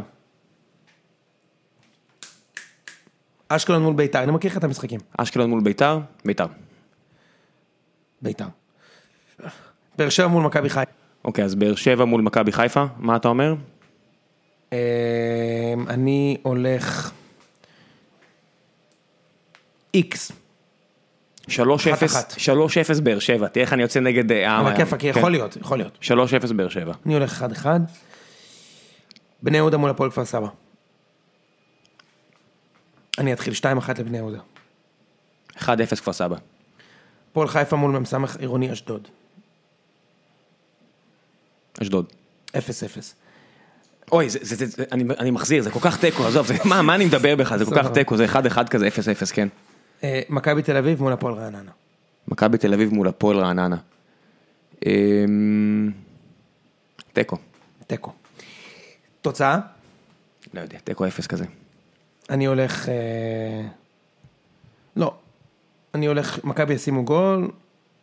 אשקלון 3.50 3.82
מול 3.82 3.96
ביתר, 3.96 4.24
אני 4.24 4.32
מכיר 4.32 4.52
לך 4.52 4.58
את 4.58 4.64
המשחקים. 4.64 5.00
אשקלון 5.18 5.50
מול 5.50 5.62
ביתר, 5.64 6.00
ביתר. 6.26 6.46
ביתר. 8.22 8.48
באר 9.98 10.10
שבע 10.10 10.28
מול 10.28 10.44
מכבי 10.44 10.70
חיפה. 10.70 10.92
אוקיי, 11.26 11.46
אז 11.46 11.56
באר 11.56 11.76
שבע 11.76 12.06
מול 12.06 12.22
מכבי 12.22 12.52
חיפה, 12.52 12.86
מה 12.98 13.16
אתה 13.16 13.28
אומר? 13.28 13.56
אמ, 14.72 14.78
אני 15.88 16.38
הולך... 16.44 17.12
איקס. 19.94 20.32
3-0, 21.50 21.52
אחת. 22.06 22.34
3-0 22.98 23.02
באר 23.02 23.20
שבע, 23.20 23.48
תראה 23.48 23.66
איך 23.66 23.74
אני 23.74 23.82
יוצא 23.82 24.00
נגד... 24.00 24.32
אה, 24.32 24.58
על 24.60 24.66
אה, 24.66 24.72
הכיפאק, 24.72 25.02
כן. 25.02 25.08
יכול 25.08 25.32
להיות, 25.32 25.56
יכול 25.56 25.78
להיות. 25.78 26.00
3-0 26.50 26.54
באר 26.54 26.70
שבע. 26.70 26.94
אני 27.06 27.14
הולך 27.14 27.46
1-1. 27.64 27.66
בני 29.44 29.58
יהודה 29.58 29.78
מול 29.78 29.90
הפועל 29.90 30.12
כפר 30.12 30.26
סבא. 30.26 30.48
אני 33.18 33.34
אתחיל 33.34 33.54
2-1 33.54 33.66
לבני 34.00 34.18
יהודה. 34.18 34.40
1-0 35.58 35.66
כפר 35.96 36.14
סבא. 36.14 36.36
הפועל 37.32 37.48
חיפה 37.48 37.76
מול 37.76 38.00
מ"ס 38.00 38.14
עירוני 38.40 38.74
אשדוד. 38.74 39.08
אשדוד. 41.82 42.14
0-0. 42.50 42.60
אוי, 44.12 44.28
אני, 44.92 45.04
אני 45.20 45.32
מחזיר, 45.32 45.64
זה 45.64 45.72
כל 45.72 45.80
כך 45.80 46.00
תיקו, 46.00 46.26
עזוב, 46.28 46.48
זה, 46.48 46.54
מה, 46.66 46.82
מה 46.82 46.96
אני 46.96 47.06
מדבר 47.06 47.36
בכלל, 47.36 47.60
זה 47.60 47.66
כל 47.66 47.76
כך. 47.76 47.92
תיקו, 47.92 48.18
זה 48.18 48.26
1-1 48.26 48.68
כזה, 48.70 48.88
0-0, 48.88 48.92
כן. 49.34 49.48
אה, 50.04 50.22
מכבי 50.30 50.62
תל 50.62 50.78
אביב 50.78 51.02
מול 51.02 51.14
הפועל 51.14 51.34
רעננה. 51.34 51.72
מכבי 52.28 52.58
תל 52.58 52.74
אביב 52.74 52.94
מול 52.94 53.08
הפועל 53.08 53.38
רעננה. 53.38 53.78
אמ, 54.86 55.92
תיקו. 57.14 57.38
תיקו. 57.88 58.12
תוצאה? 59.22 59.60
לא 60.54 60.62
יודע, 60.62 60.78
תיקו 60.84 61.08
אפס 61.08 61.28
כזה. 61.28 61.46
אני 62.30 62.46
הולך... 62.46 62.90
אה, 62.90 63.68
לא. 64.96 65.14
אני 65.94 66.06
הולך, 66.06 66.44
מכבי 66.44 66.74
ישימו 66.74 67.06
גול, 67.06 67.52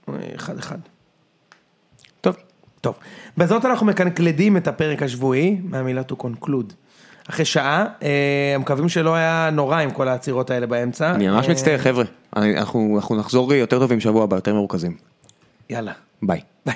אה, 0.08 0.14
אחד 0.34 0.58
אחד. 0.58 0.78
טוב. 2.84 2.98
בזאת 3.38 3.64
אנחנו 3.64 3.86
מקנקלדים 3.86 4.56
את 4.56 4.68
הפרק 4.68 5.02
השבועי, 5.02 5.60
מהמילה 5.64 6.02
to 6.12 6.14
conclude. 6.14 6.72
אחרי 7.30 7.44
שעה, 7.44 7.84
אה, 8.02 8.56
מקווים 8.58 8.88
שלא 8.88 9.14
היה 9.14 9.50
נורא 9.52 9.80
עם 9.80 9.90
כל 9.90 10.08
העצירות 10.08 10.50
האלה 10.50 10.66
באמצע. 10.66 11.14
אני 11.14 11.28
ממש 11.28 11.46
אה, 11.46 11.50
מצטער 11.50 11.78
חבר'ה, 11.78 12.04
אנחנו 12.36 12.92
אנחנו 12.96 13.16
נחזור 13.16 13.54
יותר 13.54 13.78
טובים 13.78 14.00
שבוע 14.00 14.24
הבא, 14.24 14.36
יותר 14.36 14.54
מרוכזים. 14.54 14.96
יאללה, 15.70 15.92
ביי. 16.22 16.40
ביי. 16.66 16.74